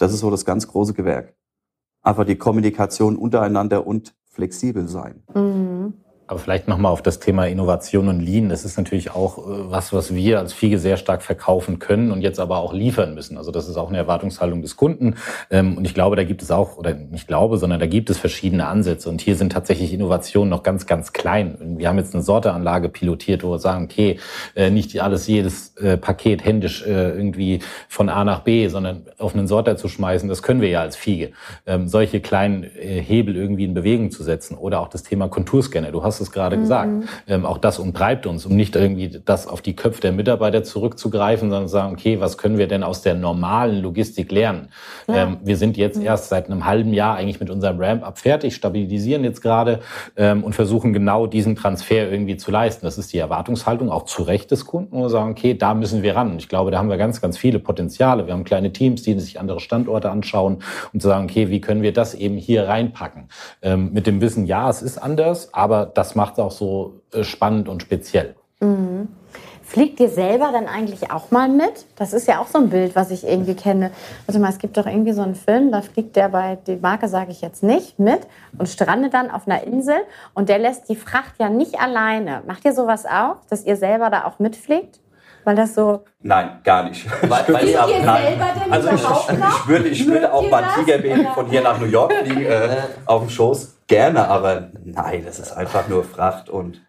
Das 0.03 0.13
ist 0.13 0.19
so 0.19 0.33
das 0.33 0.45
ganz 0.45 0.67
große 0.67 0.95
Gewerk. 0.95 1.37
Einfach 2.03 2.25
die 2.25 2.35
Kommunikation 2.35 3.17
untereinander 3.17 3.87
und 3.87 4.17
flexibel 4.25 4.89
sein. 4.89 5.23
Mhm. 5.33 5.95
Aber 6.33 6.41
vielleicht 6.41 6.67
nochmal 6.67 6.93
auf 6.93 7.03
das 7.03 7.19
Thema 7.19 7.47
Innovation 7.47 8.09
und 8.09 8.21
Lean. 8.21 8.49
Das 8.49 8.65
ist 8.65 8.79
natürlich 8.79 9.11
auch 9.11 9.37
äh, 9.37 9.71
was, 9.71 9.93
was 9.93 10.15
wir 10.15 10.39
als 10.39 10.55
Fiege 10.55 10.79
sehr 10.79 10.97
stark 10.97 11.21
verkaufen 11.21 11.79
können 11.79 12.11
und 12.11 12.23
jetzt 12.23 12.41
aber 12.41 12.57
auch 12.61 12.73
liefern 12.73 13.15
müssen. 13.15 13.37
Also 13.37 13.51
das 13.51 13.69
ist 13.69 13.77
auch 13.77 13.91
eine 13.91 13.99
Erwartungshaltung 13.99 14.63
des 14.63 14.77
Kunden. 14.79 15.17
Ähm, 15.51 15.77
Und 15.77 15.85
ich 15.85 15.93
glaube, 15.93 16.17
da 16.17 16.25
gibt 16.25 16.41
es 16.41 16.51
auch, 16.51 16.79
oder 16.79 16.95
nicht 16.95 17.29
glaube, 17.29 17.59
sondern 17.59 17.81
da 17.81 17.87
gibt 17.87 18.09
es 18.09 18.17
verschiedene 18.17 18.67
Ansätze. 18.67 19.11
Und 19.11 19.21
hier 19.21 19.37
sind 19.37 19.53
tatsächlich 19.53 19.93
Innovationen 19.93 20.49
noch 20.49 20.63
ganz, 20.63 20.87
ganz 20.87 21.13
klein. 21.13 21.77
Wir 21.77 21.91
haben 21.91 21.99
jetzt 21.99 22.15
eine 22.15 22.23
Sorteanlage 22.23 22.89
pilotiert, 22.89 23.45
wo 23.45 23.51
wir 23.51 23.59
sagen, 23.59 23.85
okay, 23.85 24.19
äh, 24.57 24.71
nicht 24.71 24.99
alles, 25.03 25.27
jedes 25.27 25.77
äh, 25.77 25.99
Paket 25.99 26.47
händisch 26.47 26.83
irgendwie 26.87 27.59
von 27.89 28.09
A 28.09 28.25
nach 28.25 28.41
B, 28.41 28.69
sondern 28.69 29.03
auf 29.19 29.35
einen 29.35 29.47
Sorter 29.47 29.77
zu 29.77 29.89
schmeißen, 29.89 30.31
das 30.31 30.43
können 30.43 30.63
wir 30.63 30.71
ja 30.71 30.81
als 30.81 30.97
Fiege. 30.97 31.33
Ähm, 31.67 31.89
Solche 31.89 32.21
kleinen 32.21 32.63
Hebel 32.63 33.37
irgendwie 33.37 33.65
in 33.67 33.75
Bewegung 33.75 34.11
zu 34.11 34.23
setzen. 34.23 34.57
Oder 34.57 34.81
auch 34.81 34.89
das 34.89 35.03
Thema 35.03 35.29
Konturscanner. 35.29 35.93
Du 35.93 36.03
hast 36.03 36.22
es 36.23 36.33
gerade 36.33 36.57
gesagt. 36.57 36.91
Ähm, 37.29 37.45
auch 37.45 37.59
das 37.59 37.79
umtreibt 37.79 38.27
uns, 38.27 38.47
um 38.47 38.57
nicht 38.57 38.75
irgendwie 38.77 39.21
das 39.25 39.47
auf 39.47 39.61
die 39.63 39.77
Köpfe 39.77 40.01
der 40.01 40.13
Mitarbeiter 40.13 40.63
zurückzugreifen, 40.63 41.51
sondern 41.51 41.69
zu 41.69 41.73
sagen, 41.73 41.93
okay, 41.93 42.21
was 42.21 42.39
können 42.39 42.59
wir 42.59 42.69
denn 42.69 42.83
aus 42.83 43.03
der 43.03 43.15
normalen 43.15 43.83
Logistik 43.83 44.33
lernen? 44.33 44.69
Ähm, 45.09 45.39
wir 45.43 45.57
sind 45.57 45.77
jetzt 45.77 46.01
erst 46.01 46.29
seit 46.29 46.47
einem 46.47 46.65
halben 46.65 46.93
Jahr 46.93 47.17
eigentlich 47.17 47.41
mit 47.41 47.51
unserem 47.51 47.79
Ramp-up 47.81 48.19
fertig, 48.19 48.55
stabilisieren 48.55 49.25
jetzt 49.25 49.43
gerade 49.43 49.81
ähm, 50.17 50.45
und 50.45 50.55
versuchen 50.55 50.93
genau 50.93 51.27
diesen 51.27 51.57
Transfer 51.57 52.11
irgendwie 52.11 52.37
zu 52.37 52.51
leisten. 52.51 52.87
Das 52.87 52.99
ist 52.99 53.13
die 53.13 53.19
Erwartungshaltung 53.19 53.91
auch 53.91 54.05
zu 54.05 54.23
Recht 54.23 54.51
des 54.51 54.67
Kunden, 54.67 54.97
wo 54.97 55.03
wir 55.03 55.11
sagen, 55.11 55.33
okay, 55.33 55.55
da 55.55 55.75
müssen 55.75 56.03
wir 56.03 56.17
ran. 56.17 56.37
Ich 56.39 56.49
glaube, 56.49 56.71
da 56.71 56.79
haben 56.79 56.89
wir 56.89 56.97
ganz, 56.97 57.21
ganz 57.21 57.37
viele 57.37 57.59
Potenziale. 57.59 58.27
Wir 58.27 58.35
haben 58.35 58.45
kleine 58.45 58.73
Teams, 58.73 59.03
die 59.03 59.19
sich 59.19 59.41
andere 59.41 59.61
Standorte 59.61 60.11
anschauen 60.11 60.59
und 60.93 61.01
zu 61.03 61.09
sagen, 61.09 61.25
okay, 61.25 61.51
wie 61.51 61.61
können 61.61 61.83
wir 61.83 61.93
das 61.93 62.15
eben 62.15 62.37
hier 62.37 62.69
reinpacken? 62.69 63.29
Ähm, 63.63 63.93
mit 63.93 64.07
dem 64.07 64.21
Wissen, 64.21 64.47
ja, 64.47 64.69
es 64.71 64.83
ist 64.83 64.99
anders, 64.99 65.53
aber 65.53 65.87
das 65.87 66.12
macht 66.15 66.35
es 66.35 66.39
auch 66.39 66.51
so 66.51 67.01
äh, 67.13 67.25
spannend 67.25 67.69
und 67.69 67.83
speziell. 67.83 68.35
Fliegt 69.65 70.01
ihr 70.01 70.09
selber 70.09 70.51
dann 70.53 70.69
eigentlich 70.69 71.11
auch 71.11 71.31
mal 71.31 71.49
mit? 71.49 71.87
Das 71.97 72.13
ist 72.13 72.29
ja 72.29 72.41
auch 72.41 72.47
so 72.47 72.59
ein 72.59 72.69
Bild, 72.69 72.95
was 72.95 73.11
ich 73.11 73.27
irgendwie 73.27 73.55
kenne. 73.55 73.91
Warte 74.27 74.39
mal, 74.39 74.51
es 74.51 74.59
gibt 74.59 74.77
doch 74.77 74.87
irgendwie 74.87 75.13
so 75.13 75.23
einen 75.23 75.35
Film, 75.35 75.73
da 75.73 75.81
fliegt 75.83 76.15
der 76.15 76.29
bei, 76.29 76.59
die 76.67 76.77
Marke 76.77 77.09
sage 77.09 77.33
ich 77.33 77.41
jetzt 77.41 77.63
nicht, 77.63 77.99
mit 77.99 78.21
und 78.59 78.69
strandet 78.69 79.15
dann 79.15 79.31
auf 79.31 79.49
einer 79.49 79.65
Insel 79.65 79.97
und 80.35 80.49
der 80.49 80.59
lässt 80.59 80.89
die 80.91 80.95
Fracht 80.97 81.35
ja 81.39 81.49
nicht 81.49 81.81
alleine. 81.81 82.43
Macht 82.47 82.65
ihr 82.67 82.73
sowas 82.75 83.07
auch, 83.07 83.37
dass 83.49 83.65
ihr 83.65 83.77
selber 83.77 84.11
da 84.11 84.27
auch 84.27 84.39
mitfliegt? 84.39 85.01
Weil 85.45 85.57
das 85.57 85.75
so, 85.75 86.05
Nein, 86.21 86.61
gar 86.63 86.85
nicht. 86.89 87.05
Weil- 87.29 87.45
weil 87.49 87.65
Ich 87.65 87.73
selber 87.73 88.47
denn 88.63 88.73
also 88.73 88.89
ich, 88.91 88.95
ich, 89.03 89.67
würde, 89.69 89.89
ich 89.89 90.07
würde 90.07 90.33
auch 90.33 90.49
mal 90.49 90.63
das? 90.63 90.75
Tigerbaby 90.77 91.27
von 91.35 91.47
hier 91.47 91.63
nach 91.63 91.81
New 91.81 91.87
York 91.87 92.13
fliegen, 92.13 92.45
äh, 92.47 92.77
auf 93.07 93.23
dem 93.23 93.31
Schoß. 93.31 93.72
Gerne, 93.87 94.29
aber 94.29 94.71
nein, 94.85 95.25
das 95.25 95.39
ist 95.39 95.53
einfach 95.53 95.89
nur 95.89 96.05
Fracht 96.05 96.49
und 96.49 96.81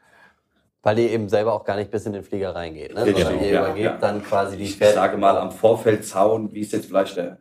weil 0.83 0.99
ihr 0.99 1.11
eben 1.11 1.29
selber 1.29 1.53
auch 1.53 1.63
gar 1.63 1.77
nicht 1.77 1.91
bis 1.91 2.05
in 2.05 2.13
den 2.13 2.23
Flieger 2.23 2.53
reingeht. 2.53 2.93
Ne? 2.93 3.05
Sondern 3.05 3.39
ihr 3.39 3.53
ja, 3.53 3.61
übergebt 3.61 3.85
ja. 3.85 3.97
dann 3.97 4.21
quasi 4.21 4.57
die 4.57 4.63
ich 4.63 4.77
Fährt. 4.77 4.95
sage 4.95 5.17
mal 5.17 5.37
am 5.37 5.51
Vorfeldzaun, 5.51 6.53
wie 6.53 6.61
es 6.61 6.73
jetzt 6.73 6.87
vielleicht 6.87 7.15
der 7.15 7.37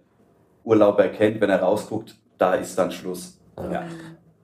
Urlauber 0.65 1.09
kennt, 1.09 1.41
wenn 1.41 1.51
er 1.51 1.61
rausguckt, 1.61 2.15
da 2.39 2.55
ist 2.55 2.79
dann 2.79 2.93
Schluss. 2.93 3.41
Ja. 3.59 3.85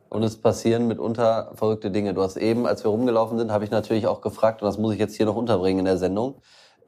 Und 0.08 0.22
es 0.24 0.36
passieren 0.36 0.88
mitunter 0.88 1.52
verrückte 1.54 1.90
Dinge. 1.90 2.12
Du 2.12 2.22
hast 2.22 2.36
eben, 2.36 2.66
als 2.66 2.82
wir 2.82 2.90
rumgelaufen 2.90 3.38
sind, 3.38 3.52
habe 3.52 3.64
ich 3.64 3.70
natürlich 3.70 4.06
auch 4.06 4.20
gefragt, 4.20 4.62
und 4.62 4.66
das 4.66 4.78
muss 4.78 4.94
ich 4.94 4.98
jetzt 4.98 5.14
hier 5.16 5.26
noch 5.26 5.36
unterbringen 5.36 5.80
in 5.80 5.84
der 5.84 5.98
Sendung. 5.98 6.36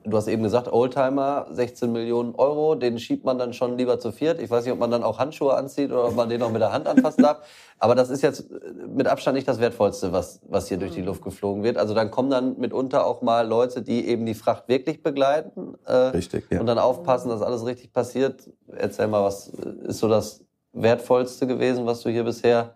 Du 0.04 0.16
hast 0.16 0.28
eben 0.28 0.42
gesagt, 0.42 0.72
Oldtimer, 0.72 1.46
16 1.50 1.92
Millionen 1.92 2.34
Euro, 2.34 2.74
den 2.74 2.98
schiebt 2.98 3.24
man 3.24 3.38
dann 3.38 3.52
schon 3.52 3.76
lieber 3.76 3.98
zu 3.98 4.12
viert. 4.12 4.40
Ich 4.40 4.50
weiß 4.50 4.64
nicht, 4.64 4.72
ob 4.72 4.78
man 4.78 4.90
dann 4.90 5.02
auch 5.02 5.18
Handschuhe 5.18 5.54
anzieht 5.54 5.90
oder 5.90 6.06
ob 6.06 6.14
man 6.14 6.28
den 6.28 6.42
auch 6.42 6.50
mit 6.50 6.62
der 6.62 6.72
Hand 6.72 6.86
anfassen 6.86 7.22
darf. 7.22 7.38
Aber 7.78 7.94
das 7.94 8.10
ist 8.10 8.22
jetzt 8.22 8.46
mit 8.88 9.06
Abstand 9.06 9.36
nicht 9.36 9.48
das 9.48 9.60
Wertvollste, 9.60 10.12
was, 10.12 10.40
was 10.48 10.68
hier 10.68 10.78
durch 10.78 10.92
die 10.92 11.02
Luft 11.02 11.22
geflogen 11.22 11.62
wird. 11.62 11.76
Also 11.76 11.94
dann 11.94 12.10
kommen 12.10 12.30
dann 12.30 12.58
mitunter 12.58 13.06
auch 13.06 13.22
mal 13.22 13.46
Leute, 13.46 13.82
die 13.82 14.06
eben 14.06 14.26
die 14.26 14.34
Fracht 14.34 14.68
wirklich 14.68 15.02
begleiten. 15.02 15.74
Äh, 15.86 15.92
Richtig, 15.92 16.44
ja. 16.50 16.60
Und 16.60 16.66
dann 16.66 16.78
aufpassen, 16.78 17.28
dass 17.28 17.42
alles 17.42 17.66
richtig 17.66 17.92
passiert. 17.92 18.50
Erzähl 18.68 19.06
mal, 19.06 19.22
was 19.22 19.48
ist 19.48 19.98
so 19.98 20.08
das 20.08 20.44
Wertvollste 20.72 21.46
gewesen, 21.46 21.86
was 21.86 22.02
du 22.02 22.10
hier 22.10 22.24
bisher 22.24 22.74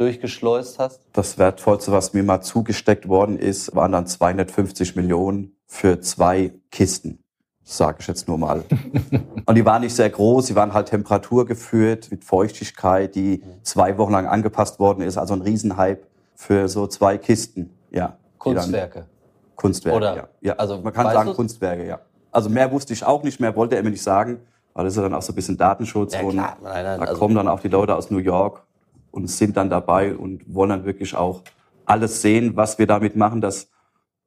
durchgeschleust 0.00 0.78
hast? 0.78 1.02
Das 1.12 1.36
Wertvollste, 1.38 1.92
was 1.92 2.14
mir 2.14 2.22
mal 2.22 2.40
zugesteckt 2.40 3.06
worden 3.06 3.38
ist, 3.38 3.76
waren 3.76 3.92
dann 3.92 4.06
250 4.06 4.96
Millionen 4.96 5.54
für 5.66 6.00
zwei 6.00 6.54
Kisten. 6.70 7.22
Sage 7.62 7.98
ich 8.00 8.06
jetzt 8.06 8.26
nur 8.26 8.38
mal. 8.38 8.64
Und 9.46 9.54
die 9.54 9.64
waren 9.64 9.82
nicht 9.82 9.94
sehr 9.94 10.08
groß, 10.10 10.46
sie 10.46 10.56
waren 10.56 10.72
halt 10.72 10.88
temperaturgeführt 10.88 12.10
mit 12.10 12.24
Feuchtigkeit, 12.24 13.14
die 13.14 13.44
zwei 13.62 13.96
Wochen 13.98 14.12
lang 14.12 14.26
angepasst 14.26 14.80
worden 14.80 15.02
ist. 15.02 15.18
Also 15.18 15.34
ein 15.34 15.42
Riesenhype 15.42 16.02
für 16.34 16.68
so 16.68 16.86
zwei 16.86 17.18
Kisten. 17.18 17.70
Ja. 17.90 18.16
die 18.34 18.38
Kunstwerke. 18.38 19.06
Kunstwerke, 19.54 19.96
Oder- 19.96 20.16
ja. 20.16 20.28
ja. 20.40 20.52
also 20.54 20.80
man 20.80 20.92
kann 20.92 21.12
sagen 21.12 21.28
du's? 21.28 21.36
Kunstwerke, 21.36 21.86
ja. 21.86 22.00
Also 22.32 22.48
mehr 22.48 22.72
wusste 22.72 22.94
ich 22.94 23.04
auch 23.04 23.22
nicht, 23.22 23.38
mehr 23.40 23.54
wollte 23.54 23.76
er 23.76 23.82
mir 23.82 23.90
nicht 23.90 24.02
sagen, 24.02 24.40
weil 24.72 24.84
das 24.84 24.94
ist 24.94 24.96
ja 24.96 25.02
dann 25.02 25.14
auch 25.14 25.22
so 25.22 25.32
ein 25.32 25.34
bisschen 25.34 25.58
Datenschutz 25.58 26.14
Ja, 26.14 26.22
und 26.22 26.32
klar. 26.32 26.56
Nein, 26.62 26.84
nein, 26.84 27.00
da 27.00 27.06
also- 27.06 27.18
kommen 27.18 27.34
dann 27.34 27.46
auch 27.48 27.60
die 27.60 27.68
Leute 27.68 27.94
aus 27.94 28.10
New 28.10 28.18
York 28.18 28.62
und 29.10 29.28
sind 29.28 29.56
dann 29.56 29.70
dabei 29.70 30.14
und 30.14 30.42
wollen 30.52 30.70
dann 30.70 30.84
wirklich 30.84 31.14
auch 31.14 31.42
alles 31.84 32.22
sehen, 32.22 32.56
was 32.56 32.78
wir 32.78 32.86
damit 32.86 33.16
machen, 33.16 33.40
dass 33.40 33.70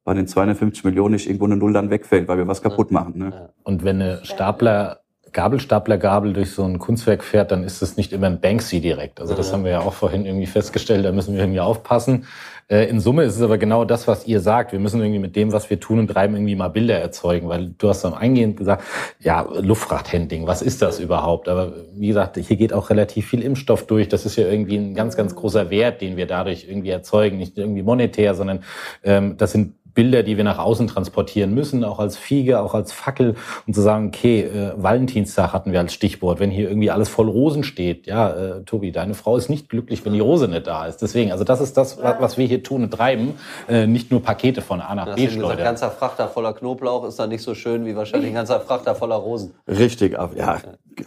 bei 0.04 0.12
den 0.12 0.26
250 0.26 0.84
Millionen 0.84 1.14
nicht 1.14 1.26
irgendwo 1.26 1.46
eine 1.46 1.56
Null 1.56 1.72
dann 1.72 1.90
wegfällt, 1.90 2.28
weil 2.28 2.36
wir 2.36 2.46
was 2.46 2.60
kaputt 2.60 2.90
machen. 2.90 3.18
Ne? 3.18 3.52
Und 3.62 3.84
wenn 3.84 4.02
eine 4.02 4.24
Stapler, 4.24 5.00
Gabelstaplergabel 5.34 6.32
durch 6.32 6.52
so 6.52 6.64
ein 6.64 6.78
Kunstwerk 6.78 7.22
fährt, 7.22 7.50
dann 7.50 7.64
ist 7.64 7.82
das 7.82 7.98
nicht 7.98 8.12
immer 8.12 8.28
ein 8.28 8.40
Banksy 8.40 8.80
direkt. 8.80 9.20
Also 9.20 9.34
das 9.34 9.52
haben 9.52 9.64
wir 9.64 9.72
ja 9.72 9.80
auch 9.80 9.92
vorhin 9.92 10.24
irgendwie 10.24 10.46
festgestellt, 10.46 11.04
da 11.04 11.12
müssen 11.12 11.34
wir 11.34 11.42
irgendwie 11.42 11.60
aufpassen. 11.60 12.24
Äh, 12.68 12.88
In 12.88 13.00
Summe 13.00 13.24
ist 13.24 13.36
es 13.36 13.42
aber 13.42 13.58
genau 13.58 13.84
das, 13.84 14.08
was 14.08 14.26
ihr 14.26 14.40
sagt. 14.40 14.72
Wir 14.72 14.78
müssen 14.78 15.00
irgendwie 15.00 15.18
mit 15.18 15.36
dem, 15.36 15.52
was 15.52 15.68
wir 15.68 15.78
tun 15.80 15.98
und 15.98 16.08
treiben, 16.08 16.34
irgendwie 16.34 16.56
mal 16.56 16.68
Bilder 16.68 16.98
erzeugen, 16.98 17.48
weil 17.48 17.74
du 17.76 17.88
hast 17.88 18.04
am 18.04 18.14
Eingehend 18.14 18.56
gesagt, 18.56 18.84
ja, 19.20 19.42
Luftfrachthandling, 19.42 20.46
was 20.46 20.62
ist 20.62 20.80
das 20.80 21.00
überhaupt? 21.00 21.48
Aber 21.48 21.74
wie 21.94 22.08
gesagt, 22.08 22.38
hier 22.38 22.56
geht 22.56 22.72
auch 22.72 22.88
relativ 22.88 23.28
viel 23.28 23.42
Impfstoff 23.42 23.86
durch. 23.86 24.08
Das 24.08 24.24
ist 24.24 24.36
ja 24.36 24.46
irgendwie 24.46 24.76
ein 24.76 24.94
ganz, 24.94 25.16
ganz 25.16 25.34
großer 25.34 25.68
Wert, 25.68 26.00
den 26.00 26.16
wir 26.16 26.26
dadurch 26.26 26.66
irgendwie 26.68 26.90
erzeugen. 26.90 27.36
Nicht 27.38 27.58
irgendwie 27.58 27.82
monetär, 27.82 28.34
sondern 28.34 28.60
ähm, 29.02 29.36
das 29.36 29.52
sind 29.52 29.74
Bilder, 29.94 30.22
die 30.24 30.36
wir 30.36 30.44
nach 30.44 30.58
außen 30.58 30.86
transportieren 30.88 31.54
müssen, 31.54 31.84
auch 31.84 31.98
als 32.00 32.16
Fiege, 32.16 32.60
auch 32.60 32.74
als 32.74 32.92
Fackel, 32.92 33.36
um 33.66 33.72
zu 33.72 33.80
sagen, 33.80 34.08
okay, 34.08 34.40
äh, 34.42 34.72
Valentinstag 34.76 35.52
hatten 35.52 35.72
wir 35.72 35.80
als 35.80 35.94
Stichwort, 35.94 36.40
wenn 36.40 36.50
hier 36.50 36.68
irgendwie 36.68 36.90
alles 36.90 37.08
voll 37.08 37.28
Rosen 37.28 37.62
steht. 37.64 38.06
Ja, 38.06 38.30
äh, 38.30 38.62
Tobi, 38.64 38.90
deine 38.92 39.14
Frau 39.14 39.36
ist 39.36 39.48
nicht 39.48 39.68
glücklich, 39.68 40.04
wenn 40.04 40.12
die 40.12 40.20
Rose 40.20 40.48
nicht 40.48 40.66
da 40.66 40.86
ist. 40.86 40.98
Deswegen, 41.02 41.30
also 41.32 41.44
das 41.44 41.60
ist 41.60 41.76
das, 41.76 42.02
wa- 42.02 42.16
was 42.20 42.36
wir 42.36 42.46
hier 42.46 42.62
tun 42.62 42.82
und 42.82 42.90
treiben, 42.90 43.34
äh, 43.68 43.86
nicht 43.86 44.10
nur 44.10 44.22
Pakete 44.22 44.60
von 44.62 44.80
A 44.80 44.94
nach 44.94 45.14
B 45.14 45.22
ein 45.52 45.64
ganzer 45.64 45.90
Frachter 45.90 46.28
voller 46.28 46.52
Knoblauch 46.52 47.04
ist 47.06 47.18
dann 47.18 47.28
nicht 47.30 47.42
so 47.42 47.54
schön 47.54 47.86
wie 47.86 47.94
wahrscheinlich 47.96 48.30
ein 48.30 48.34
ganzer 48.34 48.60
Frachter 48.60 48.94
voller 48.94 49.16
Rosen. 49.16 49.54
Richtig, 49.68 50.16
ja, 50.36 50.58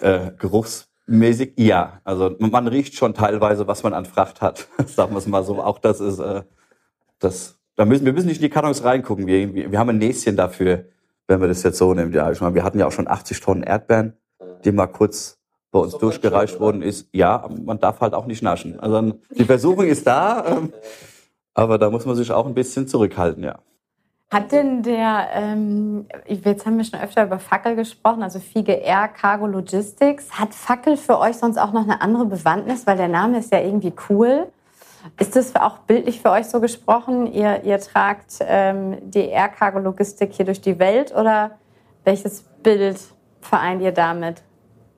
äh, 0.01 0.31
geruchsmäßig, 0.37 1.53
ja. 1.57 1.99
Also 2.03 2.35
man 2.39 2.67
riecht 2.67 2.95
schon 2.95 3.13
teilweise, 3.13 3.67
was 3.67 3.83
man 3.83 3.93
an 3.93 4.05
Fracht 4.05 4.41
hat. 4.41 4.67
Sagen 4.85 5.11
wir 5.13 5.17
es 5.17 5.27
mal 5.27 5.43
so. 5.43 5.61
Auch 5.61 5.79
das 5.79 5.99
ist, 5.99 6.19
äh, 6.19 6.43
das, 7.19 7.56
da 7.77 7.85
müssen, 7.85 8.05
wir 8.05 8.13
müssen 8.13 8.27
nicht 8.27 8.37
in 8.37 8.43
die 8.43 8.49
Kartons 8.49 8.83
reingucken. 8.83 9.27
Wir, 9.27 9.71
wir, 9.71 9.79
haben 9.79 9.89
ein 9.89 9.99
Näschen 9.99 10.35
dafür, 10.35 10.85
wenn 11.27 11.39
wir 11.39 11.47
das 11.47 11.63
jetzt 11.63 11.77
so 11.77 11.93
nehmen. 11.93 12.11
Ja, 12.11 12.29
ich 12.31 12.41
meine, 12.41 12.55
wir 12.55 12.63
hatten 12.63 12.79
ja 12.79 12.87
auch 12.87 12.91
schon 12.91 13.07
80 13.07 13.39
Tonnen 13.39 13.63
Erdbeeren, 13.63 14.13
die 14.65 14.71
mal 14.71 14.87
kurz 14.87 15.37
bei 15.71 15.79
uns 15.79 15.95
durchgereicht 15.97 16.59
worden 16.59 16.81
ist. 16.81 17.07
Ja, 17.13 17.47
man 17.63 17.79
darf 17.79 18.01
halt 18.01 18.15
auch 18.15 18.25
nicht 18.25 18.41
naschen. 18.41 18.79
Also 18.79 19.13
die 19.29 19.45
Versuchung 19.45 19.85
ist 19.85 20.07
da, 20.07 20.43
ähm, 20.47 20.73
aber 21.53 21.77
da 21.77 21.91
muss 21.91 22.05
man 22.05 22.15
sich 22.15 22.31
auch 22.31 22.47
ein 22.47 22.55
bisschen 22.55 22.87
zurückhalten, 22.87 23.43
ja. 23.43 23.59
Hat 24.29 24.51
denn 24.51 24.83
der, 24.83 25.27
ähm, 25.33 26.07
jetzt 26.25 26.65
haben 26.65 26.77
wir 26.77 26.83
schon 26.83 26.99
öfter 26.99 27.25
über 27.25 27.39
Fackel 27.39 27.75
gesprochen, 27.75 28.23
also 28.23 28.39
Fiege 28.39 28.73
Air 28.73 29.07
Cargo 29.07 29.45
Logistics. 29.45 30.31
Hat 30.31 30.53
Fackel 30.53 30.97
für 30.97 31.19
euch 31.19 31.37
sonst 31.37 31.57
auch 31.57 31.71
noch 31.71 31.83
eine 31.83 32.01
andere 32.01 32.25
Bewandtnis, 32.25 32.85
weil 32.87 32.97
der 32.97 33.07
Name 33.07 33.37
ist 33.37 33.53
ja 33.53 33.61
irgendwie 33.61 33.93
cool? 34.09 34.47
Ist 35.19 35.35
das 35.35 35.55
auch 35.55 35.79
bildlich 35.79 36.21
für 36.21 36.31
euch 36.31 36.45
so 36.47 36.59
gesprochen? 36.59 37.31
Ihr, 37.31 37.63
ihr 37.63 37.79
tragt 37.79 38.39
ähm, 38.41 38.97
die 39.01 39.27
Air 39.27 39.49
Cargo 39.49 39.79
Logistik 39.79 40.33
hier 40.33 40.45
durch 40.45 40.61
die 40.61 40.79
Welt 40.79 41.13
oder 41.15 41.51
welches 42.03 42.43
Bild 42.63 42.99
vereint 43.41 43.81
ihr 43.81 43.91
damit? 43.91 44.43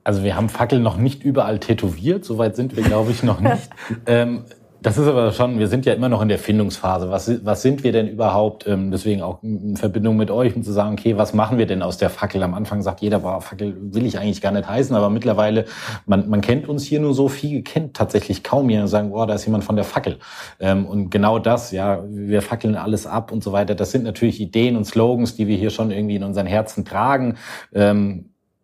Also 0.04 0.24
wir 0.24 0.36
haben 0.36 0.50
Fackel 0.50 0.80
noch 0.80 0.98
nicht 0.98 1.24
überall 1.24 1.60
tätowiert, 1.60 2.26
soweit 2.26 2.56
sind 2.56 2.76
wir, 2.76 2.84
glaube 2.84 3.12
ich, 3.12 3.22
noch 3.24 3.40
nicht. 3.40 3.70
ähm, 4.06 4.46
das 4.82 4.98
ist 4.98 5.08
aber 5.08 5.32
schon, 5.32 5.60
wir 5.60 5.68
sind 5.68 5.86
ja 5.86 5.94
immer 5.94 6.10
noch 6.10 6.22
in 6.22 6.30
der 6.30 6.40
Findungsphase. 6.40 7.10
Was, 7.12 7.46
was 7.46 7.62
sind 7.62 7.84
wir 7.84 7.92
denn 7.92 8.08
überhaupt? 8.08 8.66
Ähm, 8.68 8.92
deswegen 8.92 9.22
auch 9.22 9.44
in 9.44 9.76
Verbindung 9.76 10.16
mit 10.16 10.32
euch, 10.32 10.56
um 10.56 10.64
zu 10.64 10.72
sagen, 10.72 10.94
okay, 10.94 11.18
was 11.18 11.34
machen 11.34 11.58
wir 11.58 11.66
denn 11.66 11.82
aus 11.82 11.98
der 11.98 12.10
Fackel? 12.10 12.44
Am 12.44 12.54
Anfang 12.54 12.82
sagt 12.82 13.02
jeder, 13.02 13.20
boah, 13.20 13.42
Fackel 13.42 13.76
will 13.80 14.06
ich 14.06 14.18
eigentlich 14.18 14.42
gar 14.42 14.52
nicht 14.52 14.68
heißen, 14.68 14.96
aber 14.96 15.10
mittlerweile, 15.10 15.66
man, 16.06 16.30
man 16.30 16.42
kennt 16.42 16.70
uns 16.70 16.84
hier 16.84 17.00
nur 17.00 17.14
so 17.14 17.28
viel, 17.28 17.62
kennt 17.62 17.96
tatsächlich 17.96 18.44
kaum 18.44 18.70
jemand 18.70 18.86
und 18.86 18.90
sagen, 18.90 19.10
boah, 19.10 19.28
da 19.28 19.34
ist 19.34 19.46
jemand 19.46 19.64
von 19.64 19.76
der 19.76 19.86
Fackel. 19.86 20.18
Ähm, 20.60 20.86
und 20.86 21.10
genau 21.10 21.40
das, 21.40 21.72
ja, 21.72 22.04
wir 22.10 22.42
fackeln 22.42 22.76
alles 22.76 23.06
ab 23.06 23.32
und 23.32 23.44
so 23.44 23.52
weiter. 23.52 23.76
Das 23.76 23.92
sind 23.92 24.04
natürlich 24.04 24.40
Ideen 24.40 24.78
und 24.78 24.86
Slogans, 24.86 25.36
die 25.36 25.48
wir 25.48 25.58
hier 25.58 25.72
schon 25.72 25.92
irgendwie 25.92 26.16
in 26.16 26.24
unseren 26.24 26.48
Herzen 26.48 26.86
tragen. 26.86 27.38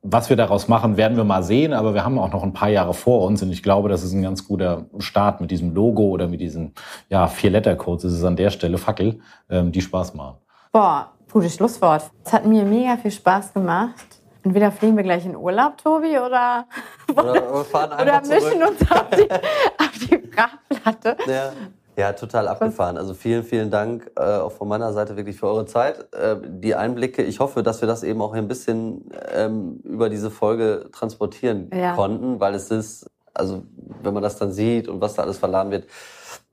Was 0.07 0.29
wir 0.29 0.35
daraus 0.35 0.67
machen, 0.67 0.97
werden 0.97 1.17
wir 1.17 1.23
mal 1.23 1.41
sehen, 1.41 1.73
aber 1.73 1.95
wir 1.95 2.05
haben 2.05 2.19
auch 2.19 2.31
noch 2.31 2.43
ein 2.43 2.53
paar 2.53 2.69
Jahre 2.69 2.93
vor 2.93 3.25
uns 3.25 3.41
und 3.41 3.51
ich 3.51 3.63
glaube, 3.63 3.89
das 3.89 4.03
ist 4.03 4.13
ein 4.13 4.21
ganz 4.21 4.47
guter 4.47 4.85
Start 4.99 5.41
mit 5.41 5.49
diesem 5.49 5.73
Logo 5.73 6.03
oder 6.03 6.27
mit 6.27 6.41
diesen 6.41 6.73
ja, 7.09 7.25
vier 7.25 7.49
Lettercodes. 7.49 8.03
Es 8.03 8.13
ist 8.13 8.23
an 8.23 8.35
der 8.35 8.51
Stelle 8.51 8.77
Fackel, 8.77 9.19
ähm, 9.49 9.71
die 9.71 9.81
Spaß 9.81 10.13
machen. 10.13 10.35
Boah, 10.71 11.11
gutes 11.31 11.55
Schlusswort. 11.55 12.03
Es 12.23 12.31
hat 12.31 12.45
mir 12.45 12.63
mega 12.65 12.97
viel 12.97 13.09
Spaß 13.09 13.51
gemacht. 13.53 14.05
Entweder 14.43 14.71
fliegen 14.71 14.95
wir 14.95 15.03
gleich 15.03 15.25
in 15.25 15.35
Urlaub, 15.35 15.79
Tobi, 15.79 16.19
oder, 16.19 16.67
Oder 17.09 17.33
wir 17.33 17.65
fahren 17.65 17.93
oder 17.99 18.21
zurück. 18.21 18.43
mischen 18.43 18.63
uns 18.63 18.91
auf 18.91 19.09
die, 19.09 19.31
auf 19.31 20.07
die 20.07 20.21
Frachtplatte. 20.29 21.17
Ja. 21.27 21.51
Ja, 21.97 22.13
total 22.13 22.47
abgefahren. 22.47 22.97
Also 22.97 23.13
vielen, 23.13 23.43
vielen 23.43 23.71
Dank 23.71 24.11
äh, 24.17 24.21
auch 24.21 24.51
von 24.51 24.67
meiner 24.67 24.91
Seite 24.93 25.15
wirklich 25.15 25.37
für 25.39 25.47
eure 25.47 25.65
Zeit. 25.65 26.13
Äh, 26.13 26.35
die 26.47 26.75
Einblicke, 26.75 27.23
ich 27.23 27.39
hoffe, 27.39 27.63
dass 27.63 27.81
wir 27.81 27.87
das 27.87 28.03
eben 28.03 28.21
auch 28.21 28.33
ein 28.33 28.47
bisschen 28.47 29.09
ähm, 29.33 29.79
über 29.83 30.09
diese 30.09 30.29
Folge 30.31 30.89
transportieren 30.91 31.69
Ja. 31.73 31.93
konnten, 31.95 32.39
weil 32.39 32.53
es 32.55 32.71
ist, 32.71 33.09
also 33.33 33.63
wenn 34.03 34.13
man 34.13 34.23
das 34.23 34.37
dann 34.37 34.51
sieht 34.51 34.87
und 34.87 35.01
was 35.01 35.13
da 35.15 35.23
alles 35.23 35.37
verladen 35.37 35.71
wird, 35.71 35.85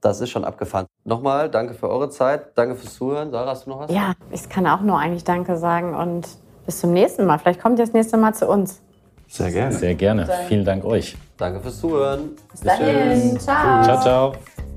das 0.00 0.20
ist 0.20 0.30
schon 0.30 0.44
abgefahren. 0.44 0.86
Nochmal, 1.04 1.48
danke 1.48 1.74
für 1.74 1.88
eure 1.88 2.10
Zeit, 2.10 2.56
danke 2.56 2.74
fürs 2.74 2.94
Zuhören. 2.94 3.30
Sarah, 3.30 3.50
hast 3.50 3.66
du 3.66 3.70
noch 3.70 3.80
was? 3.80 3.90
Ja, 3.92 4.12
ich 4.30 4.48
kann 4.48 4.66
auch 4.66 4.80
nur 4.80 4.98
eigentlich 4.98 5.24
Danke 5.24 5.56
sagen 5.56 5.94
und 5.94 6.28
bis 6.66 6.80
zum 6.80 6.92
nächsten 6.92 7.24
Mal. 7.26 7.38
Vielleicht 7.38 7.60
kommt 7.60 7.78
ihr 7.78 7.84
das 7.84 7.94
nächste 7.94 8.16
Mal 8.16 8.34
zu 8.34 8.48
uns. 8.48 8.80
Sehr 9.28 9.50
gerne. 9.50 9.72
Sehr 9.72 9.94
gerne. 9.94 10.28
Vielen 10.48 10.64
Dank 10.64 10.84
euch. 10.84 11.16
Danke 11.38 11.60
fürs 11.60 11.80
Zuhören. 11.80 12.30
Bis 12.50 12.60
dahin. 12.60 13.38
Ciao. 13.40 13.82
Ciao, 13.84 14.00
ciao. 14.00 14.71